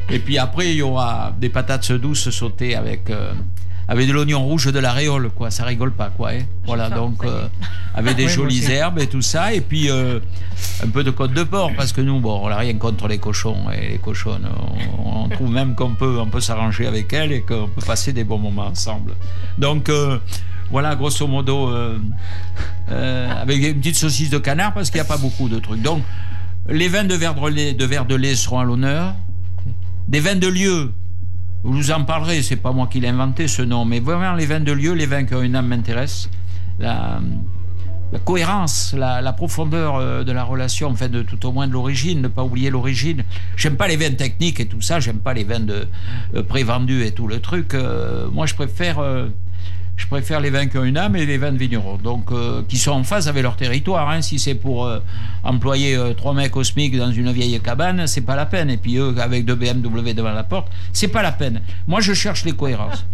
Et 0.09 0.19
puis 0.19 0.37
après, 0.37 0.71
il 0.71 0.77
y 0.77 0.81
aura 0.81 1.33
des 1.39 1.49
patates 1.49 1.91
douces 1.93 2.29
sautées 2.29 2.75
avec, 2.75 3.09
euh, 3.09 3.33
avec 3.87 4.07
de 4.07 4.13
l'oignon 4.13 4.41
rouge 4.43 4.67
de 4.71 4.79
la 4.79 4.91
réole, 4.93 5.29
quoi. 5.29 5.51
Ça 5.51 5.65
rigole 5.65 5.91
pas, 5.91 6.09
quoi. 6.09 6.29
hein. 6.31 6.43
Voilà, 6.65 6.89
donc 6.89 7.23
euh, 7.25 7.47
avec 7.93 8.15
des 8.15 8.27
jolies 8.35 8.63
herbes 8.71 8.99
et 8.99 9.07
tout 9.07 9.21
ça. 9.21 9.53
Et 9.53 9.61
puis 9.61 9.89
euh, 9.89 10.19
un 10.83 10.87
peu 10.89 11.03
de 11.03 11.11
côte 11.11 11.33
de 11.33 11.43
porc, 11.43 11.71
parce 11.75 11.91
que 11.91 12.01
nous, 12.01 12.19
bon, 12.19 12.39
on 12.43 12.49
n'a 12.49 12.57
rien 12.57 12.75
contre 12.75 13.07
les 13.07 13.17
cochons 13.17 13.69
et 13.71 13.89
les 13.89 13.97
cochonnes. 13.97 14.47
On, 15.03 15.23
on 15.25 15.29
trouve 15.29 15.51
même 15.51 15.75
qu'on 15.75 15.95
peut, 15.95 16.17
on 16.19 16.27
peut 16.27 16.39
s'arranger 16.41 16.87
avec 16.87 17.11
elles 17.13 17.31
et 17.31 17.41
qu'on 17.41 17.67
peut 17.67 17.85
passer 17.85 18.13
des 18.13 18.23
bons 18.23 18.37
moments 18.39 18.67
ensemble. 18.67 19.13
Donc 19.57 19.89
euh, 19.89 20.17
voilà, 20.71 20.95
grosso 20.95 21.27
modo, 21.27 21.69
avec 22.89 23.63
une 23.63 23.75
petite 23.79 23.95
saucisse 23.95 24.29
de 24.29 24.37
canard, 24.37 24.73
parce 24.73 24.89
qu'il 24.89 24.99
n'y 24.99 25.05
a 25.05 25.07
pas 25.07 25.17
beaucoup 25.17 25.49
de 25.49 25.59
trucs. 25.59 25.81
Donc, 25.81 26.01
les 26.69 26.87
vins 26.87 27.03
de 27.03 27.13
verre 27.15 27.35
de 27.35 27.47
lait, 27.49 27.73
de 27.73 27.85
verre 27.85 28.05
de 28.05 28.15
lait 28.15 28.35
seront 28.35 28.59
à 28.59 28.63
l'honneur. 28.63 29.13
Des 30.07 30.19
vins 30.19 30.35
de 30.35 30.47
lieu, 30.47 30.91
vous 31.63 31.91
en 31.91 32.03
parlerai, 32.03 32.41
c'est 32.41 32.57
pas 32.57 32.73
moi 32.73 32.87
qui 32.87 32.99
l'ai 32.99 33.07
inventé 33.07 33.47
ce 33.47 33.61
nom, 33.61 33.85
mais 33.85 33.99
vraiment 34.01 34.33
les 34.33 34.45
vins 34.45 34.59
de 34.59 34.71
lieu, 34.71 34.93
les 34.93 35.05
vins 35.05 35.23
qui 35.23 35.33
ont 35.33 35.41
une 35.41 35.55
âme 35.55 35.67
m'intéressent. 35.67 36.29
La, 36.79 37.19
cohérence, 38.25 38.93
la, 38.95 39.21
la 39.21 39.33
profondeur 39.33 39.95
euh, 39.95 40.23
de 40.23 40.31
la 40.31 40.43
relation, 40.43 40.89
enfin 40.89 41.07
de 41.07 41.23
tout 41.23 41.43
au 41.47 41.51
moins 41.51 41.67
de 41.67 41.73
l'origine, 41.73 42.21
ne 42.21 42.27
pas 42.27 42.43
oublier 42.43 42.69
l'origine. 42.69 43.23
J'aime 43.55 43.75
pas 43.75 43.87
les 43.87 43.95
vins 43.95 44.13
techniques 44.13 44.59
et 44.59 44.67
tout 44.67 44.81
ça, 44.81 44.99
j'aime 44.99 45.17
pas 45.19 45.33
les 45.33 45.43
vins 45.43 45.59
de 45.61 45.87
euh, 46.35 46.43
prévendus 46.43 47.03
et 47.05 47.11
tout 47.11 47.27
le 47.27 47.39
truc. 47.39 47.73
Euh, 47.73 48.27
moi, 48.31 48.45
je 48.45 48.53
préfère, 48.53 48.99
euh, 48.99 49.29
je 49.95 50.07
préfère 50.07 50.39
les 50.39 50.49
vins 50.49 50.65
qui 50.67 50.77
ont 50.77 50.83
une 50.83 50.97
âme 50.97 51.15
et 51.15 51.25
les 51.25 51.37
vins 51.37 51.51
de 51.51 51.57
vignerons. 51.57 51.97
Donc, 51.97 52.31
euh, 52.31 52.63
qui 52.67 52.77
sont 52.77 52.91
en 52.91 53.03
phase 53.03 53.27
avec 53.27 53.43
leur 53.43 53.55
territoire. 53.55 54.09
hein. 54.09 54.21
Si 54.21 54.39
c'est 54.39 54.55
pour 54.55 54.85
euh, 54.85 54.99
employer 55.43 55.95
euh, 55.95 56.13
trois 56.13 56.33
mecs 56.33 56.53
SMIC 56.61 56.97
dans 56.97 57.11
une 57.11 57.31
vieille 57.31 57.59
cabane, 57.61 58.07
c'est 58.07 58.21
pas 58.21 58.35
la 58.35 58.45
peine. 58.45 58.69
Et 58.69 58.77
puis 58.77 58.97
eux, 58.97 59.15
avec 59.19 59.45
deux 59.45 59.55
BMW 59.55 60.13
devant 60.13 60.31
la 60.31 60.43
porte, 60.43 60.67
c'est 60.93 61.07
pas 61.09 61.21
la 61.21 61.31
peine. 61.31 61.61
Moi, 61.87 62.01
je 62.01 62.13
cherche 62.13 62.43
les 62.43 62.53
cohérences. 62.53 63.05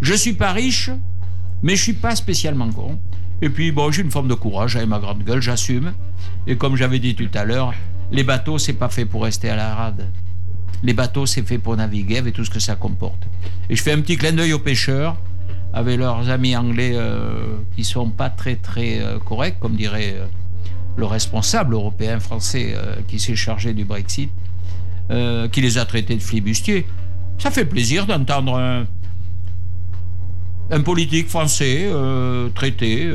Je 0.00 0.14
suis 0.14 0.32
pas 0.32 0.52
riche, 0.52 0.90
mais 1.62 1.76
je 1.76 1.82
suis 1.82 1.92
pas 1.92 2.16
spécialement 2.16 2.70
con. 2.70 2.98
Et 3.42 3.50
puis, 3.50 3.70
bon, 3.70 3.90
j'ai 3.92 4.02
une 4.02 4.10
forme 4.10 4.28
de 4.28 4.34
courage 4.34 4.76
avec 4.76 4.88
ma 4.88 4.98
grande 4.98 5.22
gueule, 5.22 5.42
j'assume. 5.42 5.92
Et 6.46 6.56
comme 6.56 6.74
j'avais 6.76 6.98
dit 6.98 7.14
tout 7.14 7.28
à 7.34 7.44
l'heure, 7.44 7.74
les 8.10 8.24
bateaux, 8.24 8.58
c'est 8.58 8.72
pas 8.72 8.88
fait 8.88 9.04
pour 9.04 9.24
rester 9.24 9.50
à 9.50 9.56
la 9.56 9.74
rade. 9.74 10.08
Les 10.82 10.94
bateaux, 10.94 11.26
c'est 11.26 11.42
fait 11.42 11.58
pour 11.58 11.76
naviguer 11.76 12.18
avec 12.18 12.34
tout 12.34 12.44
ce 12.44 12.50
que 12.50 12.60
ça 12.60 12.76
comporte. 12.76 13.26
Et 13.68 13.76
je 13.76 13.82
fais 13.82 13.92
un 13.92 14.00
petit 14.00 14.16
clin 14.16 14.32
d'œil 14.32 14.52
aux 14.52 14.58
pêcheurs, 14.58 15.16
avec 15.72 15.98
leurs 15.98 16.30
amis 16.30 16.56
anglais 16.56 16.92
euh, 16.94 17.56
qui 17.76 17.84
sont 17.84 18.08
pas 18.10 18.30
très 18.30 18.56
très 18.56 19.00
euh, 19.00 19.18
corrects, 19.18 19.58
comme 19.60 19.76
dirait 19.76 20.14
euh, 20.16 20.26
le 20.96 21.04
responsable 21.06 21.74
européen 21.74 22.18
français 22.18 22.74
qui 23.06 23.20
s'est 23.20 23.36
chargé 23.36 23.72
du 23.72 23.84
Brexit, 23.84 24.30
qui 25.52 25.60
les 25.60 25.78
a 25.78 25.84
traités 25.84 26.16
de 26.16 26.20
flibustiers. 26.20 26.88
Ça 27.38 27.52
fait 27.52 27.64
plaisir 27.64 28.04
d'entendre 28.04 28.58
un, 30.70 30.80
politique 30.80 31.28
français 31.28 31.88
traiter 32.56 33.08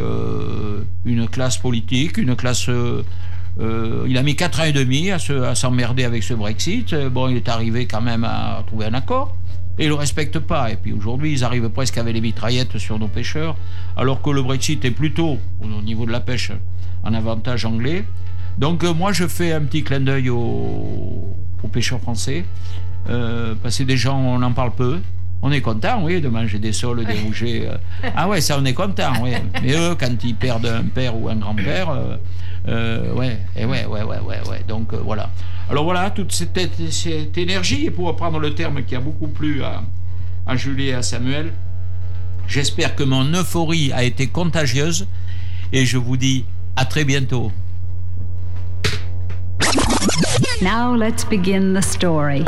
une 1.03 1.27
classe 1.27 1.57
politique, 1.57 2.17
une 2.17 2.37
classe. 2.37 2.69
il 3.59 4.17
a 4.17 4.23
mis 4.23 4.37
4 4.37 4.61
ans 4.61 4.63
et 4.63 4.71
demi 4.71 5.11
à 5.11 5.19
se- 5.19 5.33
à 5.43 5.53
s'emmerder 5.53 6.05
avec 6.05 6.23
ce 6.23 6.33
Brexit. 6.33 6.95
Bon, 7.11 7.27
il 7.27 7.35
est 7.35 7.49
arrivé 7.49 7.85
quand 7.85 8.01
même 8.01 8.23
à 8.23 8.63
trouver 8.65 8.85
un 8.85 8.93
accord. 8.93 9.35
Et 9.79 9.85
ils 9.85 9.87
le 9.89 9.95
respectent 9.95 10.39
pas. 10.39 10.71
Et 10.71 10.75
puis 10.75 10.93
aujourd'hui, 10.93 11.31
ils 11.33 11.43
arrivent 11.43 11.69
presque 11.69 11.97
avec 11.97 12.13
les 12.13 12.21
mitraillettes 12.21 12.77
sur 12.77 12.99
nos 12.99 13.07
pêcheurs, 13.07 13.55
alors 13.97 14.21
que 14.21 14.29
le 14.29 14.41
Brexit 14.43 14.83
est 14.85 14.91
plutôt, 14.91 15.39
au 15.61 15.81
niveau 15.81 16.05
de 16.05 16.11
la 16.11 16.19
pêche, 16.19 16.51
un 17.03 17.13
avantage 17.13 17.65
anglais. 17.65 18.03
Donc 18.57 18.83
euh, 18.83 18.93
moi, 18.93 19.11
je 19.13 19.25
fais 19.27 19.51
un 19.51 19.61
petit 19.61 19.83
clin 19.83 19.99
d'œil 20.01 20.29
aux, 20.29 21.35
aux 21.63 21.67
pêcheurs 21.71 21.99
français, 21.99 22.45
euh, 23.09 23.55
parce 23.61 23.77
que 23.79 23.83
des 23.83 23.97
gens, 23.97 24.17
on 24.19 24.41
en 24.43 24.51
parle 24.53 24.71
peu. 24.71 24.99
On 25.45 25.51
est 25.51 25.59
content, 25.59 26.01
oui, 26.03 26.21
de 26.21 26.29
manger 26.29 26.57
des 26.57 26.71
sols, 26.71 27.03
des 27.03 27.19
rougets. 27.19 27.67
euh. 27.67 27.75
Ah 28.15 28.29
ouais, 28.29 28.39
ça, 28.39 28.57
on 28.57 28.63
est 28.63 28.73
content, 28.73 29.11
oui. 29.21 29.31
Mais 29.61 29.73
eux, 29.73 29.93
quand 29.99 30.23
ils 30.23 30.35
perdent 30.35 30.67
un 30.67 30.83
père 30.83 31.19
ou 31.19 31.27
un 31.27 31.35
grand-père, 31.35 31.89
euh, 31.89 32.15
euh, 32.69 33.13
ouais, 33.13 33.39
et 33.57 33.65
ouais, 33.65 33.85
ouais, 33.85 34.03
ouais, 34.03 34.19
ouais, 34.19 34.39
ouais. 34.49 34.61
Donc 34.65 34.93
voilà. 34.93 35.31
Alors 35.69 35.85
voilà, 35.85 36.11
toute 36.11 36.31
cette, 36.31 36.59
cette 36.91 37.37
énergie, 37.37 37.85
et 37.85 37.91
pour 37.91 38.07
reprendre 38.07 38.39
le 38.39 38.53
terme 38.53 38.83
qui 38.83 38.95
a 38.95 38.99
beaucoup 38.99 39.27
plu 39.27 39.63
à, 39.63 39.83
à 40.45 40.55
Julie 40.55 40.89
et 40.89 40.93
à 40.93 41.01
Samuel, 41.01 41.53
j'espère 42.47 42.95
que 42.95 43.03
mon 43.03 43.23
euphorie 43.33 43.91
a 43.93 44.03
été 44.03 44.27
contagieuse, 44.27 45.07
et 45.71 45.85
je 45.85 45.97
vous 45.97 46.17
dis 46.17 46.45
à 46.75 46.85
très 46.85 47.05
bientôt. 47.05 47.51
Now 50.61 50.95
let's 50.95 51.23
begin 51.23 51.73
the 51.73 51.81
story. 51.81 52.43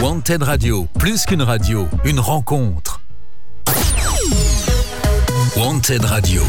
Wanted 0.00 0.42
Radio, 0.42 0.86
plus 0.98 1.24
qu'une 1.26 1.42
radio, 1.42 1.88
une 2.04 2.20
rencontre. 2.20 3.00
Wanted 5.56 6.04
Radio, 6.04 6.42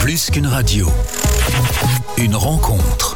plus 0.00 0.30
qu'une 0.30 0.46
radio, 0.46 0.88
une 2.18 2.36
rencontre. 2.36 3.15